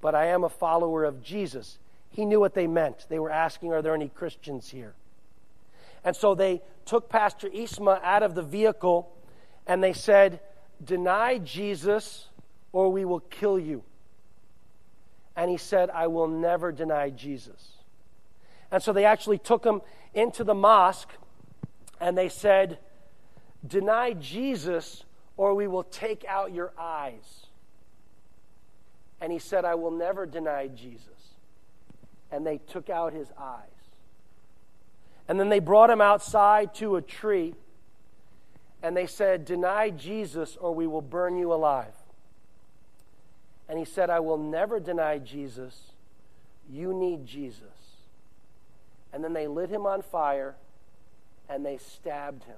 but 0.00 0.14
I 0.14 0.26
am 0.26 0.44
a 0.44 0.48
follower 0.48 1.04
of 1.04 1.22
Jesus. 1.22 1.78
He 2.10 2.24
knew 2.24 2.40
what 2.40 2.54
they 2.54 2.66
meant. 2.66 3.06
They 3.08 3.18
were 3.18 3.30
asking, 3.30 3.72
Are 3.72 3.82
there 3.82 3.94
any 3.94 4.08
Christians 4.08 4.70
here? 4.70 4.94
And 6.04 6.14
so 6.14 6.34
they 6.34 6.62
took 6.84 7.08
Pastor 7.08 7.48
Isma 7.48 8.02
out 8.02 8.22
of 8.22 8.34
the 8.34 8.42
vehicle 8.42 9.12
and 9.66 9.82
they 9.82 9.92
said, 9.92 10.40
Deny 10.82 11.38
Jesus 11.38 12.28
or 12.72 12.90
we 12.90 13.04
will 13.04 13.20
kill 13.20 13.58
you. 13.58 13.82
And 15.36 15.50
he 15.50 15.56
said, 15.56 15.90
I 15.90 16.06
will 16.06 16.28
never 16.28 16.72
deny 16.72 17.10
Jesus. 17.10 17.68
And 18.70 18.82
so 18.82 18.92
they 18.92 19.04
actually 19.04 19.38
took 19.38 19.64
him 19.64 19.82
into 20.14 20.44
the 20.44 20.54
mosque 20.54 21.10
and 22.00 22.16
they 22.16 22.28
said, 22.28 22.78
Deny 23.66 24.12
Jesus 24.12 25.04
or 25.36 25.54
we 25.54 25.66
will 25.66 25.84
take 25.84 26.24
out 26.26 26.52
your 26.52 26.72
eyes. 26.78 27.47
And 29.20 29.32
he 29.32 29.38
said, 29.38 29.64
I 29.64 29.74
will 29.74 29.90
never 29.90 30.26
deny 30.26 30.68
Jesus 30.68 31.18
and 32.30 32.46
they 32.46 32.58
took 32.58 32.90
out 32.90 33.12
his 33.12 33.28
eyes. 33.38 33.62
And 35.26 35.38
then 35.38 35.48
they 35.48 35.58
brought 35.60 35.90
him 35.90 36.00
outside 36.00 36.74
to 36.76 36.96
a 36.96 37.02
tree 37.02 37.54
and 38.82 38.96
they 38.96 39.06
said, 39.06 39.44
Deny 39.44 39.90
Jesus 39.90 40.56
or 40.56 40.74
we 40.74 40.86
will 40.86 41.02
burn 41.02 41.36
you 41.36 41.52
alive. 41.52 41.94
And 43.68 43.78
he 43.78 43.84
said, 43.84 44.08
I 44.08 44.20
will 44.20 44.38
never 44.38 44.80
deny 44.80 45.18
Jesus. 45.18 45.92
You 46.70 46.94
need 46.94 47.26
Jesus. 47.26 47.62
And 49.12 49.22
then 49.22 49.32
they 49.32 49.46
lit 49.46 49.68
him 49.68 49.86
on 49.86 50.02
fire 50.02 50.56
and 51.48 51.64
they 51.64 51.78
stabbed 51.78 52.44
him. 52.44 52.56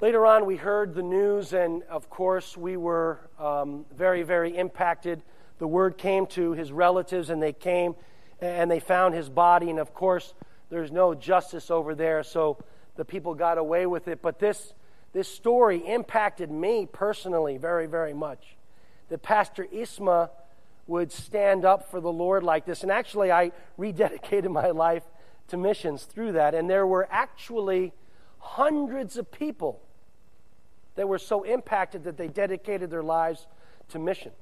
Later 0.00 0.26
on, 0.26 0.46
we 0.46 0.56
heard 0.56 0.94
the 0.94 1.02
news, 1.02 1.52
and 1.52 1.82
of 1.84 2.08
course, 2.08 2.56
we 2.56 2.76
were 2.76 3.18
um, 3.38 3.84
very, 3.96 4.22
very 4.22 4.56
impacted 4.56 5.22
the 5.58 5.66
word 5.66 5.98
came 5.98 6.26
to 6.26 6.52
his 6.52 6.72
relatives, 6.72 7.30
and 7.30 7.42
they 7.42 7.52
came 7.52 7.96
and 8.40 8.70
they 8.70 8.78
found 8.78 9.14
his 9.14 9.28
body. 9.28 9.70
And 9.70 9.80
of 9.80 9.92
course, 9.92 10.34
there's 10.70 10.92
no 10.92 11.14
justice 11.14 11.70
over 11.70 11.94
there, 11.94 12.22
so 12.22 12.58
the 12.94 13.04
people 13.04 13.34
got 13.34 13.58
away 13.58 13.86
with 13.86 14.06
it. 14.06 14.22
But 14.22 14.38
this, 14.38 14.72
this 15.12 15.28
story 15.28 15.78
impacted 15.78 16.50
me 16.50 16.86
personally 16.86 17.56
very, 17.56 17.86
very 17.86 18.14
much. 18.14 18.56
That 19.08 19.22
Pastor 19.22 19.66
Isma 19.72 20.30
would 20.86 21.10
stand 21.10 21.64
up 21.64 21.90
for 21.90 22.00
the 22.00 22.12
Lord 22.12 22.44
like 22.44 22.64
this. 22.64 22.82
And 22.82 22.92
actually, 22.92 23.32
I 23.32 23.50
rededicated 23.78 24.50
my 24.52 24.70
life 24.70 25.02
to 25.48 25.56
missions 25.56 26.04
through 26.04 26.32
that. 26.32 26.54
And 26.54 26.70
there 26.70 26.86
were 26.86 27.08
actually 27.10 27.92
hundreds 28.38 29.16
of 29.16 29.32
people 29.32 29.82
that 30.98 31.08
were 31.08 31.18
so 31.18 31.44
impacted 31.44 32.02
that 32.02 32.16
they 32.16 32.26
dedicated 32.26 32.90
their 32.90 33.04
lives 33.04 33.46
to 33.88 34.00
missions. 34.00 34.34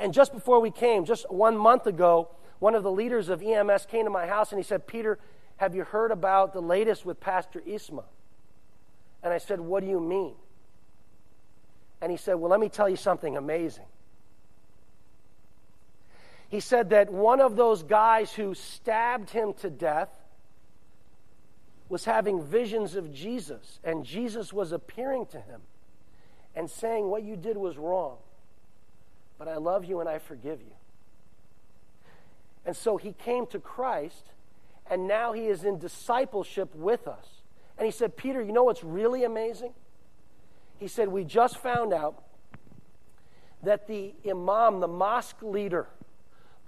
And 0.00 0.12
just 0.12 0.32
before 0.32 0.58
we 0.58 0.72
came, 0.72 1.04
just 1.04 1.30
one 1.30 1.56
month 1.56 1.86
ago, 1.86 2.28
one 2.58 2.74
of 2.74 2.82
the 2.82 2.90
leaders 2.90 3.28
of 3.28 3.40
EMS 3.40 3.86
came 3.86 4.04
to 4.04 4.10
my 4.10 4.26
house 4.26 4.50
and 4.50 4.58
he 4.58 4.64
said, 4.64 4.88
Peter, 4.88 5.20
have 5.58 5.76
you 5.76 5.84
heard 5.84 6.10
about 6.10 6.52
the 6.52 6.60
latest 6.60 7.06
with 7.06 7.20
Pastor 7.20 7.60
Isma? 7.60 8.02
And 9.22 9.32
I 9.32 9.38
said, 9.38 9.60
What 9.60 9.84
do 9.84 9.88
you 9.88 10.00
mean? 10.00 10.34
And 12.00 12.10
he 12.10 12.18
said, 12.18 12.34
Well, 12.34 12.50
let 12.50 12.58
me 12.58 12.68
tell 12.68 12.88
you 12.88 12.96
something 12.96 13.36
amazing. 13.36 13.86
He 16.48 16.58
said 16.58 16.90
that 16.90 17.12
one 17.12 17.40
of 17.40 17.54
those 17.54 17.84
guys 17.84 18.32
who 18.32 18.54
stabbed 18.54 19.30
him 19.30 19.54
to 19.60 19.70
death 19.70 20.08
was 21.90 22.06
having 22.06 22.42
visions 22.42 22.94
of 22.94 23.12
Jesus, 23.12 23.80
and 23.84 24.06
Jesus 24.06 24.50
was 24.50 24.72
appearing 24.72 25.26
to 25.26 25.40
him 25.40 25.60
and 26.56 26.70
saying, 26.70 27.10
What 27.10 27.22
you 27.22 27.36
did 27.36 27.58
was 27.58 27.76
wrong 27.76 28.16
but 29.40 29.48
I 29.48 29.56
love 29.56 29.86
you 29.86 30.00
and 30.00 30.08
I 30.08 30.18
forgive 30.18 30.60
you. 30.60 30.74
And 32.66 32.76
so 32.76 32.98
he 32.98 33.14
came 33.14 33.46
to 33.46 33.58
Christ, 33.58 34.32
and 34.90 35.08
now 35.08 35.32
he 35.32 35.46
is 35.46 35.64
in 35.64 35.78
discipleship 35.78 36.74
with 36.74 37.08
us. 37.08 37.26
And 37.78 37.86
he 37.86 37.90
said, 37.90 38.18
Peter, 38.18 38.42
you 38.42 38.52
know 38.52 38.64
what's 38.64 38.84
really 38.84 39.24
amazing? 39.24 39.72
He 40.76 40.88
said, 40.88 41.08
We 41.08 41.24
just 41.24 41.56
found 41.56 41.94
out 41.94 42.22
that 43.62 43.86
the 43.86 44.12
imam, 44.28 44.80
the 44.80 44.88
mosque 44.88 45.40
leader, 45.40 45.86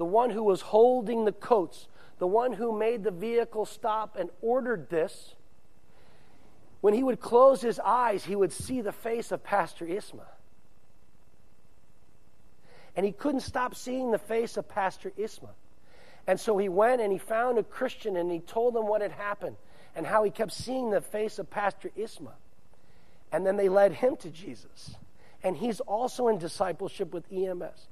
the 0.02 0.06
one 0.06 0.30
who 0.30 0.42
was 0.42 0.60
holding 0.60 1.24
the 1.24 1.30
coats, 1.30 1.86
the 2.18 2.26
one 2.26 2.52
who 2.52 2.76
made 2.76 3.04
the 3.04 3.12
vehicle 3.12 3.64
stop 3.64 4.16
and 4.18 4.30
ordered 4.40 4.90
this, 4.90 5.36
when 6.80 6.92
he 6.92 7.04
would 7.04 7.20
close 7.20 7.60
his 7.62 7.78
eyes, 7.78 8.24
he 8.24 8.34
would 8.34 8.52
see 8.52 8.80
the 8.80 8.90
face 8.90 9.30
of 9.30 9.44
Pastor 9.44 9.86
Isma. 9.86 10.26
And 12.96 13.06
he 13.06 13.12
couldn't 13.12 13.42
stop 13.42 13.76
seeing 13.76 14.10
the 14.10 14.18
face 14.18 14.56
of 14.56 14.68
Pastor 14.68 15.12
Isma. 15.16 15.50
And 16.26 16.40
so 16.40 16.58
he 16.58 16.68
went 16.68 17.00
and 17.00 17.12
he 17.12 17.18
found 17.18 17.58
a 17.58 17.62
Christian 17.62 18.16
and 18.16 18.28
he 18.28 18.40
told 18.40 18.74
them 18.74 18.88
what 18.88 19.02
had 19.02 19.12
happened 19.12 19.54
and 19.94 20.04
how 20.04 20.24
he 20.24 20.32
kept 20.32 20.50
seeing 20.50 20.90
the 20.90 21.00
face 21.00 21.38
of 21.38 21.48
Pastor 21.48 21.92
Isma. 21.96 22.32
And 23.30 23.46
then 23.46 23.56
they 23.56 23.68
led 23.68 23.92
him 23.92 24.16
to 24.16 24.30
Jesus. 24.30 24.96
And 25.44 25.56
he's 25.56 25.78
also 25.78 26.26
in 26.26 26.38
discipleship 26.38 27.14
with 27.14 27.32
EMS. 27.32 27.86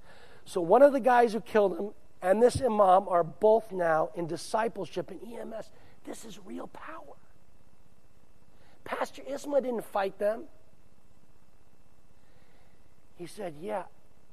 So 0.45 0.61
one 0.61 0.83
of 0.83 0.93
the 0.93 0.99
guys 0.99 1.33
who 1.33 1.41
killed 1.41 1.79
him 1.79 1.91
and 2.23 2.43
this 2.43 2.61
imam 2.61 3.09
are 3.09 3.25
both 3.25 3.73
now 3.73 4.11
in 4.15 4.27
discipleship 4.27 5.11
in 5.11 5.21
EMS. 5.33 5.71
This 6.05 6.25
is 6.25 6.39
real 6.45 6.67
power. 6.67 7.17
Pastor 8.85 9.23
Isma 9.23 9.63
didn't 9.63 9.85
fight 9.85 10.19
them. 10.19 10.45
He 13.17 13.27
said, 13.27 13.55
Yeah, 13.61 13.85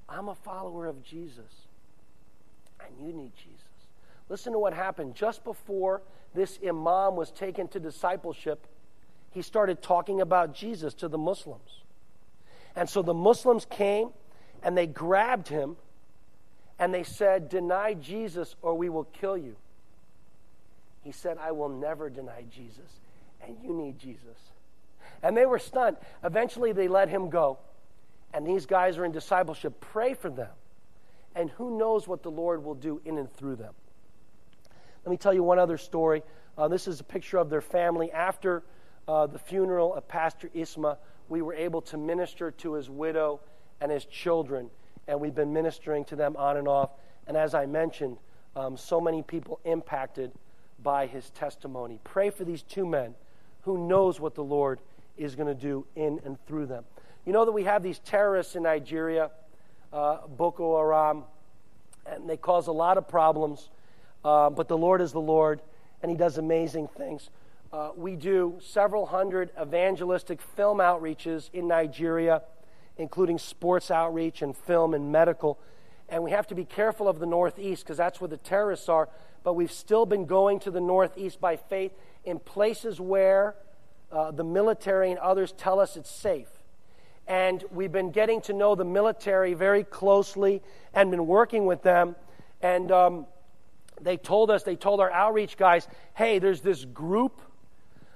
I'm 0.09 0.29
a 0.29 0.35
follower 0.35 0.85
of 0.85 1.03
Jesus, 1.03 1.67
and 2.79 2.89
you 2.99 3.13
need 3.13 3.33
Jesus. 3.35 3.61
Listen 4.29 4.53
to 4.53 4.59
what 4.59 4.73
happened. 4.73 5.15
Just 5.15 5.43
before 5.43 6.01
this 6.33 6.59
imam 6.65 7.15
was 7.15 7.31
taken 7.31 7.67
to 7.69 7.79
discipleship, 7.79 8.67
he 9.31 9.41
started 9.41 9.81
talking 9.81 10.21
about 10.21 10.53
Jesus 10.53 10.93
to 10.95 11.07
the 11.07 11.17
Muslims. 11.17 11.83
And 12.75 12.89
so 12.89 13.01
the 13.01 13.13
Muslims 13.13 13.65
came 13.65 14.09
and 14.63 14.77
they 14.77 14.87
grabbed 14.87 15.47
him 15.47 15.77
and 16.79 16.93
they 16.93 17.03
said, 17.03 17.49
Deny 17.49 17.93
Jesus 17.93 18.55
or 18.61 18.75
we 18.75 18.89
will 18.89 19.05
kill 19.05 19.37
you. 19.37 19.55
He 21.03 21.11
said, 21.11 21.37
I 21.39 21.51
will 21.51 21.69
never 21.69 22.09
deny 22.09 22.43
Jesus, 22.51 22.99
and 23.41 23.57
you 23.63 23.73
need 23.73 23.97
Jesus. 23.97 24.37
And 25.23 25.35
they 25.35 25.45
were 25.45 25.59
stunned. 25.59 25.97
Eventually, 26.23 26.73
they 26.73 26.87
let 26.87 27.09
him 27.09 27.29
go. 27.29 27.59
And 28.33 28.45
these 28.45 28.65
guys 28.65 28.97
are 28.97 29.05
in 29.05 29.11
discipleship. 29.11 29.79
Pray 29.79 30.13
for 30.13 30.29
them. 30.29 30.51
And 31.35 31.49
who 31.51 31.77
knows 31.77 32.07
what 32.07 32.23
the 32.23 32.31
Lord 32.31 32.63
will 32.63 32.75
do 32.75 33.01
in 33.05 33.17
and 33.17 33.31
through 33.33 33.55
them. 33.55 33.73
Let 35.05 35.11
me 35.11 35.17
tell 35.17 35.33
you 35.33 35.43
one 35.43 35.59
other 35.59 35.77
story. 35.77 36.23
Uh, 36.57 36.67
this 36.67 36.87
is 36.87 36.99
a 36.99 37.03
picture 37.03 37.37
of 37.37 37.49
their 37.49 37.61
family. 37.61 38.11
After 38.11 38.63
uh, 39.07 39.27
the 39.27 39.39
funeral 39.39 39.95
of 39.95 40.07
Pastor 40.07 40.49
Isma, 40.53 40.97
we 41.29 41.41
were 41.41 41.53
able 41.53 41.81
to 41.83 41.97
minister 41.97 42.51
to 42.51 42.73
his 42.73 42.89
widow 42.89 43.39
and 43.79 43.91
his 43.91 44.05
children. 44.05 44.69
And 45.07 45.19
we've 45.19 45.35
been 45.35 45.53
ministering 45.53 46.05
to 46.05 46.15
them 46.15 46.35
on 46.37 46.57
and 46.57 46.67
off. 46.67 46.91
And 47.27 47.37
as 47.37 47.53
I 47.53 47.65
mentioned, 47.65 48.17
um, 48.55 48.75
so 48.77 48.99
many 48.99 49.21
people 49.21 49.59
impacted 49.65 50.31
by 50.83 51.07
his 51.07 51.29
testimony. 51.31 51.99
Pray 52.03 52.29
for 52.29 52.43
these 52.43 52.63
two 52.63 52.85
men 52.85 53.15
who 53.61 53.87
knows 53.87 54.19
what 54.19 54.35
the 54.35 54.43
Lord 54.43 54.79
is 55.17 55.35
going 55.35 55.47
to 55.47 55.59
do 55.59 55.85
in 55.95 56.19
and 56.25 56.37
through 56.45 56.67
them. 56.67 56.83
You 57.25 57.33
know 57.33 57.45
that 57.45 57.51
we 57.51 57.63
have 57.63 57.83
these 57.83 57.99
terrorists 57.99 58.55
in 58.55 58.63
Nigeria, 58.63 59.31
uh, 59.91 60.19
Boko 60.27 60.77
Haram, 60.77 61.23
and 62.05 62.29
they 62.29 62.37
cause 62.37 62.67
a 62.67 62.71
lot 62.71 62.97
of 62.97 63.07
problems. 63.07 63.69
Uh, 64.23 64.49
but 64.49 64.67
the 64.67 64.77
Lord 64.77 65.01
is 65.01 65.11
the 65.11 65.21
Lord, 65.21 65.61
and 66.01 66.09
He 66.09 66.17
does 66.17 66.37
amazing 66.37 66.87
things. 66.87 67.29
Uh, 67.71 67.89
we 67.95 68.15
do 68.15 68.57
several 68.61 69.05
hundred 69.05 69.51
evangelistic 69.61 70.41
film 70.41 70.77
outreaches 70.77 71.49
in 71.53 71.67
Nigeria, 71.67 72.41
including 72.97 73.37
sports 73.37 73.91
outreach 73.91 74.41
and 74.41 74.55
film 74.55 74.93
and 74.93 75.11
medical. 75.11 75.59
And 76.09 76.23
we 76.23 76.31
have 76.31 76.47
to 76.47 76.55
be 76.55 76.65
careful 76.65 77.07
of 77.07 77.19
the 77.19 77.25
Northeast 77.25 77.83
because 77.83 77.97
that's 77.97 78.21
where 78.21 78.27
the 78.27 78.37
terrorists 78.37 78.89
are 78.89 79.09
but 79.47 79.53
we've 79.53 79.71
still 79.71 80.05
been 80.05 80.25
going 80.25 80.59
to 80.59 80.71
the 80.71 80.81
Northeast 80.81 81.39
by 81.39 81.55
faith 81.55 81.93
in 82.25 82.37
places 82.37 82.99
where 82.99 83.55
uh, 84.11 84.29
the 84.31 84.43
military 84.43 85.09
and 85.09 85.17
others 85.21 85.53
tell 85.53 85.79
us 85.79 85.95
it's 85.95 86.11
safe. 86.11 86.49
And 87.27 87.63
we've 87.71 87.93
been 87.93 88.11
getting 88.11 88.41
to 88.41 88.51
know 88.51 88.75
the 88.75 88.83
military 88.83 89.53
very 89.53 89.85
closely 89.85 90.61
and 90.93 91.11
been 91.11 91.27
working 91.27 91.65
with 91.65 91.81
them. 91.81 92.17
And 92.61 92.91
um, 92.91 93.25
they 94.01 94.17
told 94.17 94.51
us, 94.51 94.63
they 94.63 94.75
told 94.75 94.99
our 94.99 95.13
outreach 95.13 95.55
guys, 95.55 95.87
hey, 96.13 96.39
there's 96.39 96.59
this 96.59 96.83
group 96.83 97.41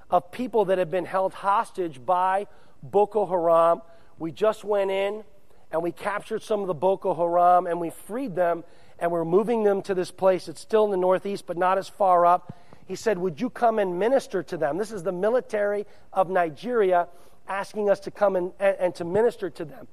of 0.09 0.33
people 0.33 0.65
that 0.65 0.79
have 0.79 0.91
been 0.91 1.05
held 1.05 1.33
hostage 1.33 2.05
by 2.05 2.47
Boko 2.83 3.25
Haram. 3.25 3.81
We 4.21 4.31
just 4.31 4.63
went 4.63 4.91
in 4.91 5.23
and 5.71 5.81
we 5.81 5.91
captured 5.91 6.43
some 6.43 6.61
of 6.61 6.67
the 6.67 6.75
Boko 6.75 7.15
Haram 7.15 7.65
and 7.65 7.81
we 7.81 7.89
freed 7.89 8.35
them 8.35 8.63
and 8.99 9.11
we're 9.11 9.25
moving 9.25 9.63
them 9.63 9.81
to 9.81 9.95
this 9.95 10.11
place. 10.11 10.47
It's 10.47 10.61
still 10.61 10.85
in 10.85 10.91
the 10.91 10.97
northeast, 10.97 11.47
but 11.47 11.57
not 11.57 11.79
as 11.79 11.89
far 11.89 12.23
up. 12.23 12.55
He 12.85 12.95
said, 12.95 13.17
Would 13.17 13.41
you 13.41 13.49
come 13.49 13.79
and 13.79 13.97
minister 13.97 14.43
to 14.43 14.57
them? 14.57 14.77
This 14.77 14.91
is 14.91 15.01
the 15.01 15.11
military 15.11 15.87
of 16.13 16.29
Nigeria 16.29 17.07
asking 17.47 17.89
us 17.89 17.99
to 18.01 18.11
come 18.11 18.35
and, 18.35 18.51
and, 18.59 18.77
and 18.79 18.95
to 18.95 19.05
minister 19.05 19.49
to 19.49 19.65
them. 19.65 19.87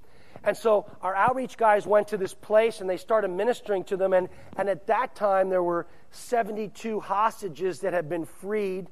And 0.45 0.55
so 0.55 0.85
our 1.01 1.15
outreach 1.17 1.57
guys 1.57 1.87
went 1.87 2.09
to 2.09 2.19
this 2.19 2.35
place 2.35 2.83
and 2.83 2.91
they 2.91 2.99
started 2.99 3.29
ministering 3.29 3.83
to 3.85 3.97
them. 3.97 4.13
And, 4.13 4.29
and 4.59 4.69
at 4.69 4.89
that 4.89 5.15
time, 5.15 5.49
there 5.49 5.63
were 5.63 5.87
72 6.11 7.01
hostages 7.01 7.81
that 7.81 7.95
had 7.95 8.11
been 8.11 8.27
freed. 8.27 8.89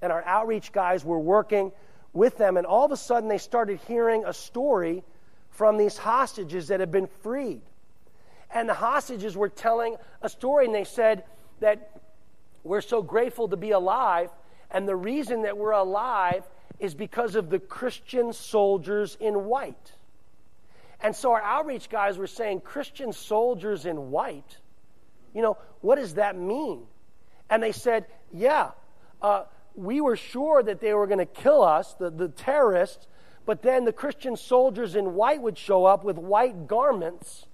And 0.00 0.12
our 0.12 0.22
outreach 0.22 0.70
guys 0.70 1.04
were 1.04 1.18
working 1.18 1.72
with 2.18 2.36
them. 2.36 2.58
And 2.58 2.66
all 2.66 2.84
of 2.84 2.92
a 2.92 2.96
sudden, 2.96 3.30
they 3.30 3.38
started 3.38 3.80
hearing 3.88 4.24
a 4.26 4.34
story 4.34 5.04
from 5.50 5.78
these 5.78 5.96
hostages 5.96 6.68
that 6.68 6.80
had 6.80 6.90
been 6.90 7.08
freed 7.22 7.62
and 8.50 8.68
the 8.68 8.74
hostages 8.74 9.36
were 9.36 9.48
telling 9.48 9.96
a 10.22 10.28
story, 10.28 10.66
and 10.66 10.74
they 10.74 10.84
said 10.84 11.24
that 11.60 12.00
we're 12.64 12.80
so 12.80 13.02
grateful 13.02 13.48
to 13.48 13.56
be 13.56 13.72
alive, 13.72 14.30
and 14.70 14.88
the 14.88 14.96
reason 14.96 15.42
that 15.42 15.56
we're 15.56 15.72
alive 15.72 16.44
is 16.78 16.94
because 16.94 17.34
of 17.34 17.50
the 17.50 17.58
Christian 17.58 18.32
soldiers 18.32 19.16
in 19.20 19.46
white. 19.46 19.92
And 21.00 21.14
so 21.14 21.32
our 21.32 21.42
outreach 21.42 21.88
guys 21.88 22.18
were 22.18 22.26
saying, 22.26 22.60
Christian 22.60 23.12
soldiers 23.12 23.86
in 23.86 24.10
white? 24.10 24.58
You 25.34 25.42
know, 25.42 25.58
what 25.80 25.96
does 25.96 26.14
that 26.14 26.36
mean? 26.36 26.86
And 27.50 27.62
they 27.62 27.72
said, 27.72 28.06
yeah, 28.32 28.70
uh, 29.22 29.44
we 29.78 30.00
were 30.00 30.16
sure 30.16 30.62
that 30.62 30.80
they 30.80 30.92
were 30.92 31.06
going 31.06 31.18
to 31.18 31.26
kill 31.26 31.62
us, 31.62 31.94
the, 31.94 32.10
the 32.10 32.28
terrorists, 32.28 33.06
but 33.46 33.62
then 33.62 33.84
the 33.84 33.92
Christian 33.92 34.36
soldiers 34.36 34.94
in 34.94 35.14
white 35.14 35.40
would 35.40 35.56
show 35.56 35.84
up 35.84 36.04
with 36.04 36.18
white 36.18 36.66
garments 36.66 37.46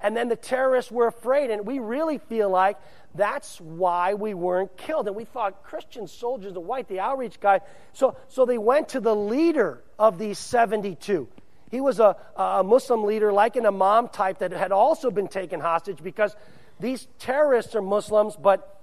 and 0.00 0.16
then 0.16 0.28
the 0.28 0.36
terrorists 0.36 0.90
were 0.90 1.06
afraid. 1.06 1.50
And 1.50 1.66
we 1.66 1.78
really 1.78 2.18
feel 2.18 2.48
like 2.48 2.78
that's 3.14 3.60
why 3.60 4.14
we 4.14 4.34
weren't 4.34 4.76
killed. 4.76 5.06
And 5.06 5.16
we 5.16 5.24
thought 5.24 5.62
Christian 5.62 6.06
soldiers, 6.06 6.54
the 6.54 6.60
white, 6.60 6.88
the 6.88 7.00
outreach 7.00 7.40
guy. 7.40 7.60
So, 7.92 8.16
so 8.28 8.46
they 8.46 8.58
went 8.58 8.90
to 8.90 9.00
the 9.00 9.14
leader 9.14 9.82
of 9.98 10.18
these 10.18 10.38
72. 10.38 11.28
He 11.70 11.80
was 11.80 12.00
a, 12.00 12.16
a 12.36 12.64
Muslim 12.64 13.04
leader, 13.04 13.32
like 13.32 13.56
an 13.56 13.66
imam 13.66 14.08
type, 14.08 14.38
that 14.38 14.52
had 14.52 14.72
also 14.72 15.10
been 15.10 15.28
taken 15.28 15.60
hostage 15.60 16.02
because 16.02 16.34
these 16.80 17.06
terrorists 17.18 17.74
are 17.74 17.82
Muslims, 17.82 18.36
but 18.36 18.79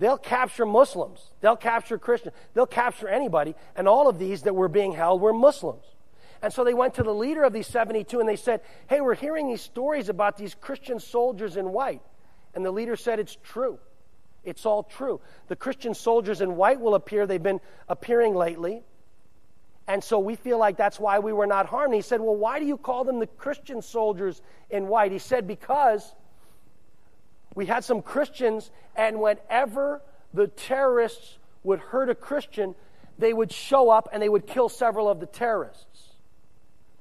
they'll 0.00 0.18
capture 0.18 0.66
Muslims. 0.66 1.30
They'll 1.40 1.56
capture 1.56 1.98
Christians. 1.98 2.34
They'll 2.54 2.66
capture 2.66 3.08
anybody. 3.08 3.54
And 3.76 3.86
all 3.86 4.08
of 4.08 4.18
these 4.18 4.42
that 4.42 4.56
were 4.56 4.68
being 4.68 4.92
held 4.92 5.20
were 5.20 5.32
Muslims. 5.32 5.84
And 6.42 6.52
so 6.52 6.64
they 6.64 6.74
went 6.74 6.94
to 6.94 7.02
the 7.02 7.14
leader 7.14 7.44
of 7.44 7.52
these 7.52 7.66
72 7.68 8.18
and 8.18 8.28
they 8.28 8.36
said, 8.36 8.62
Hey, 8.88 9.00
we're 9.00 9.14
hearing 9.14 9.46
these 9.46 9.60
stories 9.60 10.08
about 10.08 10.36
these 10.36 10.54
Christian 10.54 10.98
soldiers 10.98 11.56
in 11.56 11.70
white. 11.70 12.02
And 12.54 12.64
the 12.64 12.70
leader 12.72 12.96
said, 12.96 13.20
It's 13.20 13.36
true. 13.44 13.78
It's 14.42 14.64
all 14.64 14.82
true. 14.82 15.20
The 15.48 15.56
Christian 15.56 15.94
soldiers 15.94 16.40
in 16.40 16.56
white 16.56 16.80
will 16.80 16.94
appear. 16.94 17.26
They've 17.26 17.42
been 17.42 17.60
appearing 17.88 18.34
lately. 18.34 18.82
And 19.86 20.02
so 20.02 20.18
we 20.18 20.36
feel 20.36 20.58
like 20.58 20.76
that's 20.76 21.00
why 21.00 21.18
we 21.18 21.32
were 21.32 21.46
not 21.46 21.66
harmed. 21.66 21.94
he 21.94 22.00
said, 22.00 22.20
Well, 22.20 22.36
why 22.36 22.58
do 22.58 22.64
you 22.64 22.76
call 22.76 23.04
them 23.04 23.18
the 23.18 23.26
Christian 23.26 23.82
soldiers 23.82 24.40
in 24.70 24.88
white? 24.88 25.12
He 25.12 25.18
said, 25.18 25.46
Because 25.46 26.14
we 27.54 27.66
had 27.66 27.84
some 27.84 28.02
Christians, 28.02 28.70
and 28.96 29.20
whenever 29.20 30.02
the 30.32 30.46
terrorists 30.46 31.38
would 31.62 31.80
hurt 31.80 32.08
a 32.08 32.14
Christian, 32.14 32.74
they 33.18 33.32
would 33.32 33.52
show 33.52 33.90
up 33.90 34.08
and 34.12 34.22
they 34.22 34.28
would 34.28 34.46
kill 34.46 34.68
several 34.68 35.08
of 35.08 35.20
the 35.20 35.26
terrorists 35.26 36.14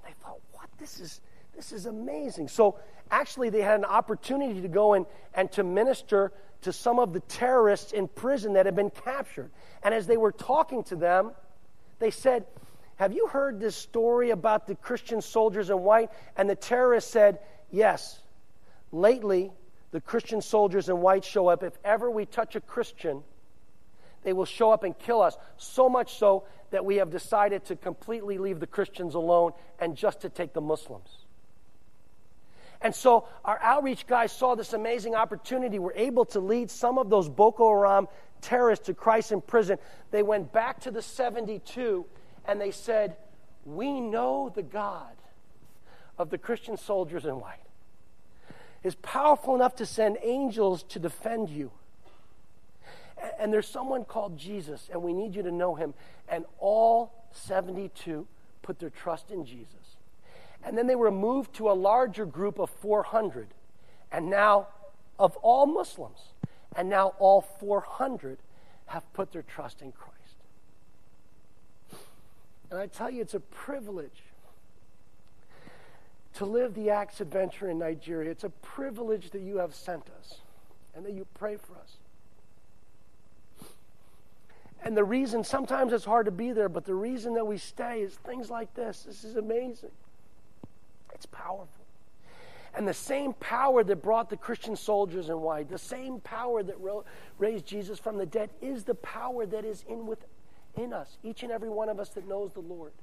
They 0.03 0.13
thought, 0.21 0.39
what? 0.51 0.67
this 0.79 0.99
is, 0.99 1.21
this 1.55 1.71
is 1.71 1.85
amazing. 1.85 2.47
So 2.47 2.77
actually, 3.09 3.49
they 3.49 3.61
had 3.61 3.79
an 3.79 3.85
opportunity 3.85 4.61
to 4.61 4.67
go 4.67 4.95
in 4.95 5.05
and 5.33 5.51
to 5.53 5.63
minister 5.63 6.33
to 6.61 6.73
some 6.73 6.99
of 6.99 7.13
the 7.13 7.21
terrorists 7.21 7.93
in 7.93 8.07
prison 8.07 8.53
that 8.53 8.65
had 8.65 8.75
been 8.75 8.89
captured. 8.89 9.49
And 9.81 9.93
as 9.93 10.07
they 10.07 10.17
were 10.17 10.33
talking 10.33 10.83
to 10.85 10.95
them, 10.95 11.31
they 11.99 12.11
said, 12.11 12.45
Have 12.97 13.13
you 13.13 13.27
heard 13.27 13.59
this 13.59 13.75
story 13.75 14.31
about 14.31 14.67
the 14.67 14.75
Christian 14.75 15.21
soldiers 15.21 15.69
in 15.69 15.79
white? 15.79 16.09
And 16.35 16.49
the 16.49 16.55
terrorists 16.55 17.11
said, 17.11 17.39
Yes. 17.71 18.19
Lately, 18.91 19.53
the 19.91 20.01
Christian 20.01 20.41
soldiers 20.41 20.89
in 20.89 21.01
white 21.01 21.25
show 21.25 21.47
up. 21.47 21.63
If 21.63 21.77
ever 21.83 22.09
we 22.11 22.25
touch 22.25 22.55
a 22.55 22.61
Christian, 22.61 23.23
they 24.23 24.33
will 24.33 24.45
show 24.45 24.71
up 24.71 24.83
and 24.83 24.97
kill 24.97 25.21
us. 25.21 25.37
So 25.57 25.89
much 25.89 26.17
so 26.17 26.43
that 26.71 26.85
we 26.85 26.97
have 26.97 27.09
decided 27.09 27.65
to 27.65 27.75
completely 27.75 28.37
leave 28.37 28.59
the 28.59 28.67
Christians 28.67 29.15
alone 29.15 29.53
and 29.79 29.95
just 29.95 30.21
to 30.21 30.29
take 30.29 30.53
the 30.53 30.61
Muslims. 30.61 31.25
And 32.81 32.95
so 32.95 33.27
our 33.43 33.59
outreach 33.61 34.07
guys 34.07 34.31
saw 34.31 34.55
this 34.55 34.73
amazing 34.73 35.15
opportunity. 35.15 35.79
We're 35.79 35.93
able 35.93 36.25
to 36.25 36.39
lead 36.39 36.69
some 36.69 36.97
of 36.97 37.09
those 37.09 37.27
Boko 37.27 37.67
Haram 37.69 38.07
terrorists 38.41 38.85
to 38.85 38.93
Christ 38.93 39.31
in 39.31 39.41
prison. 39.41 39.77
They 40.11 40.23
went 40.23 40.53
back 40.53 40.79
to 40.81 40.91
the 40.91 41.01
72 41.01 42.05
and 42.45 42.61
they 42.61 42.71
said, 42.71 43.17
We 43.65 43.99
know 43.99 44.49
the 44.53 44.61
God 44.61 45.15
of 46.17 46.29
the 46.29 46.37
Christian 46.37 46.77
soldiers 46.77 47.25
in 47.25 47.39
white 47.39 47.68
is 48.83 48.95
powerful 48.95 49.55
enough 49.55 49.75
to 49.75 49.85
send 49.85 50.17
angels 50.21 50.83
to 50.83 50.99
defend 50.99 51.49
you. 51.49 51.71
And 53.37 53.51
there's 53.51 53.67
someone 53.67 54.05
called 54.05 54.37
Jesus, 54.37 54.89
and 54.91 55.01
we 55.03 55.13
need 55.13 55.35
you 55.35 55.43
to 55.43 55.51
know 55.51 55.75
him. 55.75 55.93
And 56.27 56.45
all 56.59 57.11
72 57.31 58.27
put 58.61 58.79
their 58.79 58.89
trust 58.89 59.31
in 59.31 59.45
Jesus. 59.45 59.97
And 60.63 60.77
then 60.77 60.87
they 60.87 60.95
were 60.95 61.11
moved 61.11 61.53
to 61.55 61.69
a 61.69 61.73
larger 61.73 62.25
group 62.25 62.59
of 62.59 62.69
400, 62.69 63.47
and 64.11 64.29
now 64.29 64.67
of 65.17 65.35
all 65.37 65.65
Muslims. 65.65 66.19
And 66.75 66.89
now 66.89 67.13
all 67.19 67.41
400 67.41 68.37
have 68.85 69.11
put 69.13 69.31
their 69.31 69.41
trust 69.41 69.81
in 69.81 69.91
Christ. 69.91 70.15
And 72.69 72.79
I 72.79 72.87
tell 72.87 73.09
you, 73.09 73.21
it's 73.21 73.33
a 73.33 73.39
privilege 73.39 74.21
to 76.35 76.45
live 76.45 76.73
the 76.73 76.89
Acts 76.89 77.21
adventure 77.21 77.69
in 77.69 77.79
Nigeria. 77.79 78.31
It's 78.31 78.43
a 78.43 78.49
privilege 78.49 79.31
that 79.31 79.41
you 79.41 79.57
have 79.57 79.73
sent 79.73 80.07
us 80.19 80.39
and 80.95 81.05
that 81.05 81.13
you 81.13 81.25
pray 81.33 81.57
for 81.57 81.73
us. 81.73 81.97
And 84.83 84.95
the 84.95 85.03
reason, 85.03 85.43
sometimes 85.43 85.91
it's 85.91 86.05
hard 86.05 86.25
to 86.25 86.31
be 86.31 86.51
there, 86.51 86.69
but 86.69 86.85
the 86.85 86.95
reason 86.95 87.33
that 87.33 87.45
we 87.45 87.57
stay 87.57 88.01
is 88.01 88.13
things 88.13 88.49
like 88.49 88.73
this. 88.75 89.03
This 89.03 89.23
is 89.25 89.35
amazing. 89.35 89.91
It's 91.13 91.25
powerful. 91.25 91.67
And 92.73 92.87
the 92.87 92.93
same 92.93 93.33
power 93.33 93.83
that 93.83 94.01
brought 94.01 94.29
the 94.29 94.37
Christian 94.37 94.75
soldiers 94.75 95.27
in 95.27 95.41
white, 95.41 95.69
the 95.69 95.77
same 95.77 96.21
power 96.21 96.63
that 96.63 96.75
raised 97.37 97.65
Jesus 97.65 97.99
from 97.99 98.17
the 98.17 98.25
dead, 98.25 98.51
is 98.61 98.85
the 98.85 98.95
power 98.95 99.45
that 99.47 99.65
is 99.65 99.83
in 99.89 100.05
within 100.05 100.93
us, 100.93 101.17
each 101.23 101.43
and 101.43 101.51
every 101.51 101.69
one 101.69 101.89
of 101.89 101.99
us 101.99 102.09
that 102.09 102.27
knows 102.27 102.53
the 102.53 102.61
Lord. 102.61 102.93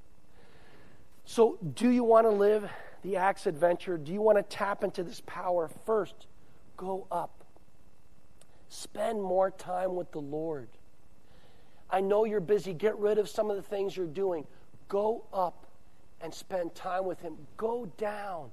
So, 1.29 1.57
do 1.75 1.89
you 1.89 2.05
want 2.05 2.25
to 2.25 2.31
live 2.31 2.69
the 3.03 3.17
Acts 3.17 3.47
adventure? 3.47 3.97
Do 3.97 4.13
you 4.13 4.21
want 4.21 4.37
to 4.37 4.43
tap 4.43 4.85
into 4.85 5.03
this 5.03 5.21
power? 5.25 5.69
First, 5.85 6.25
go 6.77 7.05
up. 7.11 7.43
Spend 8.69 9.21
more 9.21 9.51
time 9.51 9.97
with 9.97 10.09
the 10.13 10.21
Lord. 10.21 10.69
I 11.89 11.99
know 11.99 12.23
you're 12.23 12.39
busy. 12.39 12.73
Get 12.73 12.97
rid 12.97 13.17
of 13.17 13.27
some 13.27 13.49
of 13.49 13.57
the 13.57 13.61
things 13.61 13.97
you're 13.97 14.07
doing. 14.07 14.47
Go 14.87 15.25
up 15.33 15.67
and 16.21 16.33
spend 16.33 16.73
time 16.75 17.03
with 17.03 17.19
Him. 17.19 17.35
Go 17.57 17.91
down 17.97 18.49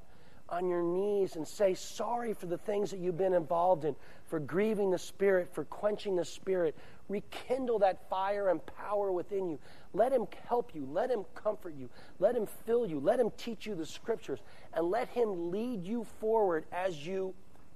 on 0.55 0.69
your 0.69 0.83
knees 0.83 1.37
and 1.37 1.47
say 1.47 1.75
sorry 1.75 2.33
for 2.33 2.47
the 2.47 2.59
things 2.59 2.91
that 2.91 3.01
you've 3.01 3.19
been 3.19 3.35
involved 3.35 3.85
in, 3.85 3.95
for 4.27 4.39
grieving 4.39 4.91
the 4.91 4.99
Spirit, 4.99 5.49
for 5.53 5.65
quenching 5.65 6.17
the 6.17 6.25
Spirit. 6.25 6.77
Rekindle 7.09 7.81
that 7.81 8.09
fire 8.09 8.49
and 8.49 8.65
power 8.65 9.13
within 9.13 9.49
you. 9.51 9.59
Let 9.93 10.13
Him 10.13 10.27
help 10.49 10.75
you. 10.75 10.89
Let 10.91 11.11
Him 11.11 11.25
comfort 11.35 11.75
you. 11.79 11.91
Let 12.19 12.35
Him 12.35 12.47
fill 12.65 12.87
you. 12.87 13.01
Let 13.01 13.21
Him 13.21 13.31
teach 13.37 13.67
you 13.67 13.75
the 13.75 13.85
Scriptures. 13.85 14.39
And 14.73 14.91
let 14.91 15.09
Him 15.09 15.51
lead 15.51 15.85
you 15.85 16.07
forward 16.21 16.65
as 16.73 17.07
you 17.07 17.35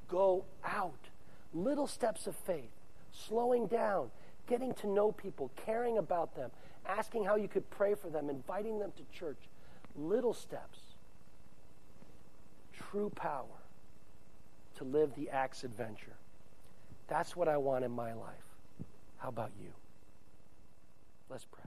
go 0.08 0.44
out. 0.64 1.08
Little 1.52 1.86
steps 1.86 2.26
of 2.26 2.36
faith, 2.36 2.70
slowing 3.12 3.66
down 3.66 4.10
getting 4.48 4.72
to 4.74 4.86
know 4.88 5.12
people, 5.12 5.50
caring 5.64 5.98
about 5.98 6.34
them, 6.34 6.50
asking 6.86 7.24
how 7.24 7.36
you 7.36 7.46
could 7.46 7.68
pray 7.70 7.94
for 7.94 8.08
them, 8.08 8.30
inviting 8.30 8.78
them 8.78 8.90
to 8.96 9.18
church. 9.18 9.38
Little 9.94 10.32
steps. 10.34 10.78
True 12.90 13.10
power 13.10 13.44
to 14.76 14.84
live 14.84 15.14
the 15.14 15.28
Acts 15.30 15.64
adventure. 15.64 16.16
That's 17.08 17.36
what 17.36 17.48
I 17.48 17.56
want 17.56 17.84
in 17.84 17.90
my 17.90 18.12
life. 18.14 18.34
How 19.18 19.28
about 19.28 19.50
you? 19.60 19.70
Let's 21.28 21.44
pray. 21.44 21.64